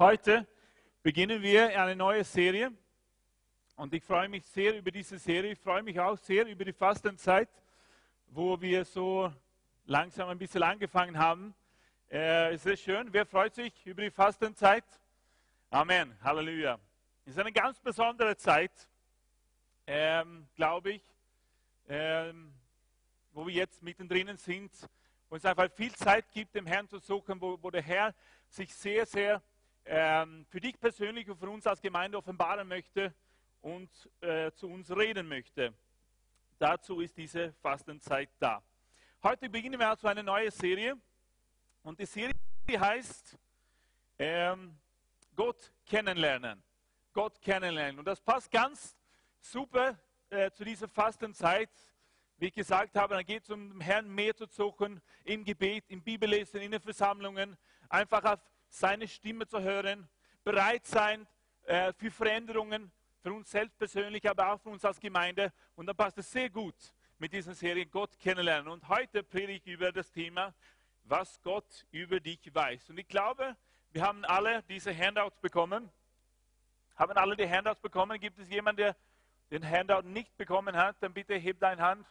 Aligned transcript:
Heute 0.00 0.46
beginnen 1.02 1.42
wir 1.42 1.78
eine 1.78 1.94
neue 1.94 2.24
Serie 2.24 2.72
und 3.76 3.92
ich 3.92 4.02
freue 4.02 4.30
mich 4.30 4.46
sehr 4.46 4.78
über 4.78 4.90
diese 4.90 5.18
Serie. 5.18 5.52
Ich 5.52 5.58
freue 5.58 5.82
mich 5.82 6.00
auch 6.00 6.16
sehr 6.16 6.46
über 6.46 6.64
die 6.64 6.72
Fastenzeit, 6.72 7.50
wo 8.28 8.58
wir 8.58 8.86
so 8.86 9.30
langsam 9.84 10.30
ein 10.30 10.38
bisschen 10.38 10.62
angefangen 10.62 11.18
haben. 11.18 11.54
Äh, 12.10 12.54
ist 12.54 12.64
es 12.64 12.80
schön? 12.80 13.12
Wer 13.12 13.26
freut 13.26 13.54
sich 13.54 13.74
über 13.84 14.00
die 14.00 14.10
Fastenzeit? 14.10 14.86
Amen. 15.68 16.16
Halleluja. 16.22 16.78
Es 17.26 17.32
ist 17.32 17.38
eine 17.38 17.52
ganz 17.52 17.78
besondere 17.78 18.34
Zeit, 18.38 18.72
ähm, 19.86 20.46
glaube 20.56 20.92
ich, 20.92 21.02
ähm, 21.90 22.54
wo 23.34 23.46
wir 23.46 23.52
jetzt 23.52 23.82
mittendrin 23.82 24.34
sind, 24.38 24.72
wo 25.28 25.36
es 25.36 25.44
einfach 25.44 25.70
viel 25.70 25.92
Zeit 25.94 26.24
gibt, 26.32 26.54
dem 26.54 26.64
Herrn 26.64 26.88
zu 26.88 27.00
suchen, 27.00 27.38
wo, 27.38 27.58
wo 27.60 27.70
der 27.70 27.82
Herr 27.82 28.14
sich 28.48 28.74
sehr, 28.74 29.04
sehr 29.04 29.42
ähm, 29.84 30.46
für 30.48 30.60
dich 30.60 30.78
persönlich 30.78 31.28
und 31.28 31.38
für 31.38 31.50
uns 31.50 31.66
als 31.66 31.80
Gemeinde 31.80 32.18
offenbaren 32.18 32.66
möchte 32.66 33.14
und 33.60 33.90
äh, 34.20 34.52
zu 34.52 34.68
uns 34.68 34.90
reden 34.90 35.28
möchte. 35.28 35.74
Dazu 36.58 37.00
ist 37.00 37.16
diese 37.16 37.52
Fastenzeit 37.54 38.30
da. 38.38 38.62
Heute 39.22 39.48
beginnen 39.48 39.78
wir 39.78 39.88
also 39.88 40.08
eine 40.08 40.22
neue 40.22 40.50
Serie 40.50 40.96
und 41.82 41.98
die 41.98 42.06
Serie 42.06 42.34
heißt 42.68 43.38
ähm, 44.18 44.76
Gott 45.34 45.72
kennenlernen. 45.86 46.62
Gott 47.12 47.40
kennenlernen. 47.40 47.98
Und 47.98 48.04
das 48.04 48.20
passt 48.20 48.50
ganz 48.50 48.96
super 49.40 49.98
äh, 50.28 50.50
zu 50.50 50.64
dieser 50.64 50.88
Fastenzeit. 50.88 51.70
Wie 52.36 52.46
ich 52.46 52.54
gesagt 52.54 52.96
habe, 52.96 53.14
dann 53.14 53.24
geht 53.24 53.42
es 53.42 53.50
um 53.50 53.70
den 53.70 53.80
Herrn 53.80 54.08
mehr 54.08 54.34
zu 54.34 54.46
suchen, 54.46 55.00
im 55.24 55.44
Gebet, 55.44 55.84
im 55.88 56.02
Bibellesen, 56.02 56.60
in 56.60 56.70
den 56.70 56.80
Versammlungen, 56.80 57.56
einfach 57.88 58.24
auf 58.24 58.40
seine 58.70 59.06
Stimme 59.08 59.46
zu 59.46 59.60
hören, 59.60 60.08
bereit 60.44 60.86
sein 60.86 61.26
äh, 61.64 61.92
für 61.92 62.10
Veränderungen, 62.10 62.90
für 63.22 63.32
uns 63.32 63.50
selbst 63.50 63.76
persönlich, 63.76 64.28
aber 64.28 64.52
auch 64.52 64.60
für 64.60 64.70
uns 64.70 64.84
als 64.84 64.98
Gemeinde. 64.98 65.52
Und 65.74 65.86
dann 65.86 65.96
passt 65.96 66.16
es 66.18 66.30
sehr 66.30 66.48
gut 66.48 66.74
mit 67.18 67.32
dieser 67.32 67.54
Serie 67.54 67.84
Gott 67.84 68.18
kennenlernen. 68.18 68.72
Und 68.72 68.88
heute 68.88 69.22
predige 69.22 69.58
ich 69.58 69.66
über 69.66 69.92
das 69.92 70.10
Thema, 70.10 70.54
was 71.04 71.40
Gott 71.42 71.86
über 71.90 72.20
dich 72.20 72.54
weiß. 72.54 72.90
Und 72.90 72.98
ich 72.98 73.08
glaube, 73.08 73.56
wir 73.92 74.02
haben 74.02 74.24
alle 74.24 74.62
diese 74.62 74.96
Handouts 74.96 75.38
bekommen. 75.40 75.90
Haben 76.96 77.12
alle 77.12 77.36
die 77.36 77.48
Handouts 77.48 77.80
bekommen? 77.80 78.18
Gibt 78.20 78.38
es 78.38 78.48
jemanden, 78.48 78.78
der 78.78 78.96
den 79.50 79.68
Handout 79.68 80.06
nicht 80.08 80.36
bekommen 80.36 80.76
hat? 80.76 80.96
Dann 81.00 81.12
bitte 81.12 81.34
heb 81.34 81.58
deine 81.58 81.82
Hand. 81.82 82.06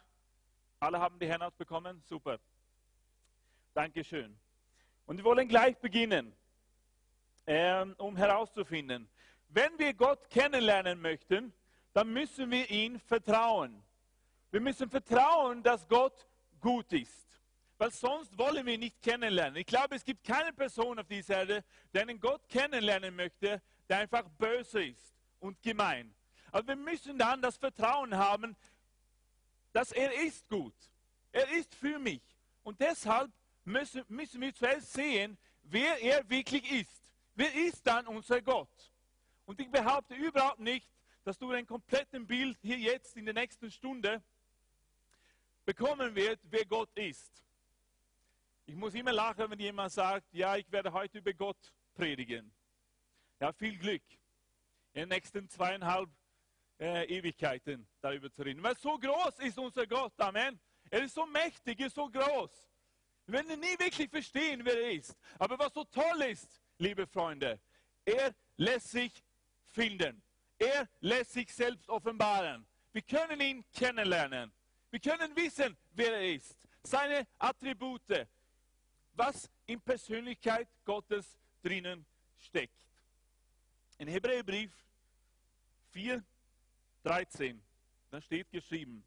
Alle 0.79 0.99
haben 0.99 1.17
die 1.19 1.31
Handouts 1.31 1.55
bekommen? 1.57 2.01
Super. 2.05 2.39
Dankeschön. 3.73 4.37
Und 5.05 5.17
wir 5.17 5.23
wollen 5.23 5.47
gleich 5.47 5.77
beginnen 5.77 6.35
ähm, 7.49 7.95
um 7.97 8.15
herauszufinden. 8.15 9.09
Wenn 9.47 9.77
wir 9.79 9.95
Gott 9.95 10.29
kennenlernen 10.29 11.01
möchten, 11.01 11.51
dann 11.93 12.13
müssen 12.13 12.51
wir 12.51 12.69
ihm 12.69 12.99
vertrauen. 12.99 13.83
Wir 14.51 14.61
müssen 14.61 14.87
vertrauen, 14.87 15.63
dass 15.63 15.87
Gott 15.87 16.27
gut 16.59 16.93
ist. 16.93 17.27
Weil 17.79 17.89
sonst 17.89 18.37
wollen 18.37 18.65
wir 18.67 18.75
ihn 18.75 18.81
nicht 18.81 19.01
kennenlernen. 19.01 19.55
Ich 19.55 19.65
glaube, 19.65 19.95
es 19.95 20.05
gibt 20.05 20.23
keine 20.23 20.53
Person 20.53 20.99
auf 20.99 21.07
dieser 21.07 21.37
Erde, 21.37 21.63
der 21.91 22.03
einen 22.03 22.19
Gott 22.19 22.47
kennenlernen 22.47 23.15
möchte, 23.15 23.61
der 23.87 23.97
einfach 23.97 24.29
böse 24.37 24.83
ist 24.83 25.15
und 25.39 25.59
gemein. 25.63 26.13
Aber 26.51 26.67
wir 26.67 26.75
müssen 26.75 27.17
dann 27.17 27.41
das 27.41 27.57
Vertrauen 27.57 28.15
haben, 28.15 28.55
dass 29.73 29.91
er 29.91 30.13
ist 30.21 30.47
gut. 30.47 30.75
Er 31.31 31.49
ist 31.53 31.73
für 31.73 31.97
mich. 31.97 32.21
Und 32.61 32.79
deshalb 32.79 33.31
müssen, 33.65 34.03
müssen 34.07 34.39
wir 34.39 34.53
zuerst 34.53 34.93
sehen, 34.93 35.35
wer 35.63 35.99
er 35.99 36.29
wirklich 36.29 36.69
ist. 36.71 36.98
Wer 37.39 37.55
ist 37.55 37.87
dann 37.87 38.05
unser 38.05 38.41
Gott? 38.41 38.91
Und 39.45 39.61
ich 39.61 39.71
behaupte 39.71 40.13
überhaupt 40.13 40.59
nicht, 40.59 40.89
dass 41.23 41.37
du 41.37 41.49
ein 41.51 41.65
komplettes 41.65 42.27
Bild 42.27 42.57
hier 42.61 42.77
jetzt 42.77 43.15
in 43.15 43.23
der 43.23 43.33
nächsten 43.33 43.71
Stunde 43.71 44.21
bekommen 45.63 46.13
wirst, 46.15 46.41
wer 46.51 46.65
Gott 46.65 46.89
ist. 46.97 47.31
Ich 48.65 48.75
muss 48.75 48.93
immer 48.93 49.13
lachen, 49.13 49.49
wenn 49.49 49.59
jemand 49.59 49.93
sagt, 49.93 50.33
ja, 50.33 50.57
ich 50.57 50.69
werde 50.69 50.91
heute 50.91 51.19
über 51.19 51.31
Gott 51.31 51.71
predigen. 51.95 52.51
Ja, 53.39 53.53
viel 53.53 53.77
Glück. 53.77 54.03
In 54.91 55.03
den 55.03 55.09
nächsten 55.09 55.47
zweieinhalb 55.47 56.09
äh, 56.77 57.05
Ewigkeiten 57.05 57.87
darüber 58.01 58.29
zu 58.33 58.41
reden. 58.41 58.61
Weil 58.61 58.77
so 58.77 58.97
groß 58.97 59.39
ist 59.39 59.57
unser 59.57 59.87
Gott, 59.87 60.11
Amen. 60.19 60.59
Er 60.89 61.03
ist 61.03 61.15
so 61.15 61.25
mächtig, 61.25 61.79
er 61.79 61.87
ist 61.87 61.95
so 61.95 62.09
groß. 62.09 62.51
Wir 63.27 63.33
werden 63.35 63.57
nie 63.61 63.79
wirklich 63.79 64.09
verstehen, 64.09 64.59
wer 64.65 64.75
er 64.75 64.91
ist. 64.91 65.17
Aber 65.37 65.57
was 65.57 65.73
so 65.73 65.85
toll 65.85 66.21
ist, 66.23 66.58
liebe 66.79 67.05
Freunde. 67.05 67.59
Er 68.05 68.33
lässt 68.57 68.89
sich 68.89 69.11
finden. 69.67 70.21
Er 70.57 70.89
lässt 71.01 71.33
sich 71.33 71.53
selbst 71.53 71.87
offenbaren. 71.89 72.65
Wir 72.91 73.03
können 73.03 73.39
ihn 73.39 73.63
kennenlernen. 73.71 74.51
Wir 74.89 74.99
können 74.99 75.35
wissen, 75.35 75.77
wer 75.91 76.13
er 76.15 76.35
ist. 76.35 76.57
Seine 76.83 77.27
Attribute. 77.37 78.27
Was 79.13 79.49
in 79.65 79.79
Persönlichkeit 79.81 80.67
Gottes 80.83 81.37
drinnen 81.61 82.05
steckt. 82.37 82.73
In 83.97 84.07
Hebräerbrief 84.07 84.71
4, 85.91 86.23
13, 87.03 87.61
da 88.09 88.21
steht 88.21 88.49
geschrieben, 88.49 89.03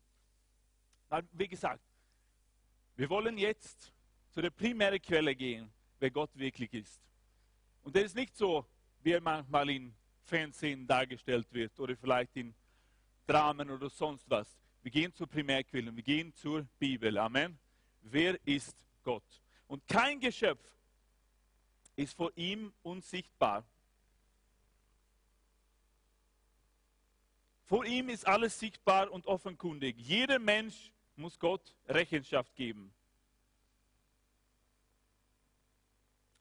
wie 1.32 1.49
gesagt, 1.49 1.82
wir 2.97 3.09
wollen 3.09 3.38
jetzt 3.38 3.93
zu 4.31 4.43
der 4.43 4.50
primären 4.50 5.00
Quelle 5.00 5.34
gehen, 5.34 5.72
wer 5.99 6.11
Gott 6.11 6.31
wirklich 6.34 6.72
ist. 6.75 7.00
Und 7.82 7.97
das 7.97 8.04
ist 8.04 8.16
nicht 8.16 8.37
so, 8.37 8.66
wie 9.03 9.12
er 9.12 9.20
manchmal 9.20 9.69
in 9.70 9.94
Fernsehen 10.25 10.87
dargestellt 10.87 11.47
wird 11.50 11.78
oder 11.81 11.97
vielleicht 11.97 12.37
in 12.37 12.54
Dramen 13.26 13.70
oder 13.70 13.91
sonst 13.91 14.28
was. 14.31 14.48
Wir 14.82 14.91
gehen 14.91 15.15
zur 15.15 15.26
Primärquelle, 15.26 15.94
wir 15.94 16.03
gehen 16.03 16.34
zur 16.34 16.66
Bibel. 16.78 17.16
Amen. 17.19 17.59
Wer 18.03 18.38
ist 18.47 18.76
Gott? 19.03 19.25
Und 19.66 19.87
kein 19.87 20.20
Geschöpf 20.20 20.65
ist 21.97 22.15
vor 22.15 22.32
ihm 22.37 22.72
unsichtbar. 22.82 23.65
Vor 27.64 27.84
ihm 27.84 28.09
ist 28.09 28.26
alles 28.26 28.59
sichtbar 28.59 29.10
und 29.10 29.26
offenkundig. 29.26 29.97
Jeder 29.99 30.38
Mensch 30.38 30.93
muss 31.16 31.38
Gott 31.38 31.75
Rechenschaft 31.88 32.54
geben. 32.54 32.93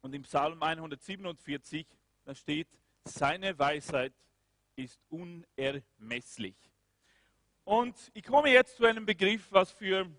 Und 0.02 0.14
im 0.16 0.24
Psalm 0.24 0.62
147, 0.62 1.86
da 2.26 2.34
steht, 2.34 2.68
seine 3.06 3.58
Weisheit 3.58 4.14
ist 4.76 5.00
unermesslich. 5.10 6.56
Und 7.64 7.96
ich 8.14 8.24
komme 8.24 8.50
jetzt 8.50 8.78
zu 8.78 8.86
einem 8.86 9.06
Begriff, 9.06 9.52
was 9.52 9.72
für, 9.72 10.10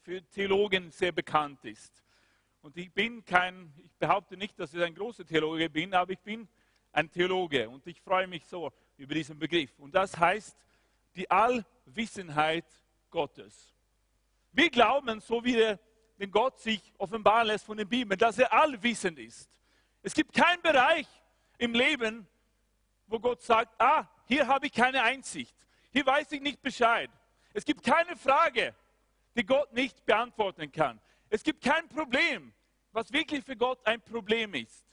für 0.00 0.22
Theologen 0.30 0.90
sehr 0.90 1.12
bekannt 1.12 1.64
ist. 1.64 2.02
Und 2.62 2.76
ich 2.76 2.92
bin 2.92 3.24
kein, 3.24 3.72
ich 3.76 3.94
behaupte 3.96 4.36
nicht, 4.36 4.58
dass 4.58 4.74
ich 4.74 4.82
ein 4.82 4.94
großer 4.94 5.24
Theologe 5.24 5.70
bin, 5.70 5.94
aber 5.94 6.12
ich 6.12 6.20
bin 6.20 6.48
ein 6.92 7.10
Theologe 7.10 7.68
und 7.68 7.86
ich 7.86 8.00
freue 8.00 8.26
mich 8.26 8.44
so 8.46 8.72
über 8.96 9.14
diesen 9.14 9.38
Begriff. 9.38 9.78
Und 9.78 9.94
das 9.94 10.18
heißt 10.18 10.56
die 11.14 11.30
Allwissenheit 11.30 12.66
Gottes. 13.10 13.72
Wir 14.52 14.70
glauben, 14.70 15.20
so 15.20 15.42
wie 15.44 15.54
der 15.54 15.78
wenn 16.16 16.30
Gott 16.30 16.58
sich 16.60 16.92
offenbaren 16.98 17.46
lässt 17.46 17.64
von 17.64 17.76
den 17.76 17.88
Bibeln, 17.88 18.18
dass 18.18 18.38
er 18.38 18.52
allwissend 18.52 19.18
ist. 19.18 19.50
Es 20.02 20.14
gibt 20.14 20.32
keinen 20.32 20.62
Bereich 20.62 21.06
im 21.58 21.74
Leben, 21.74 22.26
wo 23.06 23.18
Gott 23.18 23.42
sagt, 23.42 23.74
ah, 23.80 24.06
hier 24.26 24.46
habe 24.46 24.66
ich 24.66 24.72
keine 24.72 25.02
Einsicht, 25.02 25.54
hier 25.90 26.06
weiß 26.06 26.32
ich 26.32 26.40
nicht 26.40 26.62
Bescheid. 26.62 27.10
Es 27.52 27.64
gibt 27.64 27.82
keine 27.82 28.16
Frage, 28.16 28.74
die 29.36 29.44
Gott 29.44 29.72
nicht 29.72 30.04
beantworten 30.06 30.70
kann. 30.72 31.00
Es 31.28 31.42
gibt 31.42 31.62
kein 31.62 31.88
Problem, 31.88 32.52
was 32.92 33.12
wirklich 33.12 33.44
für 33.44 33.56
Gott 33.56 33.78
ein 33.86 34.00
Problem 34.00 34.54
ist. 34.54 34.84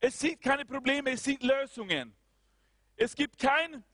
Es 0.00 0.18
sind 0.18 0.40
keine 0.40 0.64
Probleme, 0.64 1.10
es 1.10 1.24
sind 1.24 1.42
Lösungen. 1.42 2.14
Es 2.96 3.14
gibt 3.14 3.38
kein 3.38 3.84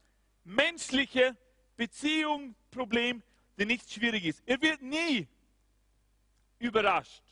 menschliche 0.44 1.36
Beziehung, 1.76 2.54
Problem, 2.70 3.22
der 3.58 3.66
nicht 3.66 3.90
schwierig 3.90 4.24
ist. 4.24 4.42
Er 4.46 4.60
wird 4.60 4.82
nie 4.82 5.28
überrascht. 6.62 7.22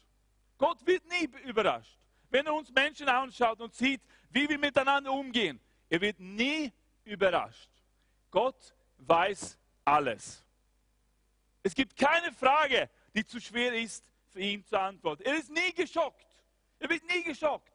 Gott 0.58 0.84
wird 0.86 1.02
nie 1.08 1.28
überrascht. 1.48 1.98
Wenn 2.28 2.46
er 2.46 2.54
uns 2.54 2.70
Menschen 2.70 3.08
anschaut 3.08 3.60
und 3.60 3.74
sieht, 3.74 4.02
wie 4.30 4.48
wir 4.48 4.58
miteinander 4.58 5.12
umgehen, 5.12 5.60
er 5.88 6.00
wird 6.00 6.20
nie 6.20 6.72
überrascht. 7.04 7.70
Gott 8.30 8.74
weiß 8.98 9.58
alles. 9.84 10.44
Es 11.62 11.74
gibt 11.74 11.96
keine 11.96 12.32
Frage, 12.32 12.88
die 13.14 13.24
zu 13.24 13.40
schwer 13.40 13.74
ist 13.74 14.04
für 14.28 14.40
ihn 14.40 14.64
zu 14.64 14.78
antworten. 14.78 15.22
Er 15.22 15.36
ist 15.36 15.50
nie 15.50 15.72
geschockt. 15.72 16.26
Er 16.78 16.88
wird 16.88 17.02
nie 17.04 17.22
geschockt. 17.22 17.72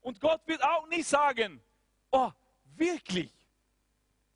Und 0.00 0.20
Gott 0.20 0.46
wird 0.46 0.62
auch 0.62 0.86
nie 0.88 1.02
sagen, 1.02 1.60
oh, 2.10 2.30
wirklich, 2.76 3.32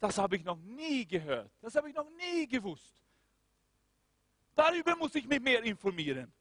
das 0.01 0.19
habe 0.19 0.37
ich 0.37 0.45
noch 0.45 0.59
nie 0.59 1.07
gehört. 1.07 1.51
Das 1.61 1.75
habe 1.75 1.89
ich 1.89 1.95
noch 1.95 2.09
nie 2.11 2.47
gewusst. 2.47 2.98
Darüber 4.59 4.97
muss 4.97 5.15
ich 5.15 5.25
mich 5.25 5.41
mehr 5.41 5.63
informieren. 5.63 6.33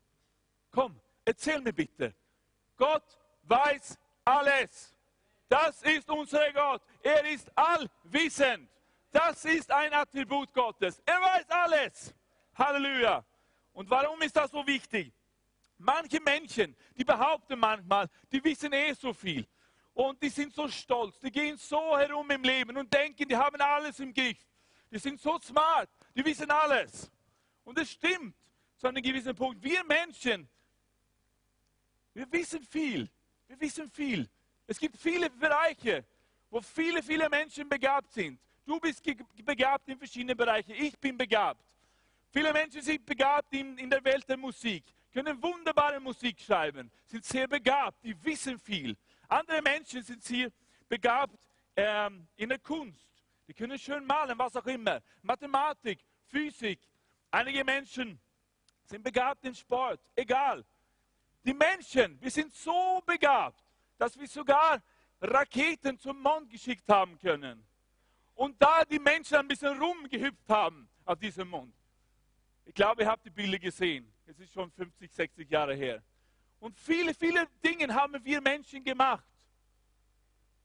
Komm, 0.72 1.00
erzähl 1.24 1.62
mir 1.62 1.72
bitte. 1.72 2.16
Gott 2.76 3.04
weiß 3.44 3.96
alles. 4.26 4.98
Das 5.48 5.84
ist 5.84 6.10
unser 6.10 6.52
Gott. 6.52 6.82
Er 7.04 7.24
ist 7.30 7.48
allwissend. 7.56 8.68
Das 9.12 9.46
ist 9.46 9.72
ein 9.72 9.94
Attribut 9.94 10.52
Gottes. 10.52 11.00
Er 11.06 11.22
weiß 11.22 11.48
alles. 11.48 12.16
Halleluja. 12.56 13.24
Und 13.72 13.88
warum 13.88 14.20
ist 14.24 14.36
das 14.36 14.50
so 14.50 14.66
wichtig? 14.66 15.14
Manche 15.78 16.20
Menschen, 16.20 16.76
die 16.98 17.04
behaupten 17.04 17.60
manchmal, 17.60 18.10
die 18.32 18.44
wissen 18.44 18.74
eh 18.74 18.94
so 18.94 19.14
viel. 19.14 19.46
Und 19.94 20.20
die 20.24 20.30
sind 20.30 20.56
so 20.56 20.68
stolz, 20.68 21.20
die 21.20 21.30
gehen 21.30 21.56
so 21.56 21.96
herum 21.96 22.32
im 22.32 22.42
Leben 22.42 22.78
und 22.78 22.92
denken, 22.92 23.28
die 23.28 23.38
haben 23.38 23.62
alles 23.62 24.00
im 24.00 24.12
Griff. 24.12 24.40
Die 24.90 24.98
sind 24.98 25.22
so 25.22 25.38
smart, 25.38 25.90
die 26.16 26.26
wissen 26.26 26.50
alles. 26.50 27.12
Und 27.68 27.78
es 27.80 27.92
stimmt 27.92 28.34
zu 28.78 28.88
einem 28.88 29.04
gewissen 29.04 29.36
Punkt. 29.36 29.62
Wir 29.62 29.84
Menschen, 29.84 30.48
wir 32.14 32.32
wissen 32.32 32.64
viel. 32.64 33.10
Wir 33.46 33.60
wissen 33.60 33.92
viel. 33.92 34.30
Es 34.66 34.80
gibt 34.80 34.96
viele 34.96 35.30
Bereiche, 35.30 36.06
wo 36.50 36.62
viele, 36.62 37.04
viele 37.04 37.28
Menschen 37.28 37.68
begabt 37.68 38.14
sind. 38.14 38.40
Du 38.66 38.80
bist 38.80 39.04
begabt 39.44 39.90
in 39.90 39.98
verschiedenen 39.98 40.38
Bereichen. 40.38 40.72
Ich 40.72 40.98
bin 40.98 41.18
begabt. 41.18 41.62
Viele 42.32 42.54
Menschen 42.54 42.82
sind 42.82 43.06
begabt 43.06 43.54
in, 43.54 43.78
in 43.78 43.90
der 43.90 44.02
Welt 44.02 44.30
der 44.30 44.38
Musik, 44.38 44.86
können 45.12 45.42
wunderbare 45.44 46.00
Musik 46.00 46.40
schreiben, 46.40 46.90
sind 47.06 47.26
sehr 47.26 47.50
begabt, 47.50 48.02
die 48.02 48.16
wissen 48.24 48.58
viel. 48.58 48.96
Andere 49.28 49.62
Menschen 49.62 50.02
sind 50.04 50.24
sehr 50.24 50.50
begabt 50.88 51.38
ähm, 51.76 52.28
in 52.38 52.48
der 52.48 52.60
Kunst. 52.60 53.12
Die 53.46 53.54
können 53.54 53.78
schön 53.78 54.06
malen, 54.06 54.40
was 54.40 54.56
auch 54.56 54.68
immer. 54.68 55.02
Mathematik, 55.22 56.00
Physik. 56.28 56.80
Einige 57.32 57.64
Menschen 57.64 58.20
sind 58.86 59.04
begabt 59.04 59.44
in 59.44 59.54
Sport. 59.54 60.00
Egal. 60.16 60.66
Die 61.44 61.54
Menschen, 61.54 62.20
wir 62.22 62.32
sind 62.32 62.54
so 62.54 63.02
begabt, 63.06 63.64
dass 63.98 64.18
wir 64.18 64.28
sogar 64.28 64.82
Raketen 65.22 65.98
zum 65.98 66.22
Mond 66.22 66.50
geschickt 66.50 66.88
haben 66.90 67.18
können. 67.20 67.66
Und 68.36 68.62
da 68.62 68.86
die 68.86 69.00
Menschen 69.00 69.38
ein 69.38 69.48
bisschen 69.48 69.78
rumgehüpft 69.82 70.50
haben 70.50 70.88
auf 71.06 71.18
diesem 71.18 71.50
Mond. 71.50 71.74
Ich 72.66 72.74
glaube, 72.74 73.02
ihr 73.02 73.10
habt 73.10 73.26
die 73.26 73.30
Bilder 73.30 73.58
gesehen. 73.58 74.14
Es 74.26 74.38
ist 74.40 74.54
schon 74.54 74.70
50, 74.72 75.12
60 75.12 75.50
Jahre 75.50 75.74
her. 75.74 76.04
Und 76.60 76.78
viele, 76.78 77.14
viele 77.14 77.48
Dinge 77.64 77.94
haben 77.94 78.24
wir 78.24 78.42
Menschen 78.42 78.84
gemacht. 78.84 79.26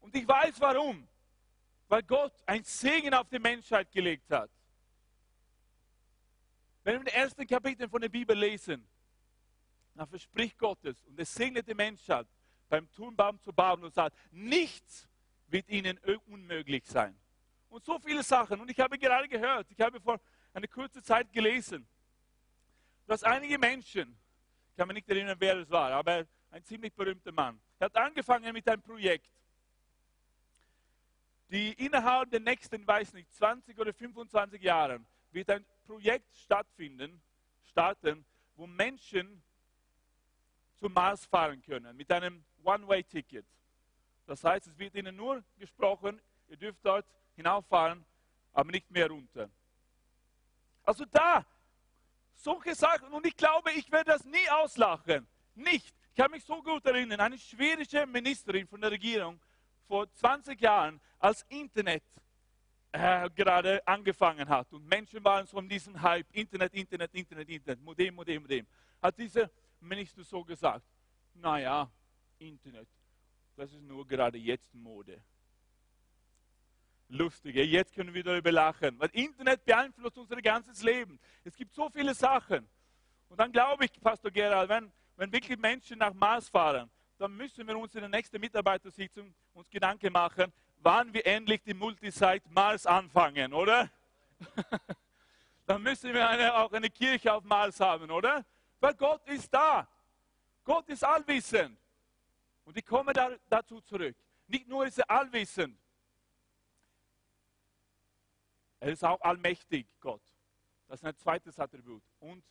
Und 0.00 0.14
ich 0.14 0.26
weiß 0.26 0.60
warum. 0.60 1.06
Weil 1.88 2.02
Gott 2.02 2.32
ein 2.46 2.64
Segen 2.64 3.14
auf 3.14 3.28
die 3.28 3.38
Menschheit 3.38 3.90
gelegt 3.90 4.30
hat. 4.30 4.50
Wenn 6.84 6.94
wir 6.94 7.04
den 7.04 7.14
ersten 7.14 7.46
Kapitel 7.46 7.88
von 7.88 8.00
der 8.00 8.08
Bibel 8.08 8.36
lesen, 8.36 8.86
dann 9.94 10.08
verspricht 10.08 10.58
Gottes 10.58 11.04
und 11.04 11.18
es 11.18 11.32
segnet 11.32 11.68
die 11.68 11.74
Menschheit, 11.74 12.26
beim 12.68 12.90
Turmbaum 12.90 13.38
zu 13.40 13.52
bauen 13.52 13.84
und 13.84 13.92
sagt, 13.92 14.16
nichts 14.30 15.06
wird 15.48 15.68
ihnen 15.68 15.98
unmöglich 16.26 16.86
sein. 16.86 17.16
Und 17.68 17.84
so 17.84 17.98
viele 17.98 18.22
Sachen. 18.22 18.60
Und 18.60 18.70
ich 18.70 18.80
habe 18.80 18.98
gerade 18.98 19.28
gehört, 19.28 19.70
ich 19.70 19.80
habe 19.80 20.00
vor 20.00 20.18
einer 20.54 20.66
kurzen 20.66 21.02
Zeit 21.02 21.30
gelesen, 21.32 21.86
dass 23.06 23.22
einige 23.22 23.58
Menschen, 23.58 24.16
ich 24.70 24.76
kann 24.76 24.88
mich 24.88 24.96
nicht 24.96 25.08
erinnern, 25.08 25.36
wer 25.38 25.58
es 25.58 25.70
war, 25.70 25.90
aber 25.92 26.26
ein 26.50 26.64
ziemlich 26.64 26.94
berühmter 26.94 27.32
Mann, 27.32 27.60
er 27.78 27.86
hat 27.86 27.96
angefangen 27.96 28.52
mit 28.52 28.66
einem 28.68 28.82
Projekt, 28.82 29.30
die 31.50 31.72
innerhalb 31.74 32.30
der 32.30 32.40
nächsten, 32.40 32.86
weiß 32.86 33.12
nicht, 33.12 33.32
20 33.34 33.78
oder 33.78 33.92
25 33.92 34.62
Jahren 34.62 35.06
wird 35.30 35.50
ein 35.50 35.64
Projekt 35.84 36.34
stattfinden, 36.36 37.20
starten, 37.64 38.24
wo 38.56 38.66
Menschen 38.66 39.42
zum 40.76 40.92
Mars 40.92 41.24
fahren 41.26 41.62
können 41.62 41.96
mit 41.96 42.10
einem 42.10 42.44
One-Way-Ticket. 42.62 43.46
Das 44.26 44.44
heißt, 44.44 44.66
es 44.66 44.78
wird 44.78 44.94
ihnen 44.94 45.16
nur 45.16 45.42
gesprochen, 45.58 46.20
ihr 46.48 46.56
dürft 46.56 46.84
dort 46.84 47.06
hinauffahren, 47.34 48.04
aber 48.52 48.70
nicht 48.70 48.90
mehr 48.90 49.08
runter. 49.08 49.50
Also 50.84 51.04
da 51.04 51.44
solche 52.42 52.74
Sachen. 52.74 53.12
Und 53.12 53.26
ich 53.26 53.36
glaube, 53.36 53.72
ich 53.72 53.90
werde 53.90 54.12
das 54.12 54.24
nie 54.24 54.48
auslachen. 54.50 55.26
Nicht. 55.54 55.94
Ich 56.10 56.16
kann 56.16 56.30
mich 56.30 56.44
so 56.44 56.62
gut 56.62 56.84
erinnern, 56.84 57.20
eine 57.20 57.38
schwedische 57.38 58.06
Ministerin 58.06 58.66
von 58.66 58.80
der 58.80 58.90
Regierung 58.90 59.40
vor 59.86 60.12
20 60.12 60.60
Jahren, 60.60 61.00
als 61.18 61.42
Internet 61.48 62.02
gerade 62.92 63.86
angefangen 63.86 64.48
hat 64.48 64.72
und 64.72 64.86
Menschen 64.86 65.24
waren 65.24 65.46
so 65.46 65.56
um 65.56 65.68
diesen 65.68 66.00
Hype, 66.00 66.26
Internet, 66.32 66.74
Internet, 66.74 67.14
Internet, 67.14 67.48
Internet, 67.48 67.82
Modem, 67.82 68.14
Modem, 68.14 68.42
Modem, 68.42 68.66
hat 69.00 69.18
dieser 69.18 69.50
Minister 69.80 70.22
so 70.22 70.44
gesagt, 70.44 70.84
naja, 71.34 71.90
Internet, 72.38 72.88
das 73.56 73.72
ist 73.72 73.82
nur 73.82 74.06
gerade 74.06 74.38
jetzt 74.38 74.74
Mode 74.74 75.22
lustig. 77.12 77.54
Jetzt 77.54 77.94
können 77.94 78.12
wir 78.12 78.24
darüber 78.24 78.50
lachen. 78.50 78.98
Weil 78.98 79.10
Internet 79.12 79.64
beeinflusst 79.64 80.18
unser 80.18 80.36
ganzes 80.36 80.82
Leben. 80.82 81.18
Es 81.44 81.54
gibt 81.54 81.74
so 81.74 81.88
viele 81.90 82.14
Sachen. 82.14 82.68
Und 83.28 83.38
dann 83.38 83.52
glaube 83.52 83.84
ich, 83.84 83.92
Pastor 84.00 84.30
Gerald, 84.30 84.68
wenn, 84.68 84.92
wenn 85.16 85.32
wirklich 85.32 85.58
Menschen 85.58 85.98
nach 85.98 86.12
Mars 86.12 86.48
fahren, 86.48 86.90
dann 87.18 87.36
müssen 87.36 87.66
wir 87.66 87.78
uns 87.78 87.94
in 87.94 88.00
der 88.00 88.08
nächsten 88.08 88.40
Mitarbeitersitzung 88.40 89.32
uns 89.52 89.70
Gedanken 89.70 90.12
machen, 90.12 90.52
wann 90.82 91.12
wir 91.12 91.26
endlich 91.26 91.62
die 91.62 91.74
Multisite 91.74 92.42
Mars 92.48 92.86
anfangen, 92.86 93.52
oder? 93.52 93.90
dann 95.66 95.82
müssen 95.82 96.12
wir 96.12 96.28
eine, 96.28 96.54
auch 96.54 96.72
eine 96.72 96.90
Kirche 96.90 97.32
auf 97.32 97.44
Mars 97.44 97.80
haben, 97.80 98.10
oder? 98.10 98.44
Weil 98.80 98.94
Gott 98.94 99.26
ist 99.28 99.52
da. 99.52 99.86
Gott 100.64 100.88
ist 100.88 101.04
allwissend. 101.04 101.78
Und 102.64 102.76
ich 102.76 102.84
komme 102.84 103.12
da, 103.12 103.30
dazu 103.48 103.80
zurück. 103.80 104.16
Nicht 104.46 104.68
nur 104.68 104.86
ist 104.86 104.98
er 104.98 105.10
allwissend, 105.10 105.78
er 108.80 108.92
ist 108.92 109.04
auch 109.04 109.20
allmächtig, 109.20 109.86
Gott. 110.00 110.22
Das 110.88 111.00
ist 111.00 111.04
ein 111.04 111.16
zweites 111.16 111.58
Attribut. 111.58 112.02
Und 112.18 112.44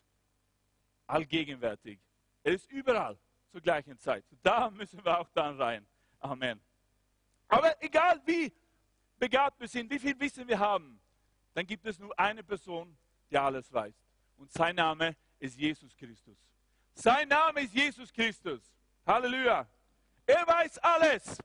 allgegenwärtig. 1.06 2.00
Er 2.42 2.54
ist 2.54 2.72
überall 2.72 3.20
zur 3.52 3.60
gleichen 3.60 4.00
Zeit. 4.00 4.24
Da 4.42 4.70
müssen 4.70 5.04
wir 5.04 5.20
auch 5.20 5.30
dann 5.34 5.62
rein. 5.62 5.86
Amen. 6.20 6.62
Aber 7.52 7.76
egal 7.84 8.22
wie 8.26 8.52
begabt 9.20 9.60
wir 9.60 9.68
sind, 9.68 9.92
wie 9.92 10.00
viel 10.00 10.18
Wissen 10.18 10.48
wir 10.48 10.58
haben, 10.58 11.02
dann 11.54 11.68
gibt 11.68 11.86
es 11.86 12.00
nur 12.00 12.18
eine 12.18 12.42
Person, 12.42 12.98
die 13.30 13.38
alles 13.38 13.72
weiß. 13.74 13.94
Und 14.38 14.50
sein 14.54 14.74
Name 14.74 15.18
ist 15.38 15.58
Jesus 15.58 15.94
Christus. 15.98 16.38
Sein 16.94 17.28
Name 17.28 17.62
ist 17.62 17.74
Jesus 17.74 18.12
Christus. 18.14 18.62
Halleluja. 19.06 19.68
Er 20.26 20.48
weiß 20.48 20.78
alles. 20.78 21.40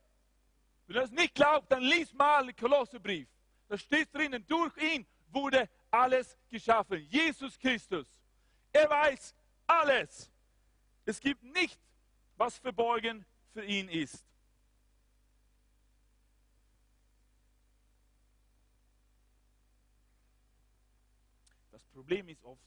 Wenn 0.87 0.95
du 0.95 1.01
das 1.01 1.11
nicht 1.11 1.35
glaubst, 1.35 1.73
dann 1.73 1.83
lies 1.83 2.13
mal 2.13 2.47
den 2.47 2.55
Kolosserbrief. 2.55 3.29
Da 3.69 3.77
steht 3.77 4.15
drinnen, 4.15 4.47
durch 4.47 4.77
ihn 4.77 5.05
wurde 5.31 5.69
alles 5.91 6.39
geschaffen. 6.49 7.01
Jesus 7.01 7.59
Christus. 7.59 8.07
Er 8.73 8.89
weiß 8.89 9.35
alles. 9.67 10.31
Es 11.05 11.19
gibt 11.19 11.43
nichts, 11.43 11.81
was 12.37 12.59
verborgen 12.59 13.27
für 13.53 13.65
ihn 13.65 13.89
ist. 13.89 14.25
Das 21.77 21.85
Problem 21.89 22.27
ist 22.31 22.43
oft 22.43 22.65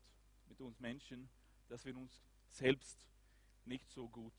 mit 0.49 0.61
uns 0.61 0.79
Menschen, 0.79 1.27
dass 1.67 1.83
wir 1.83 1.97
uns 1.97 2.21
selbst 2.51 3.07
nicht 3.65 3.89
so 3.89 4.07
gut 4.07 4.35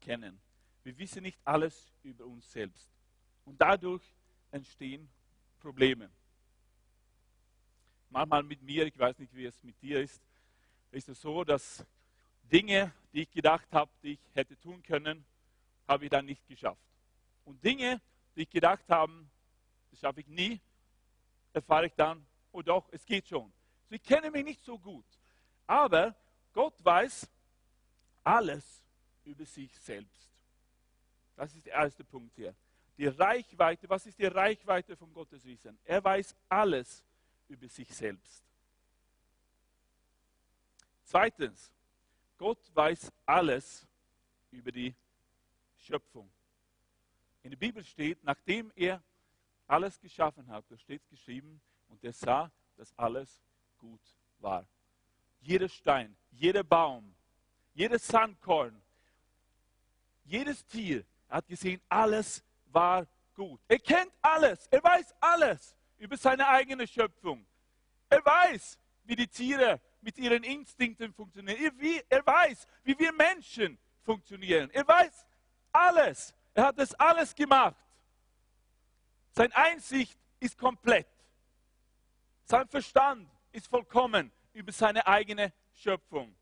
kennen. 0.00 0.40
Wir 0.84 0.96
wissen 0.96 1.24
nicht 1.24 1.40
alles 1.44 1.92
über 2.04 2.24
uns 2.26 2.52
selbst. 2.52 2.88
Und 3.44 3.60
dadurch 3.60 4.04
entstehen 4.52 5.10
Probleme. 5.58 6.08
Manchmal 8.10 8.44
mit 8.44 8.62
mir, 8.62 8.86
ich 8.86 8.96
weiß 8.96 9.18
nicht, 9.18 9.34
wie 9.34 9.46
es 9.46 9.60
mit 9.64 9.82
dir 9.82 10.00
ist, 10.00 10.22
ist 10.92 11.08
es 11.08 11.20
so, 11.20 11.42
dass 11.42 11.84
Dinge, 12.44 12.92
die 13.12 13.22
ich 13.22 13.30
gedacht 13.32 13.66
habe, 13.72 13.90
die 14.04 14.12
ich 14.12 14.20
hätte 14.34 14.56
tun 14.60 14.84
können, 14.84 15.24
habe 15.88 16.04
ich 16.04 16.10
dann 16.10 16.26
nicht 16.26 16.46
geschafft. 16.46 16.86
Und 17.44 17.64
Dinge, 17.64 18.00
die 18.36 18.42
ich 18.42 18.50
gedacht 18.50 18.88
habe, 18.88 19.26
das 19.90 19.98
schaffe 19.98 20.20
ich 20.20 20.28
nie, 20.28 20.60
erfahre 21.52 21.86
ich 21.86 21.94
dann, 21.94 22.24
oh 22.52 22.62
doch, 22.62 22.88
es 22.92 23.04
geht 23.04 23.26
schon. 23.26 23.52
So, 23.92 23.96
ich 23.96 24.02
kenne 24.02 24.30
mich 24.30 24.44
nicht 24.44 24.64
so 24.64 24.78
gut. 24.78 25.04
Aber 25.66 26.14
Gott 26.54 26.82
weiß 26.82 27.28
alles 28.24 28.82
über 29.24 29.44
sich 29.44 29.78
selbst. 29.80 30.30
Das 31.36 31.54
ist 31.54 31.66
der 31.66 31.74
erste 31.74 32.02
Punkt 32.02 32.34
hier 32.34 32.54
die 32.96 33.06
Reichweite, 33.06 33.88
was 33.88 34.06
ist 34.06 34.18
die 34.18 34.26
Reichweite 34.26 34.96
von 34.96 35.12
Gottes 35.12 35.44
Wissen? 35.44 35.78
Er 35.84 36.02
weiß 36.04 36.36
alles 36.48 37.02
über 37.48 37.66
sich 37.68 37.92
selbst. 37.92 38.42
Zweitens, 41.04 41.72
Gott 42.38 42.58
weiß 42.74 43.10
alles 43.26 43.86
über 44.50 44.70
die 44.70 44.94
Schöpfung. 45.78 46.30
In 47.42 47.50
der 47.50 47.58
Bibel 47.58 47.82
steht, 47.82 48.22
nachdem 48.22 48.70
er 48.76 49.02
alles 49.66 49.98
geschaffen 49.98 50.46
hat, 50.48 50.64
da 50.68 50.76
steht 50.78 51.02
geschrieben, 51.08 51.60
und 51.88 52.04
er 52.04 52.12
sah, 52.12 52.50
dass 52.76 52.96
alles 52.96 53.40
gut 53.82 54.00
war. 54.38 54.64
Jeder 55.40 55.68
Stein, 55.68 56.16
jeder 56.30 56.62
Baum, 56.62 57.14
jedes 57.74 58.06
Sandkorn, 58.06 58.80
jedes 60.24 60.64
Tier, 60.64 61.04
Er 61.28 61.38
hat 61.38 61.46
gesehen, 61.46 61.80
alles 61.88 62.44
war 62.66 63.06
gut. 63.34 63.60
Er 63.66 63.78
kennt 63.78 64.12
alles. 64.20 64.66
Er 64.70 64.84
weiß 64.84 65.14
alles 65.20 65.74
über 65.98 66.16
seine 66.16 66.46
eigene 66.46 66.86
Schöpfung. 66.86 67.44
Er 68.08 68.24
weiß, 68.24 68.78
wie 69.04 69.16
die 69.16 69.26
Tiere 69.26 69.80
mit 70.02 70.18
ihren 70.18 70.44
Instinkten 70.44 71.12
funktionieren. 71.12 71.58
Er 72.08 72.24
weiß, 72.24 72.66
wie 72.84 72.98
wir 72.98 73.12
Menschen 73.12 73.78
funktionieren. 74.02 74.70
Er 74.70 74.86
weiß 74.86 75.26
alles. 75.72 76.34
Er 76.54 76.66
hat 76.66 76.78
das 76.78 76.92
alles 76.94 77.34
gemacht. 77.34 77.76
Seine 79.30 79.56
Einsicht 79.56 80.18
ist 80.38 80.58
komplett. 80.58 81.08
Sein 82.44 82.68
Verstand 82.68 83.28
ist 83.52 83.66
vollkommen 83.68 84.32
über 84.52 84.72
seine 84.72 85.06
eigene 85.06 85.52
Schöpfung. 85.74 86.34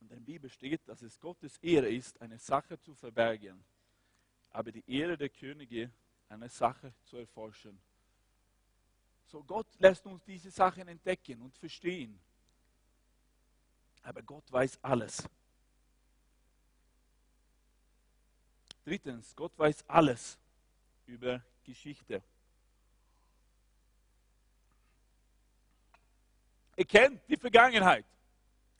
in 0.00 0.08
der 0.08 0.16
Bibel 0.16 0.48
steht, 0.48 0.86
dass 0.88 1.02
es 1.02 1.18
Gottes 1.18 1.56
Ehre 1.58 1.88
ist, 1.88 2.20
eine 2.20 2.38
Sache 2.38 2.80
zu 2.80 2.94
verbergen, 2.94 3.64
aber 4.50 4.72
die 4.72 4.84
Ehre 4.86 5.18
der 5.18 5.28
Könige, 5.28 5.90
eine 6.28 6.48
Sache 6.48 6.92
zu 7.04 7.16
erforschen. 7.16 7.80
So 9.26 9.42
Gott 9.42 9.66
lässt 9.78 10.06
uns 10.06 10.24
diese 10.24 10.50
Sachen 10.50 10.88
entdecken 10.88 11.42
und 11.42 11.56
verstehen. 11.56 12.18
Aber 14.02 14.22
Gott 14.22 14.50
weiß 14.50 14.78
alles. 14.82 15.28
Drittens, 18.84 19.36
Gott 19.36 19.52
weiß 19.58 19.86
alles 19.86 20.38
über 21.08 21.42
Geschichte. 21.64 22.22
Er 26.76 26.84
kennt 26.84 27.20
die 27.28 27.36
Vergangenheit. 27.36 28.06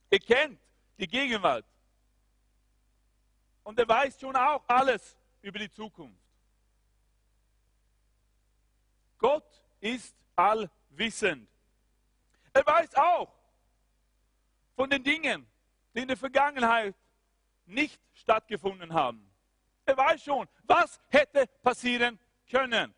Er 0.08 0.20
kennt 0.20 0.60
die 0.98 1.06
Gegenwart. 1.06 1.64
Und 3.64 3.78
er 3.78 3.88
weiß 3.88 4.20
schon 4.20 4.36
auch 4.36 4.62
alles 4.68 5.16
über 5.42 5.58
die 5.58 5.70
Zukunft. 5.70 6.22
Gott 9.18 9.62
ist 9.80 10.14
allwissend. 10.36 11.48
Er 12.52 12.64
weiß 12.64 12.94
auch 12.94 13.34
von 14.76 14.88
den 14.88 15.02
Dingen, 15.02 15.46
die 15.94 16.00
in 16.00 16.08
der 16.08 16.16
Vergangenheit 16.16 16.94
nicht 17.66 18.00
stattgefunden 18.14 18.94
haben. 18.94 19.27
Er 19.88 19.96
weiß 19.96 20.22
schon, 20.22 20.46
was 20.64 21.00
hätte 21.08 21.46
passieren 21.62 22.18
können, 22.50 22.94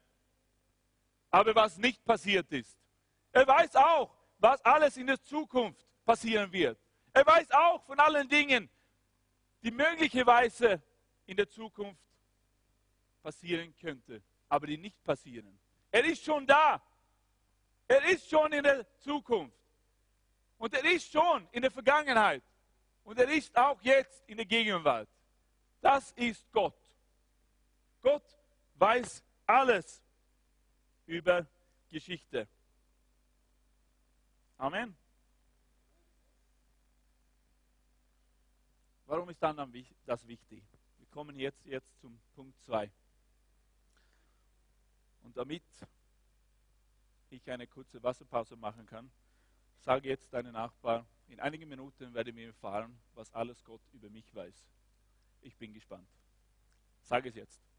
aber 1.30 1.54
was 1.54 1.78
nicht 1.78 2.04
passiert 2.04 2.50
ist. 2.50 2.76
Er 3.30 3.46
weiß 3.46 3.76
auch, 3.76 4.12
was 4.38 4.60
alles 4.64 4.96
in 4.96 5.06
der 5.06 5.22
Zukunft 5.22 5.86
passieren 6.04 6.50
wird. 6.52 6.76
Er 7.12 7.24
weiß 7.24 7.48
auch 7.52 7.84
von 7.84 8.00
allen 8.00 8.28
Dingen, 8.28 8.68
die 9.62 9.70
möglicherweise 9.70 10.82
in 11.26 11.36
der 11.36 11.48
Zukunft 11.48 12.02
passieren 13.22 13.72
könnte, 13.76 14.20
aber 14.48 14.66
die 14.66 14.76
nicht 14.76 15.00
passieren. 15.04 15.60
Er 15.92 16.04
ist 16.04 16.24
schon 16.24 16.44
da. 16.44 16.82
Er 17.86 18.04
ist 18.06 18.28
schon 18.28 18.52
in 18.52 18.64
der 18.64 18.84
Zukunft. 18.98 19.56
Und 20.58 20.74
er 20.74 20.84
ist 20.90 21.12
schon 21.12 21.46
in 21.52 21.62
der 21.62 21.70
Vergangenheit. 21.70 22.42
Und 23.04 23.16
er 23.16 23.28
ist 23.28 23.56
auch 23.56 23.80
jetzt 23.80 24.28
in 24.28 24.38
der 24.38 24.46
Gegenwart. 24.46 25.08
Das 25.80 26.12
ist 26.12 26.50
Gott. 26.52 26.79
Gott 28.02 28.24
weiß 28.74 29.22
alles 29.46 30.02
über 31.06 31.46
Geschichte. 31.88 32.48
Amen. 34.56 34.96
Warum 39.06 39.28
ist 39.28 39.42
dann 39.42 39.56
das 40.06 40.26
wichtig? 40.26 40.62
Wir 40.98 41.06
kommen 41.08 41.36
jetzt, 41.38 41.64
jetzt 41.66 42.00
zum 42.00 42.20
Punkt 42.34 42.60
2. 42.62 42.90
Und 45.22 45.36
damit 45.36 45.64
ich 47.30 47.50
eine 47.50 47.66
kurze 47.66 48.02
Wasserpause 48.02 48.56
machen 48.56 48.86
kann, 48.86 49.10
sage 49.80 50.08
jetzt 50.08 50.32
deinen 50.32 50.52
Nachbar, 50.52 51.06
in 51.28 51.40
einigen 51.40 51.68
Minuten 51.68 52.12
werde 52.14 52.34
wir 52.34 52.48
erfahren, 52.48 52.98
was 53.14 53.32
alles 53.34 53.62
Gott 53.64 53.82
über 53.92 54.10
mich 54.10 54.34
weiß. 54.34 54.66
Ich 55.42 55.56
bin 55.56 55.72
gespannt. 55.72 56.08
Sage 57.02 57.30
es 57.30 57.34
jetzt. 57.34 57.69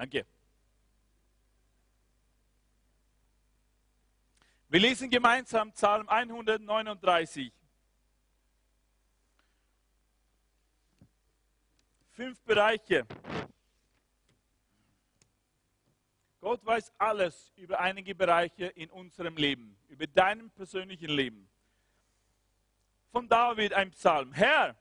Danke. 0.00 0.24
Wir 4.70 4.80
lesen 4.80 5.10
gemeinsam 5.10 5.72
Psalm 5.72 6.08
139. 6.08 7.52
Fünf 12.12 12.40
Bereiche. 12.44 13.06
Gott 16.40 16.64
weiß 16.64 16.94
alles 16.96 17.52
über 17.56 17.78
einige 17.78 18.14
Bereiche 18.14 18.68
in 18.68 18.90
unserem 18.90 19.36
Leben, 19.36 19.76
über 19.88 20.06
deinem 20.06 20.48
persönlichen 20.48 21.10
Leben. 21.10 21.46
Von 23.12 23.28
David 23.28 23.74
ein 23.74 23.90
Psalm. 23.90 24.32
Herr, 24.32 24.74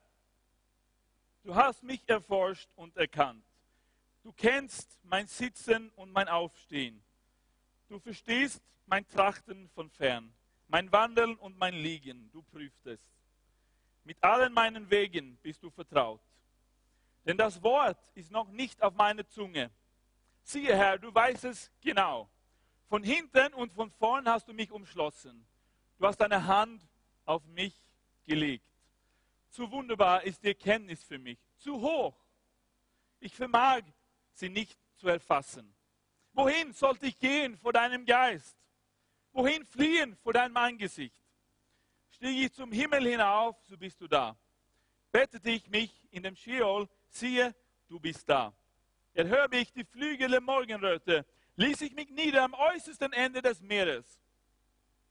du 1.44 1.54
hast 1.54 1.84
mich 1.84 2.08
erforscht 2.08 2.70
und 2.78 2.96
erkannt. 2.96 3.49
Du 4.24 4.34
kennst 4.34 5.00
mein 5.04 5.28
Sitzen 5.28 5.90
und 5.92 6.12
mein 6.12 6.28
Aufstehen. 6.28 7.04
Du 7.88 8.00
verstehst 8.00 8.62
mein 8.86 9.08
Trachten 9.08 9.70
von 9.70 9.90
fern, 9.90 10.34
mein 10.68 10.92
Wandeln 10.92 11.36
und 11.38 11.58
mein 11.58 11.74
Liegen. 11.74 12.30
Du 12.32 12.44
prüfst 12.44 12.86
es. 12.86 13.00
Mit 14.04 14.22
allen 14.24 14.54
meinen 14.54 14.90
Wegen 14.90 15.38
bist 15.38 15.64
du 15.64 15.70
vertraut. 15.70 16.22
Denn 17.26 17.38
das 17.38 17.62
Wort 17.62 18.00
ist 18.16 18.32
noch 18.32 18.50
nicht 18.50 18.82
auf 18.82 18.94
meiner 18.94 19.28
Zunge. 19.28 19.72
Siehe, 20.44 20.76
Herr, 20.76 20.98
du 20.98 21.14
weißt 21.14 21.46
es 21.46 21.72
genau. 21.82 22.30
Von 22.88 23.04
hinten 23.04 23.54
und 23.54 23.72
von 23.74 23.92
vorn 23.92 24.28
hast 24.28 24.48
du 24.48 24.54
mich 24.54 24.72
umschlossen. 24.72 25.46
Du 26.00 26.08
hast 26.08 26.18
deine 26.18 26.46
Hand 26.48 26.82
auf 27.26 27.46
mich 27.46 27.76
gelegt. 28.26 28.66
Zu 29.50 29.70
wunderbar 29.72 30.24
ist 30.24 30.44
die 30.44 30.48
Erkenntnis 30.48 31.04
für 31.04 31.20
mich. 31.20 31.38
Zu 31.58 31.80
hoch. 31.80 32.16
Ich 33.20 33.36
vermag 33.36 33.84
sie 34.40 34.50
nicht 34.50 34.78
zu 34.96 35.08
erfassen. 35.08 35.74
Wohin 36.34 36.74
sollte 36.74 37.06
ich 37.08 37.20
gehen 37.20 37.58
vor 37.58 37.74
deinem 37.74 38.06
Geist? 38.06 38.58
Wohin 39.34 39.66
fliehen 39.66 40.16
vor 40.18 40.34
deinem 40.34 40.58
Angesicht? 40.58 41.22
Stiege 42.12 42.46
ich 42.46 42.54
zum 42.54 42.72
Himmel 42.72 43.08
hinauf, 43.08 43.56
so 43.64 43.78
bist 43.78 44.00
du 44.02 44.08
da. 44.08 44.36
Bettete 45.12 45.50
ich 45.50 45.70
mich 45.70 45.92
in 46.12 46.24
dem 46.24 46.36
Sheol, 46.36 46.88
siehe, 47.10 47.54
du 47.88 48.00
bist 48.00 48.28
da. 48.28 48.54
Erhöbe 49.14 49.58
ich 49.58 49.72
die 49.72 49.84
Flügel 49.84 50.30
der 50.30 50.42
Morgenröte, 50.42 51.26
ließ 51.56 51.82
ich 51.82 51.94
mich 51.94 52.10
nieder 52.10 52.44
am 52.44 52.54
äußersten 52.54 53.12
Ende 53.14 53.42
des 53.42 53.62
Meeres. 53.62 54.20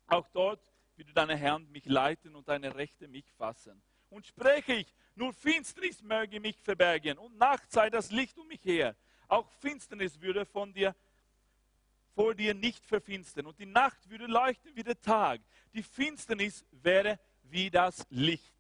Auch 0.07 0.29
dort 0.29 0.61
wird 0.97 1.09
deine 1.15 1.39
Hand 1.41 1.71
mich 1.71 1.85
leiten 1.87 2.35
und 2.35 2.49
deine 2.49 2.75
Rechte 2.75 3.09
mich 3.09 3.31
fassen. 3.33 3.81
Und 4.09 4.27
spreche 4.27 4.75
ich, 4.75 4.95
nur 5.15 5.33
Finsternis 5.33 6.03
möge 6.03 6.41
mich 6.41 6.59
verbergen 6.61 7.19
und 7.19 7.37
Nacht 7.37 7.71
sei 7.71 7.91
das 7.91 8.11
Licht 8.11 8.39
um 8.39 8.47
mich 8.47 8.65
her 8.65 8.97
auch 9.29 9.49
Finsternis 9.61 10.21
würde 10.21 10.45
von 10.45 10.73
dir, 10.73 10.95
vor 12.15 12.35
dir 12.35 12.55
nicht 12.55 12.85
verfinstern 12.85 13.47
und 13.47 13.59
die 13.59 13.67
Nacht 13.67 14.09
würde 14.11 14.27
leuchten 14.27 14.75
wie 14.75 14.83
der 14.83 15.01
Tag. 15.01 15.41
Die 15.73 15.83
Finsternis 15.83 16.65
wäre 16.73 17.19
wie 17.45 17.71
das 17.71 18.05
Licht. 18.11 18.53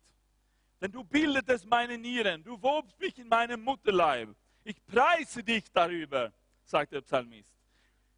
Denn 0.80 0.92
du 0.92 1.02
bildetest 1.02 1.66
meine 1.66 1.98
Nieren, 1.98 2.44
du 2.44 2.60
wobst 2.62 2.98
mich 3.00 3.18
in 3.18 3.28
meinem 3.28 3.62
Mutterleib. 3.62 4.34
Ich 4.62 4.84
preise 4.86 5.42
dich 5.42 5.64
darüber, 5.72 6.32
sagt 6.64 6.92
der 6.92 7.00
Psalmist, 7.00 7.50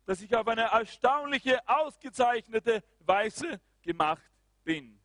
dass 0.04 0.20
ich 0.20 0.34
auf 0.34 0.46
eine 0.46 0.62
erstaunliche, 0.62 1.66
ausgezeichnete 1.66 2.82
Weise 3.00 3.60
gemacht 3.82 4.30
bin. 4.64 4.98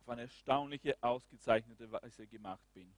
Auf 0.00 0.08
eine 0.08 0.22
erstaunliche, 0.22 0.96
ausgezeichnete 1.02 1.90
Weise 1.90 2.26
gemacht 2.26 2.72
bin. 2.72 2.94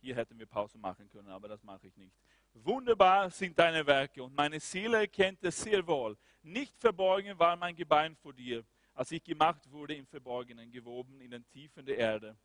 Hier 0.00 0.16
hätten 0.16 0.38
wir 0.38 0.46
Pause 0.46 0.78
machen 0.78 1.08
können, 1.10 1.28
aber 1.28 1.48
das 1.48 1.62
mache 1.62 1.86
ich 1.88 1.96
nicht. 1.96 2.14
Wunderbar 2.54 3.30
sind 3.30 3.58
deine 3.58 3.86
Werke 3.86 4.22
und 4.22 4.34
meine 4.34 4.60
Seele 4.60 4.98
erkennt 4.98 5.42
es 5.44 5.60
sehr 5.60 5.86
wohl. 5.86 6.16
Nicht 6.42 6.78
verborgen 6.78 7.38
war 7.38 7.56
mein 7.56 7.74
Gebein 7.74 8.16
vor 8.16 8.32
dir, 8.32 8.64
als 8.94 9.10
ich 9.12 9.22
gemacht 9.22 9.70
wurde 9.70 9.94
im 9.94 10.06
Verborgenen, 10.06 10.70
gewoben 10.70 11.20
in 11.20 11.30
den 11.30 11.46
Tiefen 11.48 11.84
der 11.84 11.98
Erde 11.98 12.36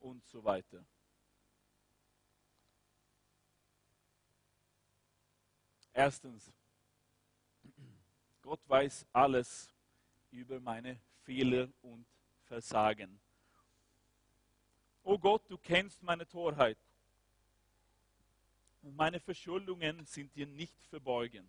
und 0.00 0.24
so 0.26 0.42
weiter. 0.42 0.84
Erstens, 5.92 6.52
Gott 8.40 8.60
weiß 8.68 9.06
alles 9.12 9.68
über 10.30 10.60
meine 10.60 11.00
Fehler 11.24 11.68
und 11.82 12.06
Versagen. 12.44 13.20
Oh 15.02 15.18
Gott, 15.18 15.42
du 15.48 15.58
kennst 15.58 16.02
meine 16.02 16.26
Torheit. 16.26 16.78
und 18.82 18.96
meine 18.96 19.20
Verschuldungen 19.20 20.04
sind 20.06 20.34
dir 20.34 20.46
nicht 20.46 20.86
verborgen. 20.86 21.48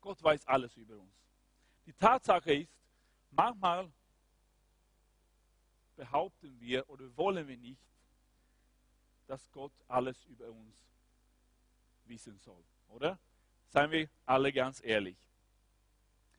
Gott 0.00 0.22
weiß 0.22 0.46
alles 0.46 0.76
über 0.76 0.96
uns. 0.96 1.12
Die 1.84 1.92
Tatsache 1.92 2.54
ist, 2.54 2.72
manchmal 3.30 3.90
behaupten 5.96 6.58
wir 6.60 6.88
oder 6.88 7.16
wollen 7.16 7.46
wir 7.48 7.56
nicht, 7.56 7.82
dass 9.26 9.50
Gott 9.50 9.72
alles 9.88 10.24
über 10.26 10.48
uns 10.48 10.76
wissen 12.04 12.38
soll, 12.38 12.62
oder? 12.88 13.18
Seien 13.66 13.90
wir 13.90 14.08
alle 14.24 14.52
ganz 14.52 14.80
ehrlich. 14.84 15.16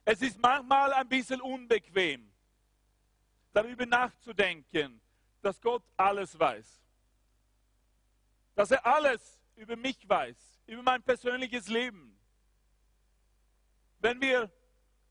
Es 0.06 0.22
ist 0.22 0.40
manchmal 0.40 0.94
ein 0.94 1.10
bisschen 1.10 1.42
unbequem, 1.42 2.32
darüber 3.58 3.88
nachzudenken, 3.88 5.02
dass 5.42 5.60
Gott 5.60 5.84
alles 5.96 6.38
weiß. 6.38 6.80
Dass 8.54 8.70
er 8.70 8.86
alles 8.86 9.40
über 9.56 9.76
mich 9.76 10.08
weiß, 10.08 10.38
über 10.68 10.84
mein 10.84 11.02
persönliches 11.02 11.68
Leben. 11.68 12.16
Wenn 13.98 14.22
wir 14.22 14.52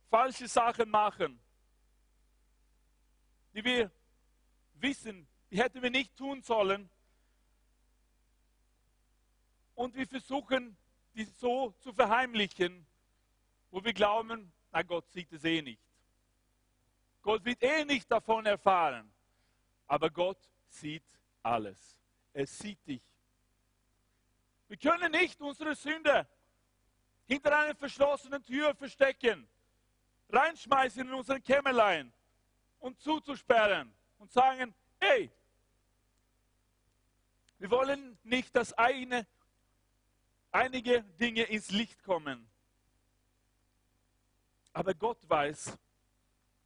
falsche 0.08 0.46
Sachen 0.46 0.88
machen, 0.88 1.40
die 3.52 3.64
wir 3.64 3.90
wissen, 4.74 5.26
die 5.50 5.58
hätten 5.58 5.82
wir 5.82 5.90
nicht 5.90 6.16
tun 6.16 6.40
sollen, 6.42 6.88
und 9.74 9.94
wir 9.96 10.06
versuchen, 10.06 10.76
die 11.16 11.24
so 11.24 11.72
zu 11.80 11.92
verheimlichen, 11.92 12.86
wo 13.70 13.84
wir 13.84 13.92
glauben, 13.92 14.52
na 14.70 14.82
Gott 14.82 15.10
sieht 15.10 15.32
es 15.32 15.42
eh 15.44 15.60
nicht. 15.60 15.85
Gott 17.26 17.44
wird 17.44 17.60
eh 17.60 17.84
nicht 17.84 18.08
davon 18.08 18.46
erfahren. 18.46 19.12
Aber 19.88 20.08
Gott 20.10 20.38
sieht 20.68 21.02
alles. 21.42 22.00
Er 22.32 22.46
sieht 22.46 22.86
dich. 22.86 23.02
Wir 24.68 24.76
können 24.76 25.10
nicht 25.10 25.40
unsere 25.40 25.74
Sünde 25.74 26.28
hinter 27.26 27.58
einer 27.58 27.74
verschlossenen 27.74 28.44
Tür 28.44 28.76
verstecken, 28.76 29.48
reinschmeißen 30.28 31.02
in 31.02 31.12
unseren 31.14 31.42
Kämmerlein 31.42 32.12
und 32.78 33.00
zuzusperren 33.00 33.92
und 34.18 34.30
sagen, 34.30 34.72
hey, 35.00 35.28
wir 37.58 37.70
wollen 37.72 38.16
nicht, 38.22 38.54
dass 38.54 38.72
eine 38.74 39.26
einige 40.52 41.02
Dinge 41.02 41.42
ins 41.42 41.72
Licht 41.72 42.04
kommen. 42.04 42.48
Aber 44.72 44.94
Gott 44.94 45.28
weiß, 45.28 45.76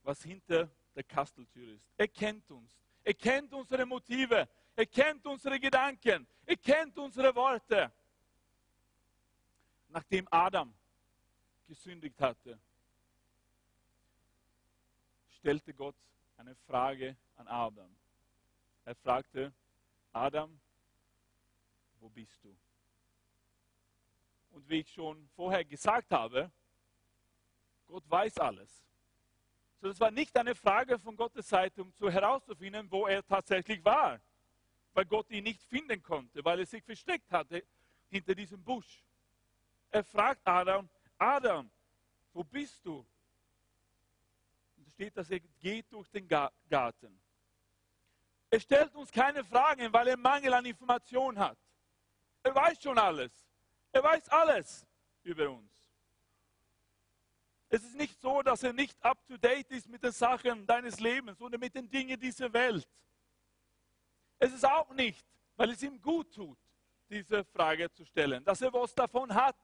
was 0.03 0.23
hinter 0.23 0.71
der 0.95 1.05
Kasteltür 1.05 1.75
ist. 1.75 1.85
Er 1.97 2.09
kennt 2.09 2.51
uns. 2.51 2.71
Er 3.05 3.15
kennt 3.15 3.53
unsere 3.53 3.87
Motive. 3.87 4.49
Er 4.77 4.87
kennt 4.87 5.25
unsere 5.27 5.59
Gedanken. 5.59 6.27
Er 6.47 6.57
kennt 6.57 6.99
unsere 6.99 7.35
Worte. 7.35 7.93
Nachdem 9.89 10.27
Adam 10.31 10.73
gesündigt 11.67 12.21
hatte, 12.21 12.59
stellte 15.39 15.75
Gott 15.75 15.97
eine 16.37 16.55
Frage 16.55 17.17
an 17.37 17.49
Adam. 17.49 17.97
Er 18.85 18.95
fragte, 18.95 19.53
Adam, 20.13 20.59
wo 22.01 22.09
bist 22.09 22.43
du? 22.43 22.57
Und 24.53 24.69
wie 24.69 24.81
ich 24.81 24.93
schon 24.93 25.29
vorher 25.37 25.65
gesagt 25.65 26.11
habe, 26.11 26.51
Gott 27.87 28.05
weiß 28.09 28.39
alles. 28.39 28.90
So, 29.81 29.89
das 29.89 29.99
war 29.99 30.11
nicht 30.11 30.37
eine 30.37 30.55
Frage 30.55 30.99
von 30.99 31.17
Gottes 31.17 31.49
Seite, 31.49 31.83
um 31.83 31.95
zu 31.95 32.11
herauszufinden, 32.11 32.91
wo 32.91 33.07
er 33.07 33.27
tatsächlich 33.27 33.83
war. 33.83 34.21
Weil 34.93 35.07
Gott 35.07 35.31
ihn 35.31 35.45
nicht 35.45 35.63
finden 35.63 36.03
konnte, 36.03 36.45
weil 36.45 36.61
er 36.61 36.67
sich 36.67 36.85
versteckt 36.85 37.31
hatte 37.33 37.65
hinter 38.11 38.35
diesem 38.35 38.63
Busch. 38.63 39.03
Er 39.91 40.05
fragt 40.05 40.47
Adam, 40.47 40.89
Adam, 41.17 41.71
wo 42.33 42.45
bist 42.45 42.85
du? 42.85 42.99
Und 44.77 44.87
da 44.87 44.91
steht, 44.91 45.17
dass 45.17 45.31
er 45.31 45.41
geht 45.61 45.91
durch 45.91 46.11
den 46.11 46.29
Garten. 46.29 47.19
Er 48.51 48.61
stellt 48.61 48.95
uns 48.95 49.11
keine 49.11 49.45
Fragen, 49.45 49.93
weil 49.93 50.09
er 50.09 50.17
Mangel 50.17 50.53
an 50.53 50.67
Information 50.67 51.39
hat. 51.39 51.57
Er 52.43 52.55
weiß 52.55 52.83
schon 52.83 52.99
alles. 52.99 53.33
Er 53.93 54.03
weiß 54.03 54.29
alles 54.29 54.87
über 55.23 55.51
uns. 55.51 55.80
Es 57.71 57.83
ist 57.83 57.95
nicht 57.95 58.21
so, 58.21 58.43
dass 58.43 58.63
er 58.63 58.73
nicht 58.73 59.03
up-to-date 59.03 59.71
ist 59.71 59.89
mit 59.89 60.03
den 60.03 60.13
Sachen 60.13 60.67
deines 60.67 61.01
Lebens 61.01 61.41
oder 61.41 61.57
mit 61.57 61.75
den 61.75 61.89
Dingen 61.89 62.19
dieser 62.19 62.53
Welt. 62.53 62.87
Es 64.39 64.53
ist 64.53 64.65
auch 64.65 64.93
nicht, 64.93 65.25
weil 65.57 65.71
es 65.71 65.83
ihm 65.83 66.01
gut 66.03 66.35
tut, 66.35 66.59
diese 67.09 67.45
Frage 67.45 67.91
zu 67.93 68.05
stellen, 68.05 68.45
dass 68.45 68.61
er 68.61 68.73
was 68.73 68.95
davon 68.95 69.33
hat. 69.33 69.57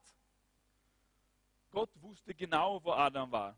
Gott 1.70 1.90
wusste 2.00 2.34
genau, 2.34 2.82
wo 2.82 2.92
Adam 2.92 3.30
war. 3.30 3.56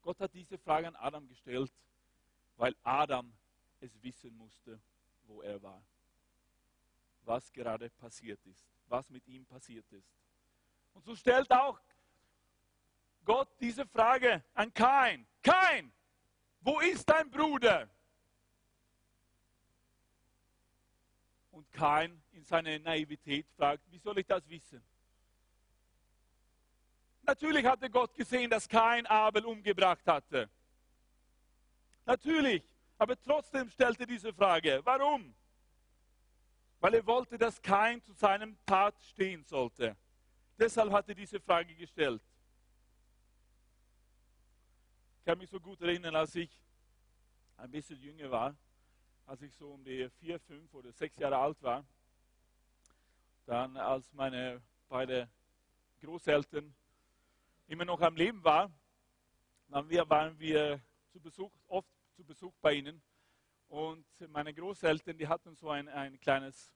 Gott 0.00 0.20
hat 0.20 0.32
diese 0.32 0.56
Frage 0.56 0.88
an 0.88 0.96
Adam 0.96 1.28
gestellt, 1.28 1.72
weil 2.56 2.74
Adam 2.82 3.30
es 3.80 3.90
wissen 4.02 4.34
musste, 4.36 4.80
wo 5.26 5.42
er 5.42 5.60
war. 5.62 5.82
Was 7.24 7.52
gerade 7.52 7.90
passiert 7.90 8.40
ist 8.46 8.68
was 8.88 9.08
mit 9.10 9.26
ihm 9.28 9.44
passiert 9.46 9.90
ist. 9.92 10.08
Und 10.94 11.04
so 11.04 11.14
stellt 11.14 11.50
auch 11.52 11.78
Gott 13.24 13.48
diese 13.60 13.86
Frage 13.86 14.42
an 14.54 14.72
Kain. 14.72 15.26
Kain, 15.42 15.92
wo 16.60 16.80
ist 16.80 17.08
dein 17.08 17.30
Bruder? 17.30 17.88
Und 21.50 21.70
Kain 21.72 22.22
in 22.32 22.44
seiner 22.44 22.78
Naivität 22.78 23.46
fragt, 23.56 23.82
wie 23.90 23.98
soll 23.98 24.18
ich 24.18 24.26
das 24.26 24.48
wissen? 24.48 24.82
Natürlich 27.22 27.64
hatte 27.64 27.90
Gott 27.90 28.14
gesehen, 28.14 28.48
dass 28.48 28.68
Kain 28.68 29.06
Abel 29.06 29.44
umgebracht 29.44 30.06
hatte. 30.06 30.48
Natürlich, 32.06 32.62
aber 32.96 33.20
trotzdem 33.20 33.68
stellte 33.68 34.06
diese 34.06 34.32
Frage, 34.32 34.80
warum? 34.84 35.34
weil 36.80 36.94
er 36.94 37.06
wollte, 37.06 37.36
dass 37.36 37.60
kein 37.60 38.02
zu 38.02 38.12
seinem 38.12 38.56
Tat 38.64 38.94
stehen 39.02 39.44
sollte. 39.44 39.96
Deshalb 40.58 40.92
hat 40.92 41.08
er 41.08 41.14
diese 41.14 41.40
Frage 41.40 41.74
gestellt. 41.74 42.22
Ich 45.17 45.17
kann 45.28 45.36
mich 45.36 45.50
so 45.50 45.60
gut 45.60 45.78
erinnern, 45.82 46.16
als 46.16 46.34
ich 46.36 46.50
ein 47.58 47.70
bisschen 47.70 48.00
jünger 48.00 48.30
war, 48.30 48.56
als 49.26 49.42
ich 49.42 49.54
so 49.54 49.74
um 49.74 49.84
die 49.84 50.08
vier, 50.08 50.40
fünf 50.40 50.72
oder 50.72 50.90
sechs 50.90 51.18
Jahre 51.18 51.36
alt 51.36 51.62
war, 51.62 51.84
dann 53.44 53.76
als 53.76 54.10
meine 54.14 54.62
beiden 54.88 55.30
Großeltern 56.00 56.74
immer 57.66 57.84
noch 57.84 58.00
am 58.00 58.16
Leben 58.16 58.42
waren, 58.42 58.74
dann 59.68 59.90
waren 60.08 60.38
wir 60.38 60.80
zu 61.12 61.20
Besuch, 61.20 61.52
oft 61.66 61.92
zu 62.16 62.24
Besuch 62.24 62.54
bei 62.62 62.72
ihnen 62.72 63.02
und 63.68 64.06
meine 64.30 64.54
Großeltern, 64.54 65.18
die 65.18 65.28
hatten 65.28 65.54
so 65.56 65.68
ein, 65.68 65.90
ein 65.90 66.18
kleines 66.18 66.72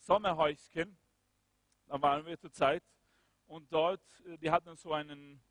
Sommerhäuschen. 0.00 0.98
Da 1.86 2.02
waren 2.02 2.26
wir 2.26 2.38
zur 2.38 2.52
Zeit. 2.52 2.84
Und 3.46 3.72
dort, 3.72 4.02
äh, 4.26 4.36
die 4.36 4.50
hatten 4.50 4.76
so 4.76 4.92
einen, 4.92 5.42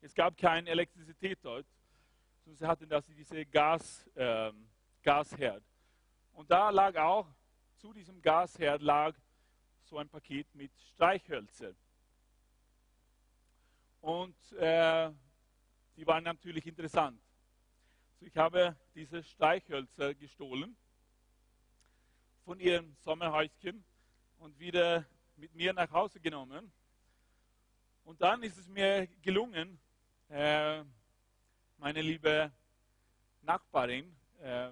es 0.00 0.14
gab 0.14 0.36
keine 0.36 0.68
Elektrizität 0.70 1.38
dort, 1.42 1.66
sie 2.46 2.66
hatten 2.66 2.88
das, 2.88 3.04
diese 3.06 3.44
Gas, 3.46 4.06
äh, 4.14 4.52
Gasherd. 5.02 5.62
Und 6.32 6.50
da 6.50 6.70
lag 6.70 6.96
auch, 6.96 7.26
zu 7.76 7.92
diesem 7.92 8.20
Gasherd 8.22 8.82
lag 8.82 9.14
so 9.84 9.98
ein 9.98 10.08
Paket 10.08 10.46
mit 10.54 10.70
Streichhölzer. 10.94 11.74
Und 14.00 14.36
äh, 14.52 15.10
die 15.96 16.06
waren 16.06 16.24
natürlich 16.24 16.66
interessant. 16.66 17.20
Also 18.14 18.26
ich 18.26 18.36
habe 18.36 18.76
diese 18.94 19.22
Streichhölzer 19.22 20.14
gestohlen 20.14 20.76
von 22.44 22.60
ihrem 22.60 22.94
Sommerhäuschen 23.00 23.84
und 24.38 24.58
wieder 24.58 25.04
mit 25.36 25.54
mir 25.54 25.72
nach 25.72 25.90
Hause 25.90 26.20
genommen. 26.20 26.72
Und 28.04 28.20
dann 28.20 28.42
ist 28.42 28.56
es 28.56 28.68
mir 28.68 29.06
gelungen, 29.22 29.78
äh, 30.28 30.84
meine 31.78 32.02
liebe 32.02 32.52
Nachbarin, 33.42 34.16
äh, 34.40 34.70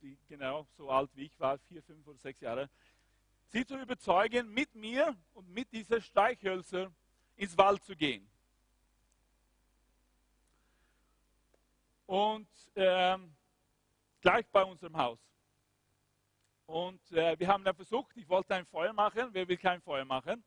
die 0.00 0.18
genau 0.28 0.66
so 0.76 0.90
alt 0.90 1.10
wie 1.14 1.26
ich 1.26 1.40
war, 1.40 1.58
vier, 1.58 1.82
fünf 1.82 2.06
oder 2.06 2.18
sechs 2.18 2.40
Jahre, 2.40 2.70
sie 3.48 3.64
zu 3.64 3.78
überzeugen, 3.78 4.52
mit 4.52 4.74
mir 4.74 5.16
und 5.32 5.48
mit 5.48 5.70
dieser 5.72 6.00
Streichhölzer 6.00 6.90
ins 7.36 7.56
Wald 7.56 7.82
zu 7.84 7.96
gehen. 7.96 8.30
und 12.10 12.48
ähm, 12.74 13.36
gleich 14.20 14.44
bei 14.50 14.64
unserem 14.64 14.96
Haus. 14.96 15.20
Und 16.66 17.00
äh, 17.12 17.38
wir 17.38 17.46
haben 17.46 17.62
dann 17.62 17.76
versucht, 17.76 18.16
ich 18.16 18.28
wollte 18.28 18.52
ein 18.56 18.66
Feuer 18.66 18.92
machen, 18.92 19.28
wer 19.30 19.46
will 19.46 19.56
kein 19.56 19.80
Feuer 19.80 20.04
machen? 20.04 20.42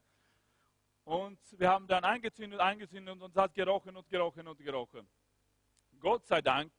Und 1.05 1.39
wir 1.59 1.69
haben 1.69 1.87
dann 1.87 2.03
angezündet, 2.03 2.59
angezündet 2.59 3.21
und 3.21 3.31
es 3.31 3.35
hat 3.35 3.53
gerochen 3.53 3.95
und 3.95 4.09
gerochen 4.09 4.47
und 4.47 4.57
gerochen. 4.57 5.07
Gott 5.99 6.25
sei 6.25 6.41
Dank 6.41 6.71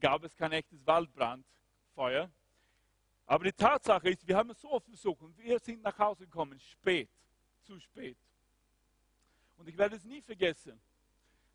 gab 0.00 0.24
es 0.24 0.34
kein 0.34 0.52
echtes 0.52 0.84
Waldbrandfeuer. 0.86 2.30
Aber 3.26 3.44
die 3.44 3.52
Tatsache 3.52 4.10
ist, 4.10 4.26
wir 4.26 4.36
haben 4.36 4.50
es 4.50 4.60
so 4.60 4.70
oft 4.72 4.86
versucht 4.86 5.22
und 5.22 5.36
wir 5.38 5.58
sind 5.60 5.82
nach 5.82 5.96
Hause 5.98 6.24
gekommen, 6.24 6.58
spät, 6.58 7.10
zu 7.62 7.78
spät. 7.78 8.16
Und 9.56 9.68
ich 9.68 9.76
werde 9.76 9.96
es 9.96 10.04
nie 10.04 10.22
vergessen. 10.22 10.80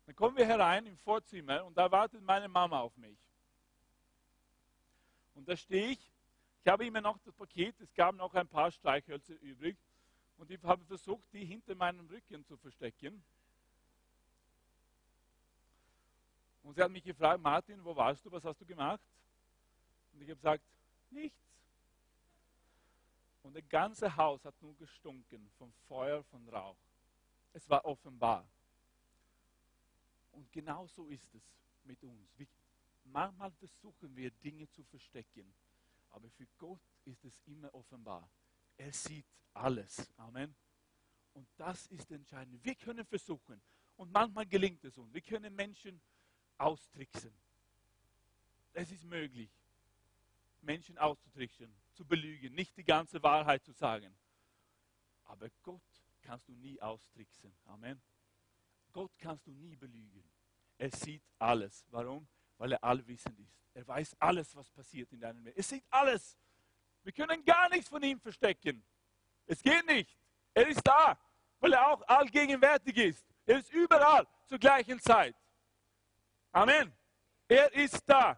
Dann 0.06 0.14
kommen 0.14 0.36
wir 0.36 0.46
herein 0.46 0.86
im 0.86 0.96
Vorzimmer 0.98 1.64
und 1.64 1.76
da 1.76 1.90
wartet 1.90 2.22
meine 2.22 2.48
Mama 2.48 2.80
auf 2.80 2.96
mich. 2.96 3.18
Und 5.34 5.48
da 5.48 5.56
stehe 5.56 5.88
ich, 5.88 6.12
ich 6.62 6.68
habe 6.70 6.86
immer 6.86 7.00
noch 7.00 7.18
das 7.18 7.34
Paket, 7.34 7.78
es 7.80 7.92
gab 7.94 8.14
noch 8.14 8.32
ein 8.34 8.48
paar 8.48 8.70
Streichhölzer 8.70 9.34
übrig 9.42 9.76
und 10.38 10.50
ich 10.50 10.62
habe 10.62 10.84
versucht, 10.84 11.32
die 11.32 11.44
hinter 11.44 11.74
meinem 11.74 12.06
Rücken 12.06 12.44
zu 12.44 12.56
verstecken. 12.56 13.22
Und 16.62 16.74
sie 16.74 16.82
hat 16.82 16.90
mich 16.90 17.04
gefragt, 17.04 17.40
Martin, 17.40 17.82
wo 17.84 17.94
warst 17.94 18.24
du, 18.24 18.32
was 18.32 18.44
hast 18.44 18.60
du 18.60 18.66
gemacht? 18.66 19.00
Und 20.12 20.22
ich 20.22 20.28
habe 20.28 20.36
gesagt, 20.36 20.64
nichts. 21.10 21.38
Und 23.42 23.54
das 23.54 23.68
ganze 23.68 24.14
Haus 24.16 24.44
hat 24.44 24.60
nur 24.60 24.74
gestunken 24.76 25.48
vom 25.58 25.72
Feuer, 25.86 26.24
von 26.24 26.48
Rauch. 26.48 26.76
Es 27.52 27.68
war 27.70 27.84
offenbar. 27.84 28.44
Und 30.32 30.50
genau 30.52 30.86
so 30.88 31.06
ist 31.06 31.32
es 31.34 31.42
mit 31.84 32.02
uns. 32.02 32.28
manchmal 33.04 33.52
versuchen 33.52 34.14
wir 34.16 34.30
Dinge 34.30 34.68
zu 34.70 34.82
verstecken, 34.82 35.54
aber 36.10 36.28
für 36.30 36.46
Gott 36.58 36.80
ist 37.04 37.24
es 37.24 37.40
immer 37.46 37.72
offenbar. 37.72 38.28
Er 38.78 38.92
sieht 38.92 39.26
alles. 39.54 40.10
Amen. 40.16 40.54
Und 41.34 41.48
das 41.56 41.86
ist 41.88 42.10
entscheidend. 42.10 42.64
Wir 42.64 42.74
können 42.74 43.04
versuchen, 43.04 43.60
und 43.96 44.12
manchmal 44.12 44.46
gelingt 44.46 44.84
es 44.84 44.96
uns, 44.98 45.12
wir 45.12 45.20
können 45.20 45.54
Menschen 45.54 46.00
austricksen. 46.58 47.32
Es 48.72 48.90
ist 48.90 49.04
möglich. 49.04 49.50
Menschen 50.60 50.98
auszutricksen, 50.98 51.74
zu 51.94 52.04
belügen, 52.04 52.54
nicht 52.54 52.76
die 52.76 52.84
ganze 52.84 53.22
Wahrheit 53.22 53.64
zu 53.64 53.72
sagen. 53.72 54.14
Aber 55.24 55.48
Gott 55.62 55.80
kannst 56.22 56.48
du 56.48 56.52
nie 56.52 56.80
austricksen. 56.80 57.52
Amen. 57.66 58.00
Gott 58.92 59.12
kannst 59.18 59.46
du 59.46 59.52
nie 59.52 59.76
belügen. 59.76 60.24
Er 60.78 60.90
sieht 60.90 61.22
alles. 61.38 61.86
Warum? 61.90 62.26
Weil 62.58 62.72
er 62.72 62.84
allwissend 62.84 63.38
ist. 63.38 63.56
Er 63.74 63.86
weiß 63.86 64.16
alles, 64.18 64.54
was 64.54 64.70
passiert 64.70 65.12
in 65.12 65.20
deinem 65.20 65.44
Leben. 65.44 65.56
Er 65.56 65.62
sieht 65.62 65.84
alles. 65.90 66.36
Wir 67.06 67.12
können 67.12 67.44
gar 67.44 67.68
nichts 67.68 67.88
von 67.88 68.02
ihm 68.02 68.18
verstecken. 68.18 68.82
Es 69.46 69.62
geht 69.62 69.86
nicht. 69.86 70.10
Er 70.52 70.66
ist 70.66 70.80
da, 70.82 71.16
weil 71.60 71.72
er 71.72 71.86
auch 71.92 72.02
allgegenwärtig 72.08 72.96
ist. 72.96 73.24
Er 73.46 73.60
ist 73.60 73.72
überall 73.72 74.26
zur 74.46 74.58
gleichen 74.58 74.98
Zeit. 74.98 75.36
Amen. 76.50 76.92
Er 77.46 77.72
ist 77.72 78.02
da. 78.06 78.36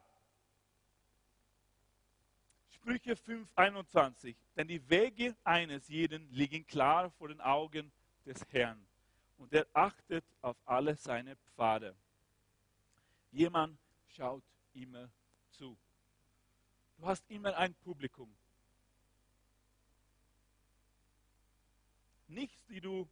Sprüche 2.68 3.16
5, 3.16 3.48
21. 3.56 4.36
Denn 4.54 4.68
die 4.68 4.86
Wege 4.90 5.34
eines 5.44 5.88
jeden 5.88 6.30
liegen 6.30 6.66
klar 6.66 7.10
vor 7.12 7.28
den 7.28 7.40
Augen 7.40 7.90
des 8.26 8.44
Herrn. 8.50 8.86
Und 9.38 9.50
er 9.54 9.66
achtet 9.72 10.26
auf 10.42 10.58
alle 10.66 10.94
seine 10.94 11.36
Pfade. 11.36 11.96
Jemand 13.32 13.78
schaut 14.08 14.44
immer 14.74 15.08
zu. 15.52 15.74
Du 16.98 17.06
hast 17.06 17.24
immer 17.30 17.56
ein 17.56 17.72
Publikum. 17.72 18.30
Nichts, 22.28 22.64
die 22.66 22.80
du 22.80 23.08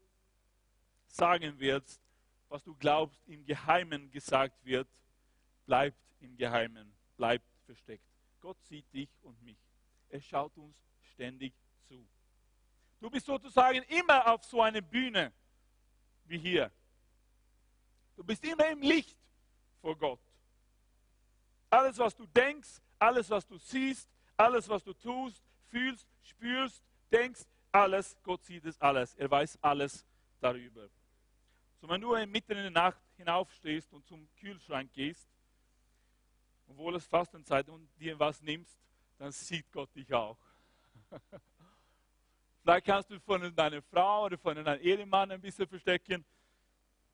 sagen 1.07 1.59
wirst, 1.59 2.01
was 2.49 2.63
du 2.63 2.75
glaubst, 2.75 3.21
im 3.27 3.45
Geheimen 3.45 4.11
gesagt 4.11 4.65
wird, 4.65 4.89
bleibt 5.65 5.99
im 6.21 6.37
Geheimen, 6.37 6.93
bleibt 7.17 7.47
versteckt. 7.65 8.05
Gott 8.41 8.63
sieht 8.65 8.93
dich 8.93 9.09
und 9.23 9.41
mich. 9.43 9.59
Er 10.09 10.21
schaut 10.21 10.57
uns 10.57 10.77
ständig 11.03 11.53
zu. 11.89 12.07
Du 13.01 13.11
bist 13.11 13.27
sozusagen 13.27 13.83
immer 13.85 14.27
auf 14.33 14.45
so 14.45 14.63
einer 14.63 14.81
Bühne 14.81 15.33
wie 16.25 16.39
hier. 16.39 16.71
Du 18.17 18.25
bist 18.25 18.45
immer 18.45 18.69
im 18.69 18.81
Licht 18.81 19.19
vor 19.81 19.97
Gott. 19.97 20.21
Alles, 21.69 21.99
was 21.99 22.15
du 22.15 22.27
denkst, 22.27 22.81
alles, 22.99 23.29
was 23.29 23.47
du 23.47 23.59
siehst, 23.59 24.09
alles, 24.37 24.69
was 24.69 24.83
du 24.83 24.93
tust, 24.93 25.43
fühlst, 25.69 26.07
spürst, 26.23 26.83
denkst, 27.11 27.43
alles, 27.77 28.17
Gott 28.23 28.45
sieht 28.45 28.65
es 28.65 28.81
alles. 28.81 29.15
Er 29.15 29.31
weiß 29.31 29.59
alles 29.63 30.05
darüber. 30.41 30.89
So, 31.81 31.89
wenn 31.89 32.01
du 32.01 32.15
mitten 32.27 32.53
in 32.53 32.63
der 32.63 32.71
Nacht 32.71 33.01
hinaufstehst 33.17 33.93
und 33.93 34.07
zum 34.07 34.29
Kühlschrank 34.37 34.93
gehst, 34.93 35.29
obwohl 36.69 36.97
es 36.97 37.07
Fastenzeit 37.07 37.69
und 37.69 37.89
dir 38.01 38.19
was 38.19 38.43
nimmst, 38.43 38.79
dann 39.19 39.31
sieht 39.31 39.71
Gott 39.73 39.95
dich 39.95 40.13
auch. 40.13 40.39
Vielleicht 42.63 42.87
kannst 42.87 43.11
du 43.11 43.21
von 43.21 43.55
deiner 43.55 43.83
Frau 43.83 44.25
oder 44.25 44.39
von 44.39 44.57
deinem 44.57 44.81
Ehemann 44.81 45.31
ein 45.31 45.41
bisschen 45.41 45.69
verstecken, 45.69 46.25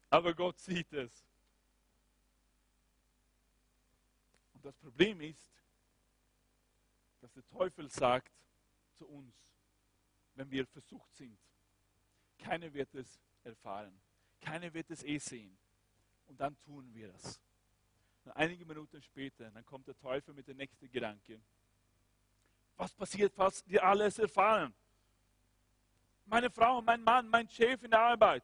aber 0.08 0.32
Gott 0.32 0.58
sieht 0.58 0.90
es. 0.92 1.26
Und 4.54 4.64
das 4.64 4.74
Problem 4.76 5.20
ist, 5.20 5.50
dass 7.20 7.32
der 7.32 7.46
Teufel 7.48 7.88
sagt 7.88 8.32
zu 8.96 9.06
uns, 9.06 9.34
wenn 10.34 10.50
wir 10.50 10.66
versucht 10.66 11.14
sind, 11.14 11.38
keiner 12.38 12.72
wird 12.72 12.94
es 12.94 13.20
erfahren, 13.44 13.98
keiner 14.40 14.72
wird 14.72 14.90
es 14.90 15.02
eh 15.04 15.18
sehen. 15.18 15.56
Und 16.26 16.40
dann 16.40 16.58
tun 16.60 16.88
wir 16.94 17.08
das. 17.08 17.40
Und 18.24 18.32
einige 18.32 18.64
Minuten 18.64 19.02
später, 19.02 19.50
dann 19.50 19.64
kommt 19.66 19.86
der 19.86 19.98
Teufel 19.98 20.32
mit 20.34 20.46
dem 20.48 20.56
nächsten 20.56 20.90
Gedanke 20.90 21.40
was 22.82 22.92
passiert, 22.92 23.32
was 23.36 23.64
wir 23.68 23.82
alles 23.84 24.18
erfahren? 24.18 24.74
Meine 26.26 26.50
Frau, 26.50 26.80
mein 26.82 27.02
Mann, 27.02 27.28
mein 27.28 27.48
Chef 27.48 27.82
in 27.82 27.90
der 27.90 28.00
Arbeit. 28.00 28.42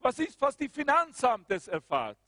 Was 0.00 0.18
ist, 0.18 0.40
was 0.40 0.56
die 0.56 0.68
Finanzamt 0.68 1.50
es 1.50 1.68
erfahrt? 1.68 2.18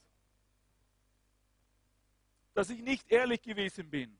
Dass 2.55 2.71
ich 2.71 2.81
nicht 2.81 3.11
ehrlich 3.11 3.41
gewesen 3.43 3.89
bin. 3.89 4.17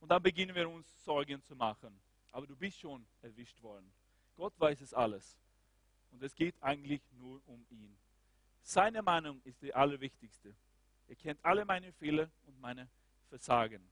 Und 0.00 0.08
dann 0.08 0.22
beginnen 0.22 0.54
wir 0.54 0.68
uns 0.68 0.86
Sorgen 1.04 1.42
zu 1.42 1.54
machen. 1.54 1.96
Aber 2.32 2.46
du 2.46 2.56
bist 2.56 2.78
schon 2.78 3.06
erwischt 3.22 3.60
worden. 3.62 3.92
Gott 4.36 4.58
weiß 4.58 4.80
es 4.80 4.94
alles. 4.94 5.36
Und 6.12 6.22
es 6.22 6.34
geht 6.34 6.60
eigentlich 6.62 7.02
nur 7.12 7.40
um 7.46 7.64
ihn. 7.70 7.96
Seine 8.62 9.02
Meinung 9.02 9.40
ist 9.44 9.60
die 9.62 9.74
allerwichtigste. 9.74 10.54
Er 11.08 11.16
kennt 11.16 11.44
alle 11.44 11.64
meine 11.64 11.92
Fehler 11.92 12.30
und 12.46 12.60
meine 12.60 12.88
Versagen. 13.28 13.88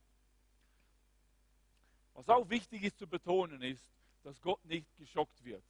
Was 2.15 2.29
auch 2.29 2.49
wichtig 2.49 2.83
ist 2.83 2.99
zu 2.99 3.07
betonen, 3.07 3.63
ist, 3.63 3.89
dass 4.23 4.41
Gott 4.41 4.65
nicht 4.65 4.97
geschockt 4.97 5.45
wird 5.45 5.65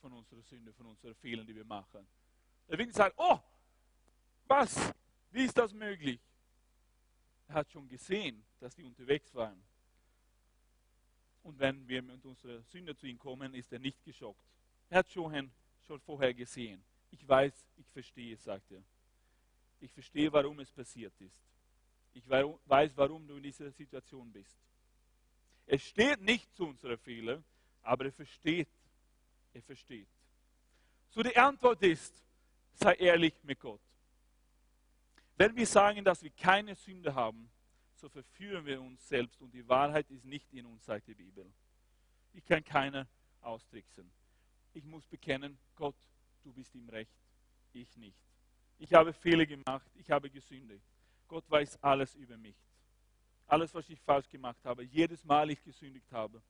von 0.00 0.12
unserer 0.12 0.42
Sünde, 0.42 0.72
von 0.72 0.86
unseren 0.86 1.14
Fehlern, 1.16 1.46
die 1.46 1.54
wir 1.54 1.64
machen. 1.64 2.06
Er 2.68 2.78
will 2.78 2.86
nicht 2.86 2.96
sagen, 2.96 3.14
oh, 3.16 3.38
was, 4.46 4.92
wie 5.30 5.44
ist 5.44 5.56
das 5.56 5.72
möglich? 5.72 6.20
Er 7.48 7.56
hat 7.56 7.70
schon 7.70 7.88
gesehen, 7.88 8.44
dass 8.60 8.74
die 8.74 8.84
unterwegs 8.84 9.34
waren. 9.34 9.62
Und 11.44 11.58
wenn 11.58 11.86
wir 11.86 12.02
mit 12.02 12.24
unserer 12.24 12.62
Sünde 12.62 12.96
zu 12.96 13.06
ihm 13.06 13.18
kommen, 13.18 13.54
ist 13.54 13.72
er 13.72 13.78
nicht 13.78 14.02
geschockt. 14.02 14.40
Er 14.88 14.98
hat 14.98 15.10
schon, 15.10 15.50
schon 15.86 16.00
vorher 16.00 16.32
gesehen. 16.34 16.82
Ich 17.10 17.26
weiß, 17.28 17.52
ich 17.76 17.86
verstehe, 17.90 18.36
sagt 18.36 18.72
er. 18.72 18.82
Ich 19.80 19.92
verstehe, 19.92 20.32
warum 20.32 20.58
es 20.60 20.70
passiert 20.72 21.12
ist. 21.20 21.36
Ich 22.14 22.28
weiß, 22.28 22.96
warum 22.96 23.26
du 23.26 23.36
in 23.36 23.42
dieser 23.42 23.70
Situation 23.70 24.32
bist. 24.32 24.56
Er 25.66 25.78
steht 25.78 26.20
nicht 26.22 26.54
zu 26.54 26.66
unserer 26.66 26.96
Fehler, 26.96 27.42
aber 27.82 28.06
er 28.06 28.12
versteht. 28.12 28.68
Er 29.52 29.62
versteht. 29.62 30.08
So 31.10 31.22
die 31.22 31.36
Antwort 31.36 31.82
ist, 31.82 32.14
sei 32.74 32.94
ehrlich 32.94 33.34
mit 33.42 33.60
Gott. 33.60 33.80
Wenn 35.36 35.54
wir 35.54 35.66
sagen, 35.66 36.04
dass 36.04 36.22
wir 36.22 36.30
keine 36.30 36.74
Sünde 36.74 37.14
haben, 37.14 37.50
so 37.96 38.08
verführen 38.08 38.64
wir 38.66 38.80
uns 38.80 39.06
selbst 39.08 39.40
und 39.40 39.52
die 39.52 39.66
Wahrheit 39.68 40.10
ist 40.10 40.24
nicht 40.24 40.52
in 40.52 40.66
uns, 40.66 40.84
sagt 40.84 41.06
die 41.08 41.14
Bibel. 41.14 41.50
Ich 42.32 42.44
kann 42.44 42.64
keiner 42.64 43.06
austricksen. 43.40 44.10
Ich 44.72 44.84
muss 44.84 45.06
bekennen, 45.06 45.56
Gott, 45.76 45.96
du 46.42 46.52
bist 46.52 46.74
im 46.74 46.88
Recht, 46.88 47.14
ich 47.72 47.96
nicht. 47.96 48.18
Ich 48.78 48.92
habe 48.92 49.12
Fehler 49.12 49.46
gemacht, 49.46 49.88
ich 49.94 50.10
habe 50.10 50.28
gesündigt. 50.28 50.84
Gott 51.28 51.48
weiß 51.48 51.82
alles 51.82 52.14
über 52.16 52.36
mich 52.36 52.56
alles, 53.46 53.74
was 53.74 53.88
ich 53.88 54.00
falsch 54.00 54.28
gemacht 54.28 54.64
habe, 54.64 54.82
jedes 54.84 55.24
Mal 55.24 55.50
ich 55.50 55.62
gesündigt 55.62 56.10
habe. 56.12 56.42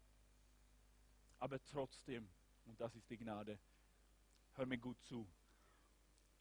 Aber 1.38 1.62
trotzdem, 1.64 2.26
und 2.66 2.80
das 2.80 2.94
ist 2.94 3.08
die 3.10 3.18
Gnade, 3.18 3.58
hör 4.54 4.66
mir 4.66 4.78
gut 4.78 5.00
zu, 5.02 5.26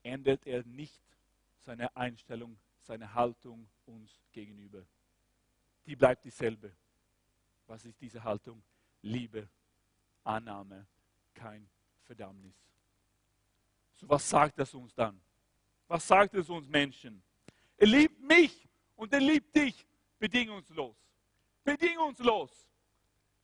ändert 0.04 0.46
er 0.46 0.64
nicht 0.64 1.02
seine 1.66 1.96
Einstellung, 1.96 2.58
seine 2.84 3.14
Haltung 3.14 3.68
uns 3.86 4.22
gegenüber. 4.32 4.86
Die 5.86 5.96
bleibt 5.96 6.24
dieselbe. 6.26 6.76
Was 7.66 7.86
ist 7.86 8.00
diese 8.00 8.24
Haltung? 8.24 8.64
Liebe, 9.02 9.50
Annahme, 10.24 10.88
kein 11.34 11.70
Verdammnis. 12.04 12.56
So 13.94 14.08
was 14.08 14.30
sagt 14.30 14.60
es 14.60 14.74
uns 14.74 14.94
dann? 14.94 15.20
Was 15.88 16.08
sagt 16.08 16.34
es 16.36 16.50
uns 16.50 16.68
Menschen? 16.68 17.24
Er 17.78 17.88
liebt 17.88 18.20
mich 18.22 18.68
und 18.96 19.12
er 19.14 19.20
liebt 19.20 19.56
dich 19.56 19.86
bedingungslos. 20.20 20.96
Bedingungslos. 21.64 22.70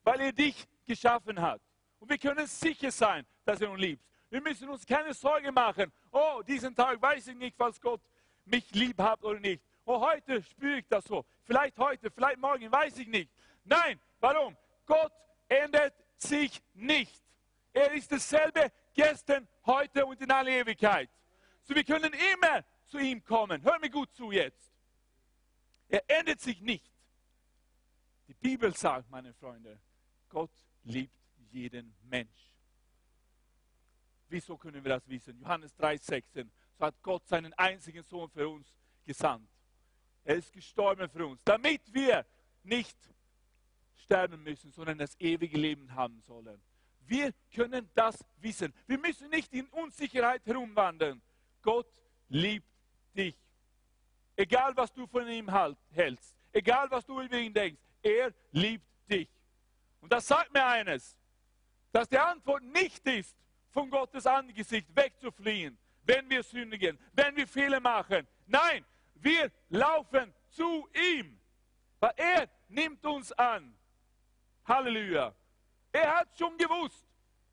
weil 0.04 0.22
er 0.22 0.32
dich 0.32 0.68
geschaffen 0.86 1.40
hat. 1.40 1.62
Und 2.00 2.10
wir 2.10 2.18
können 2.18 2.48
sicher 2.48 2.90
sein, 2.90 3.26
dass 3.46 3.62
er 3.62 3.70
uns 3.70 3.80
liebt. 3.80 4.04
Wir 4.30 4.42
müssen 4.42 4.70
uns 4.70 4.86
keine 4.86 5.14
Sorge 5.14 5.52
machen. 5.52 5.92
Oh, 6.12 6.42
diesen 6.48 6.74
Tag 6.74 7.02
weiß 7.02 7.28
ich 7.28 7.36
nicht, 7.36 7.60
was 7.60 7.80
Gott 7.80 8.02
mich 8.50 8.70
lieb 8.72 9.00
hat 9.00 9.24
oder 9.24 9.40
nicht. 9.40 9.62
Oh, 9.86 10.00
heute 10.00 10.44
spüre 10.44 10.80
ich 10.80 10.88
das 10.88 11.06
so. 11.06 11.26
Vielleicht 11.44 11.78
heute, 11.78 12.12
vielleicht 12.12 12.40
morgen, 12.40 12.72
weiß 12.72 12.98
ich 13.00 13.08
nicht. 13.08 13.32
Nein, 13.64 14.00
warum? 14.20 14.56
Gott 14.86 15.12
ändert 15.48 15.94
sich 16.18 16.62
nicht. 16.74 17.24
Er 17.74 17.92
ist 17.94 18.12
dasselbe 18.12 18.72
gestern, 18.94 19.48
heute 19.66 20.06
und 20.06 20.22
in 20.22 20.32
aller 20.32 20.52
Ewigkeit. 20.52 21.10
So 21.64 21.76
wir 21.76 21.84
können 21.84 22.14
immer 22.34 22.64
zu 22.86 22.98
ihm 22.98 23.24
kommen. 23.24 23.62
Hör 23.64 23.80
mir 23.80 23.90
gut 23.90 24.14
zu 24.14 24.32
jetzt. 24.32 24.72
Er 25.88 26.04
ändert 26.08 26.40
sich 26.40 26.62
nicht. 26.62 26.92
Die 28.28 28.34
Bibel 28.34 28.76
sagt, 28.76 29.10
meine 29.10 29.34
Freunde, 29.34 29.80
Gott 30.30 30.52
liebt 30.84 31.14
jeden 31.52 31.96
Mensch. 32.04 32.52
Wieso 34.30 34.58
können 34.58 34.84
wir 34.84 34.90
das 34.90 35.08
wissen? 35.08 35.40
Johannes 35.40 35.76
3,16. 35.80 36.48
So 36.80 36.86
hat 36.86 36.96
Gott 37.04 37.28
seinen 37.28 37.54
einzigen 37.56 38.04
Sohn 38.04 38.30
für 38.30 38.48
uns 38.48 38.74
gesandt. 39.06 39.50
Er 40.24 40.36
ist 40.36 40.54
gestorben 40.54 41.10
für 41.10 41.28
uns, 41.28 41.42
damit 41.44 41.82
wir 41.94 42.26
nicht 42.64 42.98
sterben 43.98 44.42
müssen, 44.44 44.72
sondern 44.72 44.98
das 44.98 45.20
ewige 45.20 45.58
Leben 45.58 45.94
haben 45.94 46.22
sollen. 46.22 46.62
Wir 47.06 47.34
können 47.54 47.90
das 47.96 48.24
wissen. 48.38 48.74
Wir 48.88 48.98
müssen 48.98 49.30
nicht 49.30 49.54
in 49.54 49.68
Unsicherheit 49.68 50.46
herumwandern. 50.46 51.22
Gott 51.62 51.92
liebt 52.30 52.66
dich. 53.14 53.36
Egal, 54.38 54.76
was 54.78 54.94
du 54.94 55.06
von 55.06 55.28
ihm 55.28 55.52
halt, 55.52 55.78
hältst, 55.92 56.34
egal, 56.54 56.90
was 56.90 57.06
du 57.06 57.20
über 57.20 57.38
ihn 57.38 57.54
denkst, 57.54 57.82
er 58.02 58.34
liebt 58.52 58.86
dich. 59.10 59.28
Und 60.00 60.14
das 60.14 60.26
sagt 60.26 60.54
mir 60.54 60.66
eines, 60.66 61.18
dass 61.92 62.08
die 62.08 62.18
Antwort 62.18 62.64
nicht 62.64 63.06
ist, 63.06 63.36
von 63.72 63.90
Gottes 63.90 64.26
Angesicht 64.26 64.88
wegzufliehen, 64.96 65.78
wenn 66.04 66.30
wir 66.30 66.44
sündigen, 66.44 66.98
wenn 67.14 67.36
wir 67.36 67.48
Fehler 67.48 67.80
machen. 67.80 68.28
Nein, 68.48 68.86
wir 69.16 69.52
laufen 69.70 70.34
zu 70.50 70.88
ihm, 70.94 71.40
weil 72.00 72.14
er 72.16 72.50
nimmt 72.68 73.06
uns 73.06 73.32
an. 73.34 73.76
Halleluja. 74.66 75.34
Er 75.92 76.18
hat 76.18 76.38
schon 76.38 76.58
gewusst, 76.58 77.06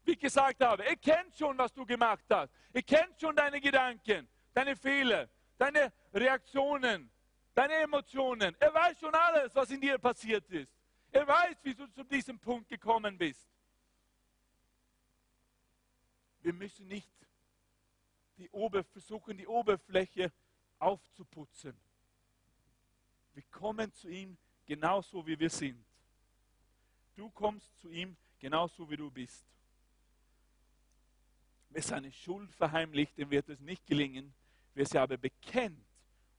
wie 0.04 0.12
ich 0.12 0.18
gesagt 0.18 0.62
habe. 0.62 0.84
Er 0.84 0.96
kennt 0.96 1.34
schon, 1.36 1.56
was 1.58 1.72
du 1.72 1.84
gemacht 1.84 2.24
hast. 2.30 2.52
Er 2.72 2.82
kennt 2.82 3.18
schon 3.20 3.34
deine 3.34 3.60
Gedanken, 3.60 4.28
deine 4.52 4.76
Fehler, 4.76 5.28
deine 5.58 5.92
Reaktionen, 6.12 7.10
deine 7.54 7.74
Emotionen. 7.74 8.54
Er 8.60 8.72
weiß 8.72 9.00
schon 9.00 9.14
alles, 9.14 9.54
was 9.54 9.70
in 9.70 9.80
dir 9.80 9.98
passiert 9.98 10.48
ist. 10.50 10.72
Er 11.10 11.26
weiß, 11.26 11.56
wie 11.62 11.74
du 11.74 11.86
zu 11.88 12.04
diesem 12.04 12.38
Punkt 12.38 12.68
gekommen 12.68 13.16
bist. 13.16 13.48
Wir 16.40 16.52
müssen 16.52 16.86
nicht 16.86 17.15
die 18.36 18.50
Ober 18.50 18.84
versuchen, 18.84 19.36
die 19.36 19.46
Oberfläche 19.46 20.32
aufzuputzen. 20.78 21.74
Wir 23.32 23.42
kommen 23.50 23.92
zu 23.92 24.08
ihm 24.08 24.36
genauso, 24.64 25.26
wie 25.26 25.38
wir 25.38 25.50
sind. 25.50 25.84
Du 27.14 27.30
kommst 27.30 27.78
zu 27.78 27.90
ihm 27.90 28.16
genauso, 28.38 28.88
wie 28.90 28.96
du 28.96 29.10
bist. 29.10 29.44
Wer 31.70 31.82
seine 31.82 32.12
Schuld 32.12 32.54
verheimlicht, 32.54 33.16
dem 33.18 33.30
wird 33.30 33.48
es 33.48 33.60
nicht 33.60 33.84
gelingen. 33.86 34.34
Wer 34.74 34.86
sie 34.86 34.98
aber 34.98 35.16
bekennt 35.16 35.84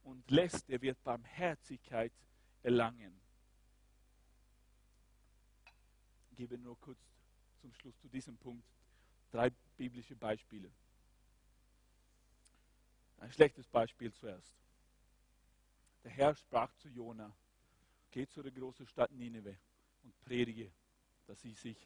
und 0.04 0.30
lässt, 0.30 0.68
der 0.70 0.82
wird 0.82 1.04
Barmherzigkeit 1.04 2.14
erlangen. 2.62 3.20
Ich 6.32 6.38
gebe 6.38 6.58
nur 6.58 6.80
kurz 6.80 7.00
zum 7.62 7.74
Schluss 7.74 7.98
zu 8.00 8.08
diesem 8.08 8.38
Punkt 8.38 8.64
drei 9.32 9.50
biblische 9.76 10.16
Beispiele. 10.16 10.72
Ein 13.20 13.32
schlechtes 13.32 13.68
Beispiel 13.68 14.14
zuerst. 14.14 14.54
Der 16.04 16.12
Herr 16.12 16.36
sprach 16.36 16.74
zu 16.76 16.88
Jona, 16.90 17.32
geh 18.12 18.28
zu 18.28 18.42
der 18.42 18.52
großen 18.52 18.88
Stadt 18.88 19.12
Nineveh 19.12 19.58
und 20.04 20.20
predige, 20.22 20.72
dass 21.26 21.42
sie 21.42 21.54
sich, 21.54 21.78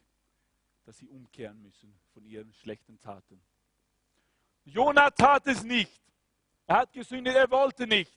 dass 0.86 0.98
sie 0.98 1.08
umkehren 1.08 1.62
müssen 1.62 1.94
von 2.14 2.26
ihren 2.26 2.54
schlechten 2.54 3.00
Taten. 3.00 3.42
Jona 4.66 5.10
tat 5.10 5.48
es 5.48 5.64
nicht. 5.64 6.02
Er 6.68 6.78
hat 6.78 6.94
gesündigt, 6.94 7.36
er 7.36 7.50
wollte 7.50 7.88
nicht. 7.88 8.12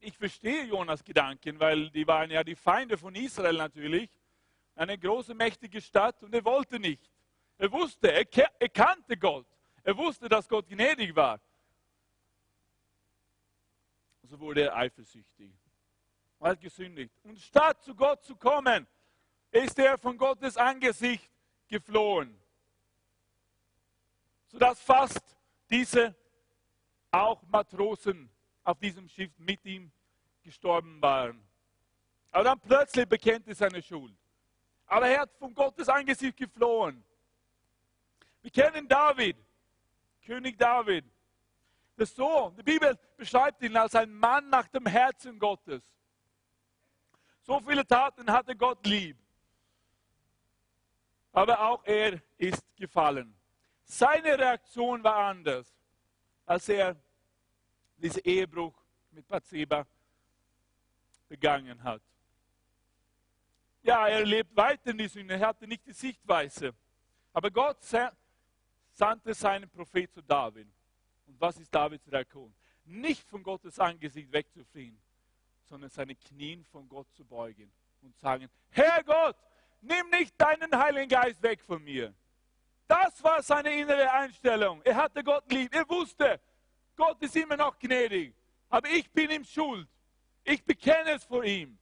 Ich 0.00 0.16
verstehe 0.16 0.64
Jonas 0.64 1.04
Gedanken, 1.04 1.60
weil 1.60 1.90
die 1.90 2.06
waren 2.06 2.30
ja 2.30 2.42
die 2.42 2.56
Feinde 2.56 2.96
von 2.96 3.14
Israel 3.14 3.56
natürlich. 3.56 4.10
Eine 4.74 4.98
große, 4.98 5.34
mächtige 5.34 5.80
Stadt 5.80 6.22
und 6.22 6.34
er 6.34 6.44
wollte 6.44 6.80
nicht. 6.80 7.02
Er 7.58 7.70
wusste, 7.70 8.10
er, 8.10 8.26
er 8.58 8.68
kannte 8.70 9.16
Gott. 9.16 9.46
Er 9.82 9.96
wusste, 9.96 10.28
dass 10.28 10.48
Gott 10.48 10.68
gnädig 10.68 11.14
war. 11.14 11.40
So 14.22 14.38
wurde 14.38 14.62
er 14.62 14.76
eifersüchtig. 14.76 15.50
Er 16.38 16.50
hat 16.50 16.60
gesündigt. 16.60 17.12
Und 17.24 17.38
statt 17.40 17.82
zu 17.82 17.94
Gott 17.94 18.22
zu 18.24 18.36
kommen, 18.36 18.86
ist 19.50 19.78
er 19.78 19.98
von 19.98 20.16
Gottes 20.16 20.56
Angesicht 20.56 21.28
geflohen. 21.68 22.38
Sodass 24.46 24.80
fast 24.80 25.20
diese 25.68 26.14
auch 27.10 27.42
Matrosen 27.42 28.30
auf 28.62 28.78
diesem 28.78 29.08
Schiff 29.08 29.32
mit 29.38 29.64
ihm 29.64 29.90
gestorben 30.42 31.00
waren. 31.02 31.42
Aber 32.30 32.44
dann 32.44 32.60
plötzlich 32.60 33.08
bekennt 33.08 33.48
er 33.48 33.54
seine 33.54 33.82
Schuld. 33.82 34.14
Aber 34.86 35.08
er 35.08 35.20
hat 35.20 35.36
von 35.36 35.54
Gottes 35.54 35.88
Angesicht 35.88 36.36
geflohen. 36.36 37.04
Wir 38.42 38.50
kennen 38.50 38.88
David, 38.88 39.36
König 40.24 40.58
David. 40.58 41.04
Das 41.96 42.14
so, 42.14 42.54
die 42.56 42.62
Bibel 42.62 42.98
beschreibt 43.16 43.62
ihn 43.62 43.76
als 43.76 43.94
ein 43.94 44.12
Mann 44.12 44.48
nach 44.48 44.68
dem 44.68 44.86
Herzen 44.86 45.38
Gottes. 45.38 45.82
So 47.42 47.60
viele 47.60 47.86
Taten 47.86 48.30
hatte 48.30 48.56
Gott 48.56 48.86
lieb. 48.86 49.18
Aber 51.32 51.60
auch 51.60 51.84
er 51.84 52.20
ist 52.38 52.64
gefallen. 52.76 53.34
Seine 53.84 54.38
Reaktion 54.38 55.02
war 55.02 55.16
anders, 55.16 55.74
als 56.46 56.68
er 56.68 56.96
diesen 57.96 58.22
Ehebruch 58.24 58.74
mit 59.10 59.26
Bathseba 59.26 59.86
begangen 61.28 61.82
hat. 61.82 62.02
Ja, 63.82 64.08
er 64.08 64.24
lebt 64.24 64.54
weiter 64.56 64.90
in 64.90 64.98
die 64.98 65.08
Sünde, 65.08 65.34
er 65.34 65.48
hatte 65.48 65.66
nicht 65.66 65.86
die 65.86 65.92
Sichtweise. 65.92 66.74
Aber 67.32 67.50
Gott 67.50 67.82
sandte 68.92 69.34
seinen 69.34 69.68
Prophet 69.68 70.12
zu 70.12 70.22
David. 70.22 70.68
Und 71.26 71.40
was 71.40 71.56
ist 71.58 71.74
Davids 71.74 72.10
Reaktion? 72.10 72.52
Nicht 72.84 73.28
von 73.28 73.42
Gottes 73.42 73.78
Angesicht 73.78 74.32
wegzufliehen, 74.32 75.00
sondern 75.64 75.90
seine 75.90 76.14
Knien 76.14 76.64
von 76.64 76.88
Gott 76.88 77.06
zu 77.14 77.24
beugen 77.24 77.70
und 78.02 78.16
sagen, 78.18 78.48
Herr 78.70 79.02
Gott, 79.04 79.36
nimm 79.80 80.08
nicht 80.10 80.34
deinen 80.40 80.76
Heiligen 80.76 81.08
Geist 81.08 81.42
weg 81.42 81.62
von 81.62 81.82
mir. 81.82 82.14
Das 82.86 83.22
war 83.22 83.40
seine 83.42 83.72
innere 83.72 84.10
Einstellung. 84.10 84.82
Er 84.82 84.96
hatte 84.96 85.22
Gott 85.22 85.50
lieb. 85.52 85.72
Er 85.72 85.88
wusste, 85.88 86.40
Gott 86.96 87.22
ist 87.22 87.36
immer 87.36 87.56
noch 87.56 87.78
gnädig. 87.78 88.34
Aber 88.68 88.88
ich 88.88 89.08
bin 89.12 89.30
ihm 89.30 89.44
schuld. 89.44 89.88
Ich 90.42 90.64
bekenne 90.64 91.12
es 91.12 91.24
vor 91.24 91.44
ihm. 91.44 91.78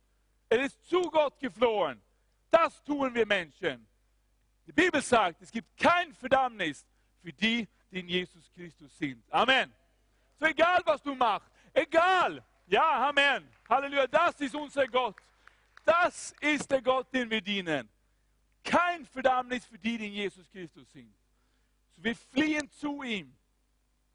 Er 0.51 0.61
ist 0.61 0.85
zu 0.87 1.03
Gott 1.11 1.39
geflohen. 1.39 2.01
Das 2.51 2.83
tun 2.85 3.15
wir 3.15 3.27
Menschen. 3.27 3.87
Die 4.67 4.73
Bibel 4.73 5.01
sagt, 5.01 5.41
es 5.41 5.51
gibt 5.51 5.77
kein 5.79 6.13
Verdammnis 6.13 6.85
für 7.29 7.33
die, 7.35 7.69
die 7.91 8.01
in 8.01 8.09
Jesus 8.09 8.51
Christus 8.55 8.97
sind. 8.97 9.23
Amen. 9.31 9.71
So 10.41 10.47
egal, 10.47 10.81
was 10.87 11.03
du 11.03 11.15
machst, 11.15 11.51
egal. 11.75 12.43
Ja, 12.67 13.09
Amen. 13.09 13.47
Halleluja, 13.69 14.07
das 14.07 14.41
ist 14.41 14.55
unser 14.55 14.87
Gott. 14.87 15.17
Das 15.85 16.35
ist 16.41 16.71
der 16.71 16.81
Gott, 16.81 17.13
den 17.13 17.29
wir 17.29 17.43
dienen. 17.43 17.87
Kein 18.65 19.05
Verdammnis 19.05 19.67
für 19.67 19.79
die, 19.79 19.99
die 19.99 20.07
in 20.07 20.13
Jesus 20.15 20.51
Christus 20.51 20.91
sind. 20.91 21.15
So 21.97 22.05
wir 22.05 22.17
fliehen 22.17 22.71
zu 22.71 23.03
ihm, 23.03 23.37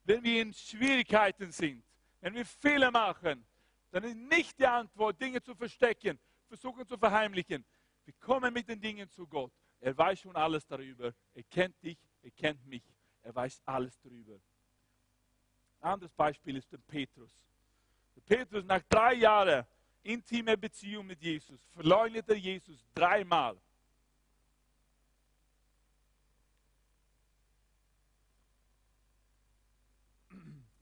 wenn 0.06 0.23
wir 0.23 0.41
in 0.41 0.52
Schwierigkeiten 0.52 1.52
sind, 1.52 1.84
wenn 2.19 2.34
wir 2.34 2.45
Fehler 2.45 2.89
machen. 2.89 3.45
Dann 3.91 4.06
ist 4.06 4.15
nicht 4.15 4.58
die 4.58 4.65
Antwort, 4.65 5.21
Dinge 5.21 5.39
zu 5.39 5.54
verstecken, 5.54 6.17
versuchen 6.47 6.88
zu 6.88 6.97
verheimlichen. 6.97 7.63
Wir 8.06 8.13
kommen 8.19 8.52
mit 8.52 8.67
den 8.67 8.82
Dingen 8.82 9.08
zu 9.08 9.28
Gott. 9.28 9.52
Er 9.80 9.95
weiß 9.95 10.21
schon 10.21 10.36
alles 10.36 10.65
darüber. 10.65 11.13
Er 11.36 11.43
kennt 11.43 11.80
dich, 11.84 11.99
er 12.23 12.32
kennt 12.32 12.65
mich. 12.65 12.84
Er 13.24 13.34
weiß 13.34 13.62
alles 13.66 13.98
darüber. 14.02 14.40
Ein 15.80 15.94
anderes 15.94 16.14
Beispiel 16.14 16.58
ist 16.58 16.72
der 16.72 16.78
Petrus. 16.78 17.32
Der 18.16 18.22
Petrus 18.22 18.66
nach 18.66 18.82
drei 18.84 19.16
Jahren 19.16 19.66
intimer 20.04 20.58
Beziehung 20.58 21.08
mit 21.08 21.22
Jesus 21.22 21.62
verleugnete 21.74 22.36
Jesus 22.36 22.86
dreimal. 22.94 23.58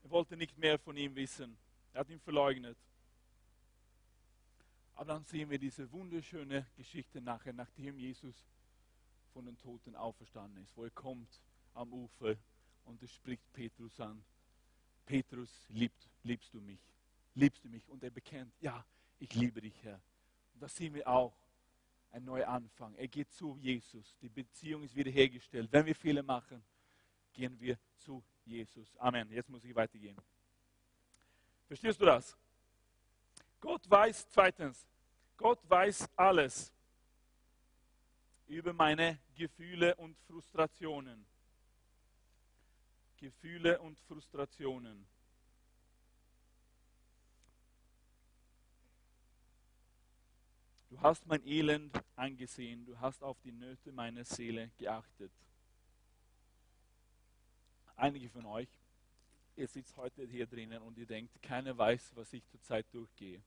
Er 0.03 0.09
wollte 0.09 0.35
nicht 0.35 0.57
mehr 0.57 0.77
von 0.79 0.97
ihm 0.97 1.15
wissen. 1.15 1.57
Er 1.93 2.01
hat 2.01 2.09
ihn 2.09 2.19
verleugnet. 2.19 2.77
Aber 4.95 5.13
dann 5.13 5.25
sehen 5.25 5.49
wir 5.49 5.57
diese 5.57 5.91
wunderschöne 5.91 6.67
Geschichte 6.75 7.21
nachher, 7.21 7.53
nachdem 7.53 7.97
Jesus 7.97 8.35
von 9.33 9.45
den 9.45 9.57
Toten 9.57 9.95
auferstanden 9.95 10.63
ist, 10.63 10.75
wo 10.75 10.83
er 10.83 10.89
kommt 10.91 11.41
am 11.73 11.93
Ufer 11.93 12.35
und 12.85 13.01
es 13.03 13.13
spricht 13.13 13.51
Petrus 13.53 13.99
an. 13.99 14.23
Petrus, 15.05 15.49
liebt, 15.69 16.09
liebst 16.23 16.53
du 16.53 16.61
mich? 16.61 16.79
Liebst 17.35 17.63
du 17.63 17.69
mich? 17.69 17.87
Und 17.89 18.03
er 18.03 18.11
bekennt, 18.11 18.53
ja, 18.59 18.85
ich 19.19 19.33
liebe 19.33 19.61
dich, 19.61 19.81
Herr. 19.83 20.01
Und 20.53 20.61
das 20.61 20.75
sehen 20.75 20.93
wir 20.93 21.07
auch. 21.07 21.35
Ein 22.13 22.25
neuer 22.25 22.47
Anfang. 22.49 22.93
Er 22.95 23.07
geht 23.07 23.31
zu 23.31 23.57
Jesus. 23.57 24.17
Die 24.21 24.27
Beziehung 24.27 24.83
ist 24.83 24.93
wiederhergestellt. 24.95 25.71
Wenn 25.71 25.85
wir 25.85 25.95
Fehler 25.95 26.23
machen, 26.23 26.61
gehen 27.31 27.57
wir 27.57 27.77
zu 27.97 28.21
Jesus. 28.43 28.97
Amen. 28.97 29.31
Jetzt 29.31 29.49
muss 29.49 29.63
ich 29.63 29.73
weitergehen. 29.73 30.17
Verstehst 31.67 32.01
du 32.01 32.05
das? 32.05 32.35
Gott 33.61 33.89
weiß, 33.89 34.27
zweitens, 34.29 34.85
Gott 35.37 35.59
weiß 35.69 36.09
alles 36.17 36.73
über 38.47 38.73
meine 38.73 39.19
Gefühle 39.35 39.95
und 39.95 40.17
Frustrationen. 40.27 41.25
Gefühle 43.21 43.79
und 43.79 43.99
Frustrationen. 43.99 45.05
Du 50.89 50.99
hast 50.99 51.25
mein 51.27 51.45
Elend 51.47 51.97
angesehen, 52.15 52.83
du 52.85 52.99
hast 52.99 53.23
auf 53.23 53.39
die 53.43 53.51
Nöte 53.51 53.91
meiner 53.91 54.25
Seele 54.25 54.71
geachtet. 54.77 55.31
Einige 57.95 58.27
von 58.29 58.45
euch, 58.45 58.67
ihr 59.55 59.67
sitzt 59.67 59.95
heute 59.97 60.25
hier 60.25 60.47
drinnen 60.47 60.81
und 60.81 60.97
ihr 60.97 61.05
denkt, 61.05 61.41
keiner 61.43 61.77
weiß, 61.77 62.13
was 62.15 62.33
ich 62.33 62.43
zurzeit 62.47 62.87
durchgehe. 62.91 63.41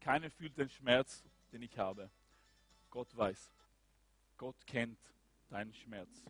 Keiner 0.00 0.30
fühlt 0.30 0.56
den 0.58 0.68
Schmerz, 0.68 1.24
den 1.50 1.62
ich 1.62 1.78
habe. 1.78 2.10
Gott 2.90 3.16
weiß. 3.16 3.50
Gott 4.36 4.66
kennt 4.66 4.98
deinen 5.48 5.72
Schmerz. 5.72 6.22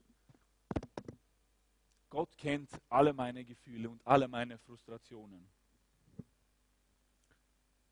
Gott 2.15 2.39
kennt 2.39 2.71
alle 2.91 3.13
meine 3.13 3.45
Gefühle 3.45 3.91
und 3.91 4.01
alle 4.07 4.29
meine 4.29 4.57
Frustrationen. 4.57 5.45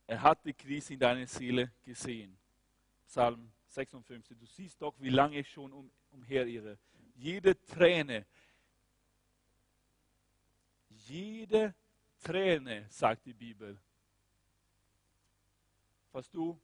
Er 0.06 0.22
hat 0.22 0.44
die 0.44 0.52
Krise 0.52 0.94
in 0.94 1.00
deiner 1.00 1.26
Seele 1.26 1.72
gesehen. 1.84 2.38
Psalm 3.08 3.50
56. 3.66 4.38
Du 4.38 4.46
siehst 4.46 4.80
doch, 4.80 4.94
wie 5.00 5.08
lange 5.08 5.40
ich 5.40 5.50
schon 5.50 5.72
um, 5.72 5.90
umherirre. 6.12 6.78
Jede 7.16 7.60
Träne, 7.66 8.24
jede 10.88 11.74
Träne, 12.20 12.86
sagt 12.90 13.26
die 13.26 13.34
Bibel, 13.34 13.76
was 16.12 16.30
du 16.30 16.56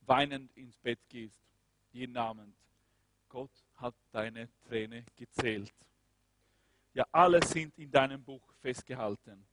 weinend 0.00 0.50
ins 0.56 0.76
Bett 0.78 0.98
gehst, 1.08 1.40
jeden 1.92 2.16
Abend. 2.16 2.52
Gott 3.28 3.52
hat 3.80 3.94
deine 4.12 4.48
Träne 4.66 5.04
gezählt. 5.16 5.72
Ja, 6.94 7.06
alle 7.12 7.44
sind 7.44 7.76
in 7.78 7.90
deinem 7.90 8.22
Buch 8.22 8.42
festgehalten. 8.60 9.46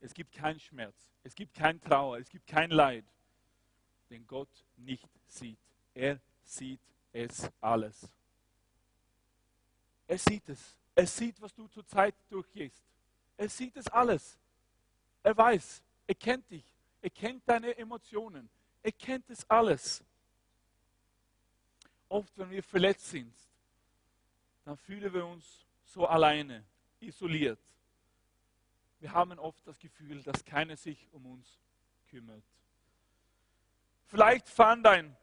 Es 0.00 0.14
gibt 0.14 0.32
keinen 0.32 0.60
Schmerz, 0.60 1.10
es 1.22 1.34
gibt 1.34 1.54
kein 1.54 1.80
Trauer, 1.80 2.18
es 2.18 2.28
gibt 2.28 2.46
kein 2.46 2.70
Leid, 2.70 3.04
den 4.10 4.26
Gott 4.26 4.64
nicht 4.76 5.08
sieht. 5.26 5.58
Er 5.94 6.20
sieht 6.44 6.80
es 7.12 7.50
alles. 7.60 8.08
Er 10.06 10.18
sieht 10.18 10.48
es. 10.48 10.76
Er 10.94 11.06
sieht, 11.06 11.40
was 11.40 11.54
du 11.54 11.68
zurzeit 11.68 12.14
durchgehst. 12.28 12.82
Er 13.36 13.48
sieht 13.48 13.76
es 13.76 13.86
alles. 13.88 14.38
Er 15.22 15.36
weiß, 15.36 15.82
er 16.06 16.14
kennt 16.14 16.50
dich. 16.50 16.64
Er 17.00 17.10
kennt 17.10 17.42
deine 17.46 17.76
Emotionen. 17.76 18.48
Er 18.82 18.92
kennt 18.92 19.28
es 19.30 19.48
alles. 19.48 20.02
Oft, 22.08 22.36
wenn 22.38 22.50
wir 22.50 22.62
verletzt 22.62 23.10
sind, 23.10 23.32
dann 24.68 24.76
fühlen 24.76 25.14
wir 25.14 25.24
uns 25.24 25.64
so 25.82 26.06
alleine, 26.06 26.62
isoliert. 27.00 27.58
Wir 29.00 29.10
haben 29.10 29.38
oft 29.38 29.66
das 29.66 29.78
Gefühl, 29.78 30.22
dass 30.22 30.44
keiner 30.44 30.76
sich 30.76 31.08
um 31.10 31.24
uns 31.24 31.58
kümmert. 32.10 32.44
Vielleicht 34.08 34.46
fand 34.46 34.86
ein 34.86 35.16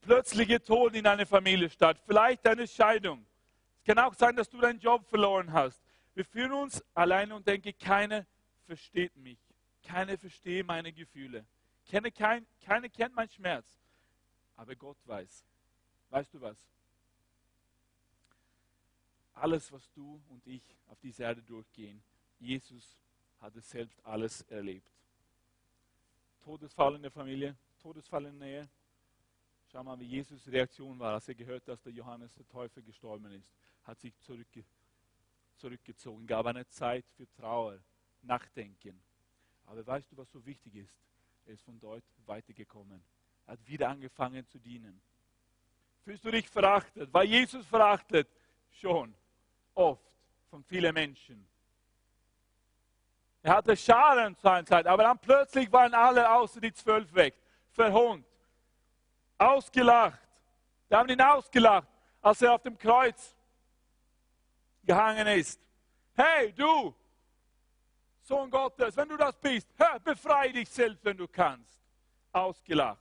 plötzlicher 0.00 0.62
Tod 0.62 0.94
in 0.94 1.02
deiner 1.02 1.26
Familie 1.26 1.68
statt, 1.68 2.00
vielleicht 2.06 2.46
eine 2.46 2.68
Scheidung. 2.68 3.26
Es 3.78 3.82
kann 3.82 3.98
auch 3.98 4.14
sein, 4.14 4.36
dass 4.36 4.48
du 4.48 4.60
deinen 4.60 4.78
Job 4.78 5.04
verloren 5.08 5.52
hast. 5.52 5.82
Wir 6.14 6.24
fühlen 6.24 6.52
uns 6.52 6.84
alleine 6.94 7.34
und 7.34 7.44
denken, 7.48 7.76
keiner 7.80 8.24
versteht 8.64 9.16
mich. 9.16 9.40
Keiner 9.82 10.16
versteht 10.16 10.64
meine 10.64 10.92
Gefühle. 10.92 11.44
Keiner, 11.90 12.12
kein, 12.12 12.46
keiner 12.64 12.88
kennt 12.88 13.16
meinen 13.16 13.30
Schmerz. 13.30 13.66
Aber 14.54 14.76
Gott 14.76 14.98
weiß. 15.04 15.44
Weißt 16.10 16.32
du 16.32 16.40
was? 16.40 16.56
Alles, 19.42 19.72
was 19.72 19.90
du 19.90 20.22
und 20.28 20.46
ich 20.46 20.62
auf 20.86 21.00
dieser 21.00 21.24
Erde 21.24 21.42
durchgehen, 21.42 22.00
Jesus 22.38 22.96
hat 23.40 23.56
es 23.56 23.68
selbst 23.68 23.98
alles 24.06 24.42
erlebt. 24.42 24.88
Todesfall 26.44 26.94
in 26.94 27.02
der 27.02 27.10
Familie, 27.10 27.56
Todesfall 27.82 28.26
in 28.26 28.38
der 28.38 28.48
Nähe. 28.48 28.68
Schau 29.72 29.82
mal, 29.82 29.98
wie 29.98 30.04
Jesus' 30.04 30.46
Reaktion 30.46 30.96
war, 30.96 31.14
als 31.14 31.26
er 31.26 31.34
gehört, 31.34 31.66
dass 31.66 31.82
der 31.82 31.90
Johannes 31.90 32.32
der 32.34 32.46
Täufer 32.46 32.82
gestorben 32.82 33.32
ist. 33.32 33.48
Hat 33.82 33.98
sich 33.98 34.16
zurückge 34.20 34.64
zurückgezogen, 35.56 36.24
gab 36.24 36.46
eine 36.46 36.64
Zeit 36.68 37.04
für 37.16 37.28
Trauer, 37.32 37.80
Nachdenken. 38.22 39.02
Aber 39.66 39.84
weißt 39.84 40.12
du, 40.12 40.18
was 40.18 40.30
so 40.30 40.46
wichtig 40.46 40.76
ist? 40.76 40.94
Er 41.46 41.54
ist 41.54 41.64
von 41.64 41.80
dort 41.80 42.04
weitergekommen. 42.26 43.02
Er 43.48 43.54
hat 43.54 43.66
wieder 43.66 43.88
angefangen 43.88 44.46
zu 44.46 44.60
dienen. 44.60 45.02
Fühlst 46.04 46.24
du 46.24 46.30
dich 46.30 46.48
verachtet? 46.48 47.12
War 47.12 47.24
Jesus 47.24 47.66
verachtet? 47.66 48.28
Schon. 48.70 49.12
Oft. 49.74 50.02
Von 50.50 50.62
vielen 50.64 50.92
Menschen. 50.92 51.48
Er 53.42 53.54
hatte 53.54 53.76
Scharen 53.76 54.36
zu 54.36 54.48
einer 54.48 54.66
Zeit, 54.66 54.86
aber 54.86 55.02
dann 55.02 55.18
plötzlich 55.18 55.72
waren 55.72 55.94
alle 55.94 56.30
außer 56.30 56.60
die 56.60 56.72
zwölf 56.72 57.12
weg. 57.14 57.34
Verhungt. 57.70 58.26
Ausgelacht. 59.38 60.20
Die 60.90 60.94
haben 60.94 61.08
ihn 61.08 61.20
ausgelacht, 61.20 61.88
als 62.20 62.42
er 62.42 62.52
auf 62.52 62.62
dem 62.62 62.76
Kreuz 62.76 63.34
gehangen 64.84 65.26
ist. 65.26 65.58
Hey, 66.14 66.52
du, 66.52 66.94
Sohn 68.20 68.50
Gottes, 68.50 68.94
wenn 68.94 69.08
du 69.08 69.16
das 69.16 69.34
bist, 69.38 69.66
hör, 69.78 69.98
befreie 70.00 70.52
dich 70.52 70.68
selbst, 70.68 71.02
wenn 71.02 71.16
du 71.16 71.26
kannst. 71.26 71.80
Ausgelacht. 72.30 73.00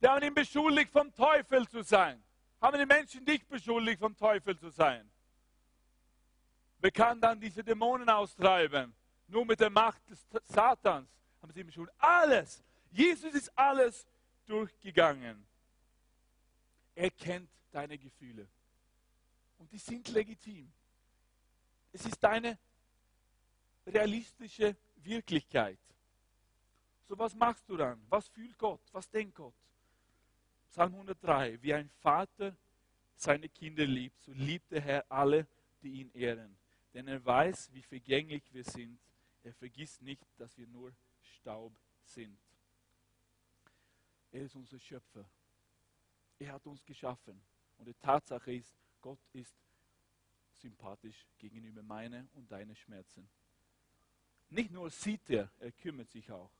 Die 0.00 0.08
haben 0.08 0.24
ihn 0.24 0.34
beschuldigt, 0.34 0.90
vom 0.90 1.14
Teufel 1.14 1.68
zu 1.68 1.82
sein. 1.82 2.23
Haben 2.64 2.78
die 2.78 2.86
Menschen 2.86 3.26
dich 3.26 3.46
beschuldigt, 3.46 3.98
vom 3.98 4.16
Teufel 4.16 4.58
zu 4.58 4.70
sein? 4.70 5.06
Wer 6.78 6.90
kann 6.90 7.20
dann 7.20 7.38
diese 7.38 7.62
Dämonen 7.62 8.08
austreiben? 8.08 8.94
Nur 9.28 9.44
mit 9.44 9.60
der 9.60 9.68
Macht 9.68 10.00
des 10.08 10.26
Satans 10.44 11.06
haben 11.42 11.52
sie 11.52 11.60
ihn 11.60 11.66
beschuldigt. 11.66 11.94
Alles. 12.00 12.64
Jesus 12.90 13.34
ist 13.34 13.52
alles 13.54 14.06
durchgegangen. 14.46 15.46
Er 16.94 17.10
kennt 17.10 17.50
deine 17.70 17.98
Gefühle. 17.98 18.48
Und 19.58 19.70
die 19.70 19.76
sind 19.76 20.08
legitim. 20.08 20.72
Es 21.92 22.06
ist 22.06 22.24
deine 22.24 22.58
realistische 23.86 24.74
Wirklichkeit. 25.02 25.78
So 27.08 27.18
was 27.18 27.34
machst 27.34 27.68
du 27.68 27.76
dann? 27.76 28.02
Was 28.08 28.26
fühlt 28.28 28.56
Gott? 28.56 28.80
Was 28.90 29.10
denkt 29.10 29.34
Gott? 29.34 29.52
Psalm 30.74 30.92
103, 30.92 31.62
wie 31.62 31.72
ein 31.72 31.88
Vater 31.88 32.56
seine 33.14 33.48
Kinder 33.48 33.86
liebt, 33.86 34.20
so 34.20 34.32
liebt 34.32 34.72
der 34.72 34.80
Herr 34.80 35.04
alle, 35.08 35.46
die 35.80 36.00
ihn 36.00 36.10
ehren. 36.14 36.56
Denn 36.92 37.06
er 37.06 37.24
weiß, 37.24 37.72
wie 37.72 37.82
vergänglich 37.82 38.42
wir 38.52 38.64
sind. 38.64 38.98
Er 39.44 39.54
vergisst 39.54 40.02
nicht, 40.02 40.26
dass 40.36 40.58
wir 40.58 40.66
nur 40.66 40.92
Staub 41.36 41.72
sind. 42.02 42.36
Er 44.32 44.42
ist 44.42 44.56
unser 44.56 44.80
Schöpfer. 44.80 45.24
Er 46.40 46.54
hat 46.54 46.66
uns 46.66 46.84
geschaffen. 46.84 47.40
Und 47.78 47.86
die 47.86 47.94
Tatsache 47.94 48.52
ist, 48.52 48.74
Gott 49.00 49.20
ist 49.32 49.54
sympathisch 50.54 51.24
gegenüber 51.38 51.84
meinen 51.84 52.28
und 52.32 52.50
deinen 52.50 52.74
Schmerzen. 52.74 53.28
Nicht 54.50 54.72
nur 54.72 54.90
sieht 54.90 55.30
er, 55.30 55.52
er 55.60 55.70
kümmert 55.70 56.10
sich 56.10 56.28
auch. 56.32 56.50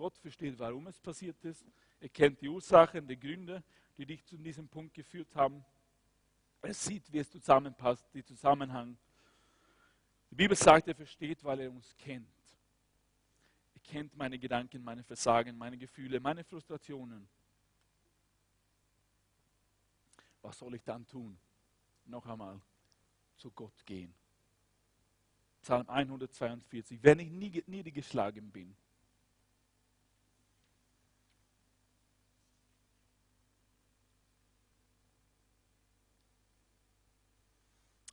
Gott 0.00 0.16
versteht, 0.16 0.58
warum 0.58 0.86
es 0.86 0.98
passiert 0.98 1.44
ist. 1.44 1.62
Er 2.00 2.08
kennt 2.08 2.40
die 2.40 2.48
Ursachen, 2.48 3.06
die 3.06 3.20
Gründe, 3.20 3.62
die 3.98 4.06
dich 4.06 4.24
zu 4.24 4.38
diesem 4.38 4.66
Punkt 4.66 4.94
geführt 4.94 5.36
haben. 5.36 5.62
Er 6.62 6.72
sieht, 6.72 7.12
wie 7.12 7.18
es 7.18 7.30
zusammenpasst, 7.30 8.08
die 8.14 8.24
Zusammenhang. 8.24 8.96
Die 10.30 10.34
Bibel 10.34 10.56
sagt, 10.56 10.88
er 10.88 10.94
versteht, 10.94 11.44
weil 11.44 11.60
er 11.60 11.70
uns 11.70 11.94
kennt. 11.98 12.32
Er 13.74 13.80
kennt 13.82 14.16
meine 14.16 14.38
Gedanken, 14.38 14.82
meine 14.82 15.04
Versagen, 15.04 15.58
meine 15.58 15.76
Gefühle, 15.76 16.18
meine 16.18 16.44
Frustrationen. 16.44 17.28
Was 20.40 20.58
soll 20.58 20.76
ich 20.76 20.82
dann 20.82 21.06
tun? 21.06 21.38
Noch 22.06 22.24
einmal, 22.24 22.58
zu 23.36 23.50
Gott 23.50 23.84
gehen. 23.84 24.14
Psalm 25.60 25.86
142. 25.90 27.02
Wenn 27.02 27.18
ich 27.18 27.30
niedergeschlagen 27.30 28.50
bin, 28.50 28.74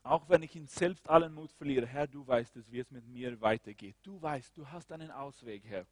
Auch 0.08 0.26
wenn 0.30 0.42
ich 0.42 0.56
in 0.56 0.66
selbst 0.66 1.06
allen 1.06 1.34
Mut 1.34 1.52
verliere, 1.52 1.84
Herr, 1.84 2.06
du 2.06 2.26
weißt 2.26 2.56
es, 2.56 2.72
wie 2.72 2.78
es 2.78 2.90
mit 2.90 3.06
mir 3.06 3.38
weitergeht. 3.42 3.94
Du 4.02 4.20
weißt, 4.22 4.56
du 4.56 4.66
hast 4.66 4.90
einen 4.90 5.10
Ausweg, 5.10 5.62
Herr. 5.66 5.84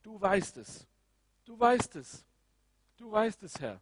Du 0.00 0.20
weißt 0.20 0.58
es. 0.58 0.86
Du 1.44 1.58
weißt 1.58 1.96
es. 1.96 2.24
Du 2.96 3.10
weißt 3.10 3.42
es, 3.42 3.58
Herr. 3.58 3.80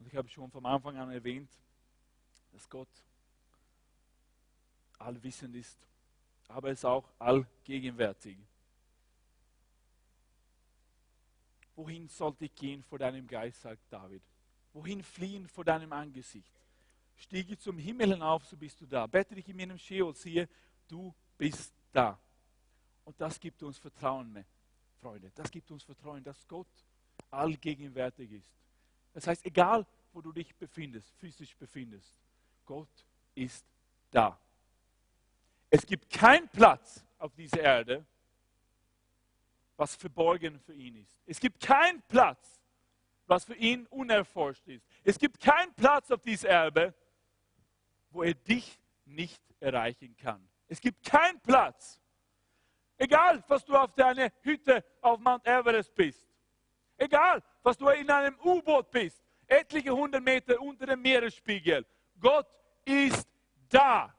Und 0.00 0.08
ich 0.08 0.16
habe 0.16 0.28
schon 0.28 0.50
vom 0.50 0.66
Anfang 0.66 0.96
an 0.96 1.12
erwähnt, 1.12 1.52
dass 2.50 2.68
Gott 2.68 2.90
allwissend 4.98 5.54
ist, 5.54 5.78
aber 6.48 6.70
er 6.70 6.72
ist 6.72 6.84
auch 6.84 7.08
allgegenwärtig. 7.20 8.36
Wohin 11.76 12.08
sollte 12.08 12.46
ich 12.46 12.54
gehen 12.56 12.82
vor 12.82 12.98
deinem 12.98 13.28
Geist, 13.28 13.60
sagt 13.60 13.82
David. 13.92 14.22
Wohin 14.72 15.02
fliehen 15.02 15.48
vor 15.48 15.64
deinem 15.64 15.92
Angesicht? 15.92 16.52
Stiege 17.16 17.58
zum 17.58 17.78
Himmel 17.78 18.12
hinauf, 18.12 18.44
so 18.46 18.56
bist 18.56 18.80
du 18.80 18.86
da. 18.86 19.06
Bette 19.06 19.34
dich 19.34 19.48
in 19.48 19.56
meinem 19.56 19.78
Scheol, 19.78 20.14
siehe, 20.14 20.48
du 20.88 21.14
bist 21.36 21.72
da. 21.92 22.18
Und 23.04 23.20
das 23.20 23.38
gibt 23.38 23.62
uns 23.62 23.78
Vertrauen, 23.78 24.44
Freunde. 25.00 25.30
Das 25.34 25.50
gibt 25.50 25.70
uns 25.70 25.82
Vertrauen, 25.82 26.22
dass 26.22 26.46
Gott 26.48 26.68
allgegenwärtig 27.30 28.32
ist. 28.32 28.50
Das 29.12 29.26
heißt, 29.26 29.44
egal 29.44 29.86
wo 30.12 30.20
du 30.20 30.32
dich 30.32 30.54
befindest, 30.56 31.12
physisch 31.16 31.56
befindest, 31.56 32.14
Gott 32.64 33.04
ist 33.34 33.64
da. 34.10 34.38
Es 35.70 35.86
gibt 35.86 36.10
keinen 36.10 36.48
Platz 36.48 37.04
auf 37.18 37.34
dieser 37.34 37.60
Erde, 37.60 38.04
was 39.76 39.96
verborgen 39.96 40.60
für 40.60 40.74
ihn 40.74 40.96
ist. 40.96 41.18
Es 41.26 41.40
gibt 41.40 41.60
keinen 41.60 42.02
Platz, 42.02 42.61
was 43.32 43.46
für 43.46 43.54
ihn 43.54 43.86
unerforscht 43.86 44.68
ist. 44.68 44.86
Es 45.02 45.18
gibt 45.18 45.40
keinen 45.40 45.72
Platz 45.72 46.10
auf 46.10 46.20
dieser 46.20 46.50
Erde, 46.50 46.94
wo 48.10 48.22
er 48.22 48.34
dich 48.34 48.78
nicht 49.06 49.42
erreichen 49.58 50.14
kann. 50.18 50.46
Es 50.68 50.78
gibt 50.78 51.02
keinen 51.02 51.40
Platz. 51.40 51.98
Egal, 52.98 53.42
was 53.48 53.64
du 53.64 53.74
auf 53.74 53.94
deiner 53.94 54.30
Hütte 54.42 54.84
auf 55.00 55.18
Mount 55.18 55.46
Everest 55.46 55.94
bist. 55.94 56.28
Egal, 56.98 57.42
was 57.62 57.78
du 57.78 57.88
in 57.88 58.10
einem 58.10 58.38
U-Boot 58.44 58.90
bist. 58.90 59.24
Etliche 59.46 59.90
hundert 59.90 60.22
Meter 60.22 60.60
unter 60.60 60.84
dem 60.84 61.00
Meeresspiegel. 61.00 61.86
Gott 62.20 62.46
ist 62.84 63.26
da. 63.70 64.14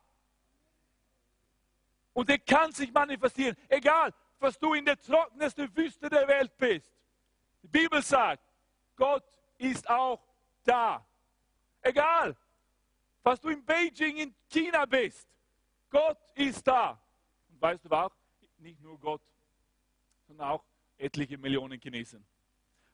Und 2.14 2.32
er 2.32 2.39
kann 2.39 2.72
sich 2.72 2.91
manifestieren. 2.91 3.55
Egal, 3.70 4.11
was 4.39 4.57
du 4.57 4.74
in 4.74 4.86
der 4.86 4.99
trockensten 4.99 5.78
Wüste 5.78 6.09
der 6.09 6.28
Welt 6.28 6.57
bist. 6.57 6.91
Die 7.61 7.68
Bibel 7.68 8.01
sagt, 8.01 8.43
Gott 8.96 9.24
ist 9.58 9.89
auch 9.89 10.22
da. 10.64 11.06
Egal, 11.82 12.36
was 13.22 13.39
du 13.39 13.50
in 13.50 13.64
Beijing, 13.66 14.18
in 14.18 14.36
China 14.50 14.86
bist, 14.86 15.28
Gott 15.89 16.18
ist 16.36 16.66
da. 16.66 17.02
Und 17.50 17.62
weißt 17.62 17.86
du 17.86 17.89
auch, 17.89 18.12
nicht 18.58 18.82
nur 18.82 19.00
Gott, 19.00 19.22
sondern 20.28 20.50
auch 20.50 20.64
etliche 20.98 21.38
Millionen 21.38 21.80
Chinesen. 21.80 22.26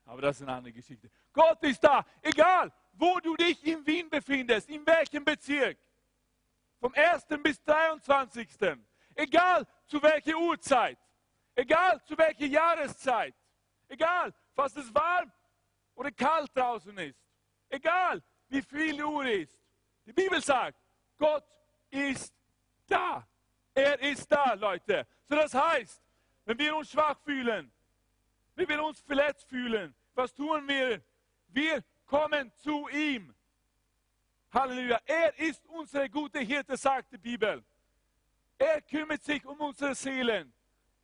Aber 0.05 0.21
das 0.21 0.37
ist 0.37 0.41
eine 0.41 0.53
andere 0.53 0.73
Geschichte. 0.73 1.09
Gott 1.31 1.61
ist 1.63 1.83
da, 1.83 2.03
egal 2.21 2.71
wo 2.93 3.19
du 3.19 3.35
dich 3.35 3.65
in 3.65 3.85
Wien 3.85 4.09
befindest, 4.09 4.69
in 4.69 4.85
welchem 4.85 5.23
Bezirk. 5.23 5.77
Vom 6.79 6.93
1. 6.93 7.25
bis 7.41 7.61
23. 7.63 8.47
Egal 9.15 9.65
zu 9.85 10.01
welcher 10.01 10.37
Uhrzeit, 10.37 10.97
egal 11.55 12.01
zu 12.03 12.17
welcher 12.17 12.45
Jahreszeit, 12.45 13.35
egal, 13.87 14.33
was 14.55 14.75
es 14.75 14.93
warm 14.93 15.31
oder 15.99 16.11
kalt 16.11 16.55
draußen 16.55 16.97
ist. 16.97 17.19
Egal, 17.67 18.23
wie 18.47 18.61
viel 18.61 19.03
Uhr 19.03 19.25
ist. 19.25 19.59
Die 20.05 20.13
Bibel 20.13 20.41
sagt, 20.41 20.79
Gott 21.17 21.43
ist 21.89 22.33
da. 22.87 23.27
Er 23.73 23.99
ist 23.99 24.31
da, 24.31 24.53
Leute. 24.53 25.05
So 25.25 25.35
das 25.35 25.53
heißt, 25.53 26.01
wenn 26.45 26.57
wir 26.57 26.73
uns 26.73 26.89
schwach 26.89 27.19
fühlen, 27.19 27.69
wenn 28.55 28.69
wir 28.69 28.81
uns 28.81 29.01
verletzt 29.01 29.49
fühlen, 29.49 29.93
was 30.13 30.33
tun 30.33 30.65
wir? 30.69 31.03
Wir 31.49 31.83
kommen 32.05 32.49
zu 32.53 32.87
ihm. 32.87 33.35
Halleluja. 34.53 35.01
Er 35.05 35.37
ist 35.37 35.65
unsere 35.67 36.09
gute 36.09 36.39
Hirte, 36.39 36.77
sagt 36.77 37.11
die 37.11 37.17
Bibel. 37.17 37.61
Er 38.57 38.81
kümmert 38.81 39.21
sich 39.21 39.45
um 39.45 39.59
unsere 39.59 39.93
Seelen. 39.93 40.53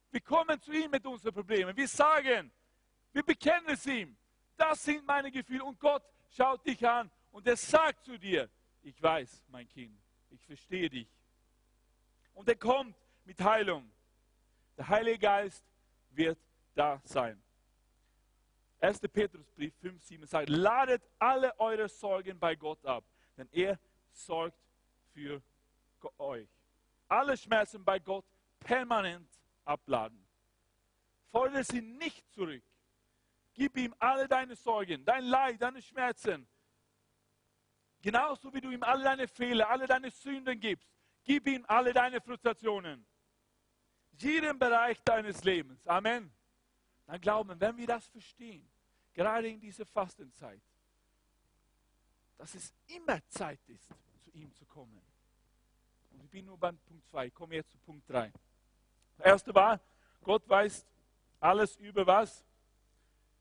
Wir 0.10 0.22
kommen 0.22 0.60
zu 0.62 0.72
ihm 0.72 0.90
mit 0.90 1.06
unseren 1.06 1.34
Problemen. 1.34 1.76
Wir 1.76 1.88
sagen, 1.88 2.50
wir 3.12 3.24
bekennen 3.24 3.68
es 3.68 3.86
ihm. 3.86 4.16
Das 4.58 4.84
sind 4.84 5.06
meine 5.06 5.32
Gefühle. 5.32 5.64
Und 5.64 5.80
Gott 5.80 6.04
schaut 6.30 6.66
dich 6.66 6.86
an 6.88 7.10
und 7.32 7.46
er 7.48 7.58
sagt 7.58 8.06
zu 8.06 8.18
dir, 8.18 8.50
ich 8.82 9.02
weiß, 9.02 9.44
mein 9.50 9.68
Kind, 9.68 9.98
ich 10.30 10.46
verstehe 10.46 10.90
dich. 10.90 11.08
Und 12.34 12.48
er 12.48 12.56
kommt 12.56 12.96
mit 13.24 13.42
Heilung. 13.42 13.92
Der 14.78 14.88
Heilige 14.88 15.20
Geist 15.20 15.64
wird 16.12 16.38
da 16.74 17.02
sein. 17.04 17.42
1. 18.82 19.00
Petrusbrief 19.00 19.74
5, 19.82 20.04
7 20.04 20.28
sagt, 20.28 20.50
ladet 20.50 21.02
alle 21.18 21.58
eure 21.60 21.90
Sorgen 21.90 22.38
bei 22.38 22.56
Gott 22.56 22.86
ab, 22.86 23.04
denn 23.38 23.50
er 23.52 23.80
sorgt 24.12 24.58
für 25.14 25.42
euch. 26.18 26.48
Alle 27.08 27.38
Schmerzen 27.38 27.84
bei 27.84 28.00
Gott 28.00 28.26
permanent 28.60 29.30
abladen. 29.64 30.26
Fordere 31.32 31.64
sie 31.64 31.82
nicht 31.82 32.30
zurück. 32.34 32.64
Gib 33.56 33.78
ihm 33.78 33.96
alle 34.00 34.28
deine 34.28 34.56
Sorgen, 34.56 35.04
dein 35.06 35.24
Leid, 35.24 35.62
deine 35.62 35.82
Schmerzen. 35.82 36.46
Genauso 38.02 38.54
wie 38.54 38.62
du 38.62 38.70
ihm 38.70 38.84
alle 38.84 39.04
deine 39.04 39.28
Fehler, 39.28 39.70
alle 39.70 39.88
deine 39.88 40.12
Sünden 40.12 40.60
gibst. 40.60 40.88
Gib 41.24 41.48
ihm 41.48 41.66
alle 41.68 41.94
deine 41.94 42.20
Frustrationen. 42.20 43.06
Jeden 44.12 44.60
Bereich 44.60 45.02
deines 45.04 45.44
Lebens. 45.44 45.88
Amen. 45.88 46.32
Dann 47.08 47.22
glauben, 47.22 47.60
wenn 47.60 47.78
wir 47.78 47.88
das 47.88 48.06
verstehen, 48.08 48.70
gerade 49.14 49.48
in 49.48 49.60
dieser 49.60 49.86
Fastenzeit, 49.86 50.62
dass 52.38 52.54
es 52.56 52.74
immer 52.88 53.26
Zeit 53.30 53.62
ist, 53.68 53.88
zu 54.22 54.32
ihm 54.32 54.54
zu 54.54 54.66
kommen. 54.66 55.02
Und 56.12 56.22
ich 56.22 56.30
bin 56.30 56.46
nur 56.46 56.58
beim 56.58 56.78
Punkt 56.78 57.08
2, 57.08 57.28
ich 57.28 57.34
komme 57.34 57.56
jetzt 57.56 57.72
zu 57.72 57.78
Punkt 57.78 58.10
3. 58.10 58.32
Der 59.18 59.26
erste 59.26 59.56
war, 59.56 59.80
Gott 60.22 60.48
weiß 60.48 60.86
alles 61.40 61.78
über 61.78 62.06
was? 62.06 62.44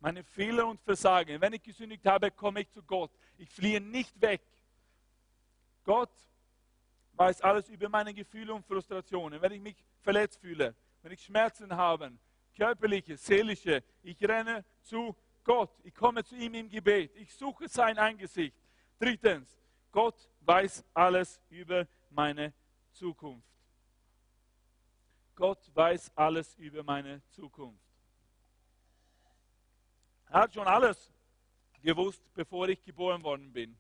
Meine 0.05 0.23
Fehler 0.23 0.67
und 0.67 0.79
Versagen. 0.83 1.41
Wenn 1.41 1.55
ich 1.55 1.63
gesündigt 1.63 2.05
habe, 2.05 2.31
komme 2.31 2.61
ich 2.61 2.71
zu 2.71 2.83
Gott. 2.83 3.11
Ich 3.39 3.49
fliehe 3.49 3.81
nicht 3.81 4.21
weg. 4.21 4.43
Gott 5.83 6.13
weiß 7.15 7.41
alles 7.41 7.71
über 7.71 7.89
meine 7.89 8.13
Gefühle 8.13 8.53
und 8.53 8.67
Frustrationen. 8.67 9.41
Wenn 9.41 9.53
ich 9.53 9.63
mich 9.63 9.83
verletzt 10.03 10.39
fühle, 10.43 10.75
wenn 11.01 11.13
ich 11.13 11.25
Schmerzen 11.25 11.75
habe, 11.75 12.13
körperliche, 12.55 13.17
seelische, 13.17 13.83
ich 14.03 14.23
renne 14.29 14.63
zu 14.83 15.17
Gott. 15.43 15.71
Ich 15.85 15.95
komme 15.95 16.23
zu 16.23 16.37
ihm 16.37 16.53
im 16.53 16.69
Gebet. 16.69 17.17
Ich 17.17 17.35
suche 17.35 17.67
sein 17.67 17.97
Angesicht. 17.97 18.55
Drittens, 18.99 19.59
Gott 19.91 20.17
weiß 20.41 20.85
alles 20.93 21.41
über 21.49 21.87
meine 22.11 22.53
Zukunft. 22.93 23.49
Gott 25.35 25.75
weiß 25.75 26.13
alles 26.15 26.55
über 26.57 26.83
meine 26.83 27.23
Zukunft. 27.31 27.84
Er 30.35 30.41
hat 30.41 30.55
schon 30.55 30.67
alles 30.67 31.13
gewusst, 31.81 32.21
bevor 32.35 32.69
ich 32.69 32.83
geboren 32.83 33.23
worden 33.23 33.53
bin. 33.53 33.77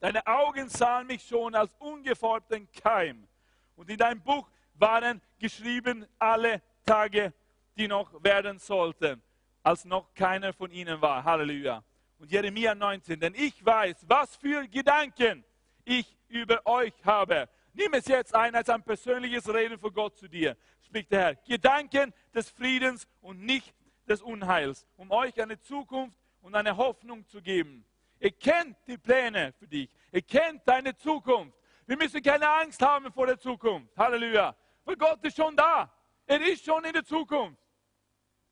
Deine 0.00 0.26
Augen 0.26 0.70
sahen 0.70 1.06
mich 1.06 1.22
schon 1.22 1.54
als 1.54 1.74
ungeformten 1.78 2.72
Keim. 2.72 3.28
Und 3.76 3.90
in 3.90 3.98
deinem 3.98 4.22
Buch 4.22 4.48
waren 4.76 5.20
geschrieben 5.38 6.06
alle 6.18 6.62
Tage, 6.86 7.34
die 7.76 7.86
noch 7.86 8.24
werden 8.24 8.58
sollten, 8.58 9.20
als 9.62 9.84
noch 9.84 10.14
keiner 10.14 10.54
von 10.54 10.70
ihnen 10.70 11.02
war. 11.02 11.22
Halleluja. 11.22 11.84
Und 12.18 12.30
Jeremia 12.30 12.74
19, 12.74 13.20
denn 13.20 13.34
ich 13.34 13.62
weiß, 13.62 14.06
was 14.08 14.36
für 14.36 14.66
Gedanken 14.68 15.44
ich 15.84 16.16
über 16.28 16.66
euch 16.66 16.94
habe. 17.04 17.46
Nimm 17.74 17.92
es 17.92 18.06
jetzt 18.06 18.34
ein 18.34 18.54
als 18.54 18.70
ein 18.70 18.82
persönliches 18.82 19.46
Reden 19.52 19.78
von 19.78 19.92
Gott 19.92 20.16
zu 20.16 20.28
dir, 20.28 20.56
spricht 20.80 21.12
der 21.12 21.20
Herr. 21.20 21.34
Gedanken 21.34 22.14
des 22.32 22.48
Friedens 22.48 23.06
und 23.20 23.42
nicht 23.42 23.74
des 24.08 24.22
Unheils, 24.22 24.86
um 24.96 25.10
euch 25.10 25.40
eine 25.40 25.58
Zukunft 25.60 26.18
und 26.40 26.54
eine 26.54 26.76
Hoffnung 26.76 27.26
zu 27.26 27.40
geben. 27.42 27.84
Ihr 28.20 28.32
kennt 28.32 28.76
die 28.86 28.98
Pläne 28.98 29.52
für 29.58 29.66
dich. 29.66 29.88
Ihr 30.12 30.22
kennt 30.22 30.66
deine 30.66 30.96
Zukunft. 30.96 31.56
Wir 31.86 31.96
müssen 31.96 32.20
keine 32.22 32.48
Angst 32.48 32.82
haben 32.82 33.12
vor 33.12 33.26
der 33.26 33.38
Zukunft. 33.38 33.96
Halleluja. 33.96 34.54
Weil 34.84 34.96
Gott 34.96 35.24
ist 35.24 35.36
schon 35.36 35.56
da. 35.56 35.90
Er 36.26 36.40
ist 36.40 36.64
schon 36.64 36.84
in 36.84 36.92
der 36.92 37.04
Zukunft. 37.04 37.62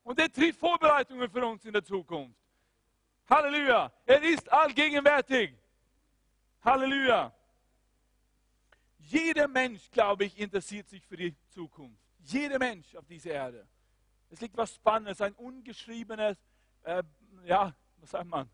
Und 0.03 0.19
er 0.21 0.33
trifft 0.33 0.61
Vorbereitungen 0.61 1.29
für 1.29 1.45
uns 1.45 1.65
in 1.65 1.73
der 1.73 1.85
Zukunft. 1.85 2.39
Halleluja. 3.29 3.93
Er 4.05 4.23
ist 4.23 4.51
allgegenwärtig. 4.53 5.53
Halleluja. 6.65 7.33
Jeder 8.99 9.49
Mensch, 9.49 9.91
glaube 9.91 10.25
ich, 10.25 10.39
interessiert 10.39 10.89
sich 10.89 11.05
für 11.07 11.17
die 11.17 11.35
Zukunft. 11.49 12.01
Jeder 12.21 12.59
Mensch 12.59 12.95
auf 12.97 13.07
dieser 13.07 13.33
Erde. 13.33 13.67
Es 14.31 14.41
liegt 14.41 14.57
was 14.57 14.75
Spannendes, 14.75 15.21
ein 15.21 15.35
ungeschriebenes, 15.35 16.37
äh, 16.83 17.03
ja, 17.45 17.75
was 17.99 18.11
sagt 18.11 18.29
man, 18.29 18.49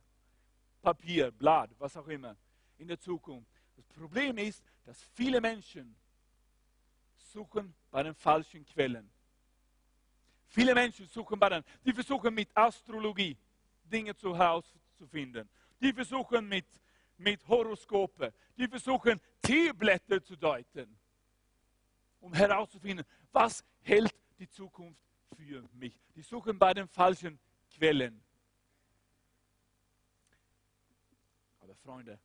Papier, 0.80 1.30
Blatt, 1.30 1.70
was 1.78 1.96
auch 1.96 2.08
immer, 2.08 2.36
in 2.78 2.88
der 2.88 2.98
Zukunft. 2.98 3.50
Das 3.76 3.86
Problem 3.86 4.36
ist, 4.38 4.62
dass 4.84 5.02
viele 5.14 5.40
Menschen 5.40 5.94
suchen 7.16 7.74
bei 7.90 8.02
den 8.02 8.14
falschen 8.14 8.66
Quellen. 8.66 9.10
Viele 10.48 10.74
Menschen 10.74 11.06
suchen 11.06 11.38
bei 11.38 11.48
den, 11.48 11.64
die 11.84 11.92
versuchen 11.92 12.34
mit 12.34 12.54
Astrologie 12.54 13.36
Dinge 13.84 14.14
zu 14.14 14.36
herauszufinden. 14.36 15.48
Die 15.80 15.92
versuchen 15.92 16.46
mit, 16.48 16.66
mit 17.16 17.46
Horoskope, 17.48 18.32
die 18.56 18.68
versuchen 18.68 19.20
Teeblätter 19.40 20.22
zu 20.22 20.36
deuten, 20.36 20.98
um 22.20 22.34
herauszufinden, 22.34 23.06
was 23.32 23.64
hält 23.80 24.14
die 24.38 24.48
Zukunft 24.48 25.00
für 25.36 25.68
mich. 25.72 25.98
Die 26.14 26.22
suchen 26.22 26.58
bei 26.58 26.74
den 26.74 26.88
falschen 26.88 27.38
Quellen. 27.74 28.22
Aber 31.60 31.74
Freunde, 31.76 32.18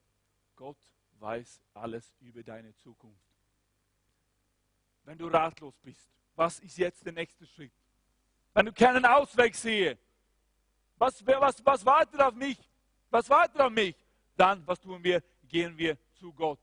Gott 0.55 0.78
weiß 1.20 1.62
alles 1.74 2.16
über 2.20 2.43
deine 2.43 2.76
Zukunft. 2.76 3.22
Wenn 5.03 5.18
du 5.18 5.28
ratlos 5.28 5.78
bist, 5.80 6.10
was 6.36 6.60
ist 6.60 6.78
jetzt 6.78 7.05
der 7.05 7.14
nächste 7.14 7.45
Schritt? 7.45 7.74
Wenn 8.53 8.66
du 8.66 8.74
keinen 8.74 9.05
Ausweg 9.05 9.55
siehst, 9.55 9.97
was, 10.97 11.26
was, 11.26 11.66
was 11.66 11.86
wartet 11.86 12.20
auf 12.20 12.34
mich? 12.34 12.58
Was 13.10 13.30
wartet 13.30 13.62
auf 13.62 13.72
mich? 13.72 13.95
Dann, 14.36 14.66
was 14.68 14.80
tun 14.80 15.03
wir? 15.03 15.24
Gehen 15.47 15.78
wir 15.78 15.97
zu 16.14 16.34
Gott. 16.34 16.60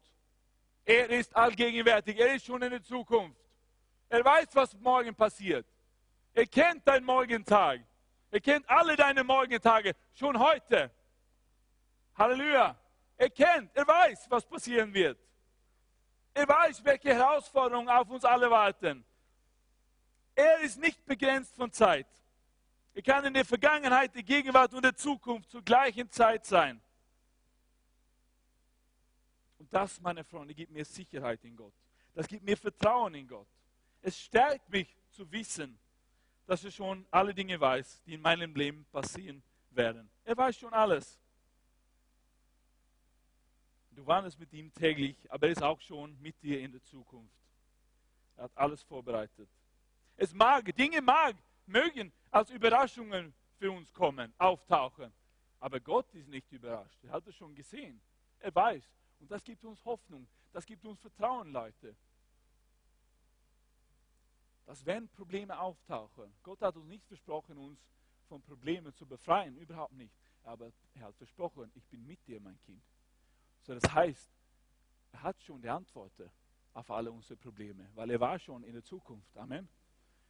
Er 0.85 1.09
ist 1.09 1.35
allgegenwärtig, 1.35 2.19
er 2.19 2.35
ist 2.35 2.45
schon 2.45 2.61
in 2.63 2.71
der 2.71 2.83
Zukunft. 2.83 3.41
Er 4.09 4.25
weiß, 4.25 4.49
was 4.53 4.75
morgen 4.75 5.15
passiert. 5.15 5.67
Er 6.35 6.47
kennt 6.47 6.87
deinen 6.87 7.07
Morgentag. 7.07 7.81
Er 8.31 8.41
kennt 8.41 8.69
alle 8.69 8.97
deine 8.97 9.23
Morgentage 9.23 9.95
schon 10.13 10.37
heute. 10.39 10.91
Halleluja. 12.17 12.77
Er 13.17 13.31
kennt, 13.31 13.75
er 13.77 13.87
weiß, 13.87 14.27
was 14.29 14.45
passieren 14.45 14.93
wird. 14.93 15.19
Er 16.35 16.49
weiß, 16.49 16.85
welche 16.85 17.15
Herausforderungen 17.15 17.89
auf 17.89 18.11
uns 18.11 18.25
alle 18.25 18.51
warten. 18.51 19.05
Er 20.35 20.59
ist 20.61 20.81
nicht 20.81 21.05
begrenzt 21.07 21.55
von 21.55 21.71
Zeit. 21.71 22.09
Er 22.93 23.03
kann 23.03 23.25
in 23.25 23.35
der 23.35 23.45
Vergangenheit, 23.45 24.13
der 24.17 24.25
Gegenwart 24.25 24.75
und 24.75 24.83
der 24.83 24.97
Zukunft 24.97 25.51
zur 25.51 25.63
gleichen 25.63 26.11
Zeit 26.11 26.45
sein. 26.45 26.81
Und 29.61 29.73
das, 29.73 30.01
meine 30.01 30.25
Freunde, 30.25 30.55
gibt 30.55 30.73
mir 30.73 30.85
Sicherheit 30.85 31.45
in 31.45 31.57
Gott. 31.57 31.75
Das 32.15 32.27
gibt 32.27 32.45
mir 32.45 32.57
Vertrauen 32.57 33.15
in 33.15 33.29
Gott. 33.29 33.49
Es 34.03 34.19
stärkt 34.19 34.69
mich 34.69 34.97
zu 35.11 35.31
wissen, 35.31 35.79
dass 36.47 36.65
er 36.65 36.71
schon 36.71 37.07
alle 37.11 37.35
Dinge 37.35 37.59
weiß, 37.61 38.03
die 38.07 38.15
in 38.15 38.21
meinem 38.21 38.55
Leben 38.55 38.85
passieren 38.93 39.43
werden. 39.71 40.09
Er 40.25 40.37
weiß 40.37 40.57
schon 40.57 40.73
alles. 40.73 41.19
Du 43.91 44.07
wanderst 44.07 44.39
mit 44.39 44.53
ihm 44.53 44.73
täglich, 44.73 45.17
aber 45.31 45.47
er 45.47 45.53
ist 45.53 45.63
auch 45.63 45.81
schon 45.81 46.21
mit 46.21 46.41
dir 46.43 46.61
in 46.61 46.73
der 46.73 46.83
Zukunft. 46.83 47.35
Er 48.37 48.45
hat 48.45 48.57
alles 48.57 48.83
vorbereitet. 48.83 49.49
Es 50.17 50.35
mag, 50.35 50.75
Dinge 50.77 51.01
mag, 51.01 51.37
mögen 51.67 52.13
als 52.31 52.51
Überraschungen 52.51 53.33
für 53.59 53.71
uns 53.71 53.93
kommen, 53.93 54.33
auftauchen. 54.39 55.13
Aber 55.61 55.81
Gott 55.81 56.13
ist 56.15 56.29
nicht 56.29 56.51
überrascht. 56.53 56.99
Er 57.05 57.13
hat 57.13 57.27
es 57.27 57.35
schon 57.37 57.55
gesehen. 57.55 58.01
Er 58.41 58.55
weiß. 58.55 58.85
Und 59.21 59.31
das 59.31 59.43
gibt 59.45 59.65
uns 59.65 59.83
Hoffnung. 59.85 60.27
Das 60.53 60.67
gibt 60.67 60.85
uns 60.85 61.01
Vertrauen, 61.01 61.53
Leute. 61.53 61.97
Dass 64.67 64.85
wenn 64.87 65.09
Probleme 65.09 65.59
auftauchen, 65.59 66.33
Gott 66.43 66.63
hat 66.63 66.77
uns 66.77 66.89
nicht 66.89 67.07
versprochen, 67.07 67.59
uns 67.59 67.79
von 68.29 68.41
Problemen 68.43 68.95
zu 68.95 69.07
befreien, 69.07 69.57
überhaupt 69.57 69.93
nicht. 69.93 70.15
Aber 70.43 70.73
er 70.95 71.03
hat 71.03 71.17
versprochen, 71.17 71.71
ich 71.75 71.87
bin 71.87 72.07
mit 72.07 72.27
dir, 72.27 72.41
mein 72.41 72.59
Kind. 72.61 72.83
So, 73.63 73.75
das 73.75 73.93
heißt, 73.93 74.31
er 75.13 75.23
hat 75.23 75.43
schon 75.43 75.61
die 75.61 75.69
Antworten 75.69 76.31
auf 76.73 76.91
alle 76.91 77.11
unsere 77.11 77.37
Probleme, 77.37 77.89
weil 77.95 78.11
er 78.11 78.21
war 78.21 78.39
schon 78.39 78.65
in 78.65 78.73
der 78.73 78.83
Zukunft. 78.85 79.37
Amen. 79.37 79.69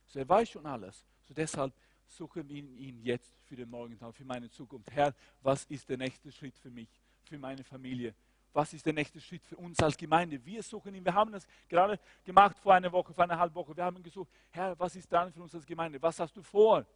So, 0.07 0.19
er 0.19 0.29
weiß 0.29 0.51
schon 0.51 0.67
alles. 0.67 1.05
So 1.23 1.35
deshalb 1.35 1.73
suchen 2.07 2.49
wir 2.49 2.57
ihn 2.57 3.03
jetzt 3.03 3.35
für 3.45 3.57
den 3.57 3.71
Morgentag, 3.71 4.15
für 4.15 4.25
meine 4.25 4.51
Zukunft. 4.51 4.91
Herr, 4.91 5.15
was 5.43 5.65
ist 5.67 5.89
der 5.89 5.97
nächste 5.97 6.31
Schritt 6.31 6.59
für 6.59 6.71
mich, 6.71 6.89
für 7.23 7.39
meine 7.39 7.65
Familie? 7.65 8.15
Was 8.55 8.73
ist 8.73 8.87
der 8.87 8.93
nächste 8.93 9.21
Schritt 9.21 9.45
für 9.45 9.57
uns 9.57 9.81
als 9.81 9.97
Gemeinde? 9.97 10.43
Wir 10.47 10.63
suchen 10.63 10.95
ihn. 10.95 11.05
Wir 11.05 11.13
haben 11.13 11.33
das 11.33 11.45
gerade 11.69 11.99
gemacht 12.25 12.57
vor 12.57 12.73
einer 12.73 12.91
Woche, 12.93 13.13
vor 13.13 13.25
einer 13.25 13.37
halben 13.37 13.55
Woche. 13.57 13.77
Wir 13.77 13.85
haben 13.85 14.01
gesucht, 14.01 14.31
Herr, 14.53 14.79
was 14.79 14.95
ist 14.95 15.13
dann 15.13 15.33
für 15.33 15.43
uns 15.43 15.53
als 15.57 15.67
Gemeinde? 15.67 16.01
Was 16.01 16.21
hast 16.21 16.37
du 16.37 16.43
vor 16.43 16.87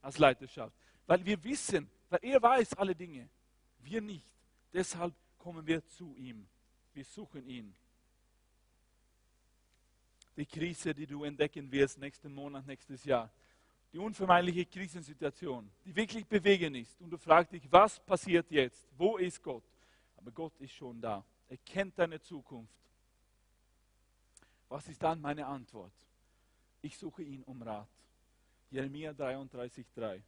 als 0.00 0.16
Leiterschaft? 0.16 0.74
Weil 1.06 1.22
wir 1.22 1.44
wissen, 1.44 1.88
weil 2.08 2.20
er 2.22 2.40
weiß 2.40 2.72
alle 2.74 2.94
Dinge. 2.94 3.28
Wir 3.80 4.00
nicht. 4.00 4.26
Deshalb 4.72 5.12
kommen 5.36 5.66
wir 5.66 5.86
zu 5.86 6.16
ihm. 6.16 6.48
Wir 6.94 7.04
suchen 7.04 7.46
ihn. 7.46 7.74
Die 10.34 10.46
Krise, 10.46 10.94
die 10.94 11.06
du 11.06 11.24
entdecken 11.24 11.70
wirst 11.70 11.98
nächsten 11.98 12.32
Monat, 12.32 12.66
nächstes 12.66 13.04
Jahr, 13.04 13.30
die 13.92 13.98
unvermeidliche 13.98 14.64
Krisensituation, 14.64 15.70
die 15.84 15.94
wirklich 15.94 16.26
bewegen 16.26 16.74
ist. 16.74 16.98
Und 17.02 17.10
du 17.10 17.18
fragst 17.18 17.52
dich, 17.52 17.70
was 17.70 18.00
passiert 18.00 18.50
jetzt? 18.50 18.88
Wo 18.96 19.18
ist 19.18 19.42
Gott? 19.42 19.62
Aber 20.22 20.30
Gott 20.30 20.56
ist 20.60 20.72
schon 20.72 21.00
da. 21.00 21.24
Er 21.48 21.58
kennt 21.58 21.98
deine 21.98 22.20
Zukunft. 22.20 22.72
Was 24.68 24.88
ist 24.88 25.02
dann 25.02 25.20
meine 25.20 25.46
Antwort? 25.46 25.92
Ich 26.80 26.96
suche 26.96 27.22
ihn 27.22 27.42
um 27.42 27.60
Rat. 27.60 27.88
Jeremia 28.70 29.10
33,3. 29.10 30.22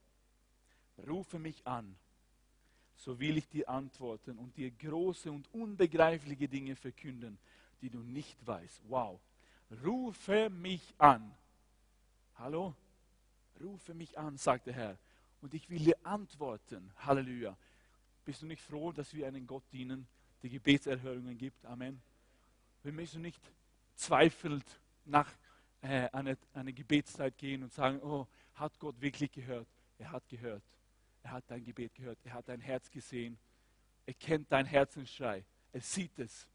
Rufe 1.07 1.39
mich 1.39 1.67
an 1.67 1.97
so 2.97 3.19
will 3.19 3.37
ich 3.37 3.49
dir 3.49 3.69
antworten 3.69 4.39
und 4.39 4.57
dir 4.57 4.71
große 4.71 5.31
und 5.31 5.53
unbegreifliche 5.53 6.49
Dinge 6.49 6.77
verkünden, 6.77 7.39
die 7.83 7.91
du 7.91 7.99
nicht 7.99 8.37
weißt. 8.47 8.83
Wow. 8.89 9.21
Rufe 9.85 10.51
mich 10.51 10.95
an. 10.99 11.35
Hallo? 12.37 12.75
Rufe 13.61 13.95
mich 13.95 14.19
an, 14.19 14.37
sagt 14.37 14.67
der 14.67 14.75
Herr. 14.75 14.99
Und 15.43 15.55
ich 15.55 15.69
will 15.69 15.79
dir 15.79 15.97
antworten. 16.03 16.91
Halleluja. 16.99 17.57
Bist 18.25 18.43
du 18.43 18.47
nicht 18.47 18.63
froh, 18.63 18.93
dass 18.93 19.13
wir 19.15 19.27
einen 19.27 19.47
Gott 19.47 19.65
dienen, 19.73 20.07
der 20.43 20.51
Gebetserhörungen 20.51 21.37
gibt? 21.37 21.65
Amen. 21.67 22.01
Wir 22.83 22.93
müssen 22.93 23.23
nicht 23.23 23.41
zweifelt 23.97 24.65
nach 25.05 25.31
äh, 25.83 26.09
einer, 26.11 26.37
einer 26.55 26.73
Gebetszeit 26.73 27.37
gehen 27.37 27.63
und 27.63 27.73
sagen, 27.73 28.01
oh, 28.03 28.27
hat 28.55 28.79
Gott 28.79 29.01
wirklich 29.01 29.31
gehört? 29.31 29.69
Er 29.99 30.11
hat 30.11 30.29
gehört. 30.29 30.63
Er 31.23 31.33
hat 31.33 31.45
dein 31.49 31.65
Gebet 31.65 31.95
gehört. 31.95 32.19
Er 32.25 32.35
hat 32.35 32.49
dein 32.49 32.61
Herz 32.61 32.91
gesehen. 32.91 33.39
Er 34.07 34.15
kennt 34.15 34.51
dein 34.51 34.67
Herzensschrei. 34.67 35.45
Er 35.73 35.81
sieht 35.81 36.19
es. 36.19 36.47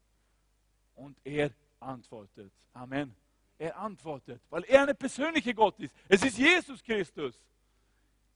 Und 0.94 1.18
er 1.24 1.50
antwortet. 1.78 2.52
Amen. 2.72 3.14
Er 3.58 3.76
antwortet, 3.76 4.40
weil 4.48 4.64
er 4.64 4.82
eine 4.82 4.94
persönliche 4.94 5.54
Gott 5.54 5.78
ist. 5.80 5.94
Es 6.08 6.24
ist 6.24 6.38
Jesus 6.38 6.82
Christus. 6.82 7.38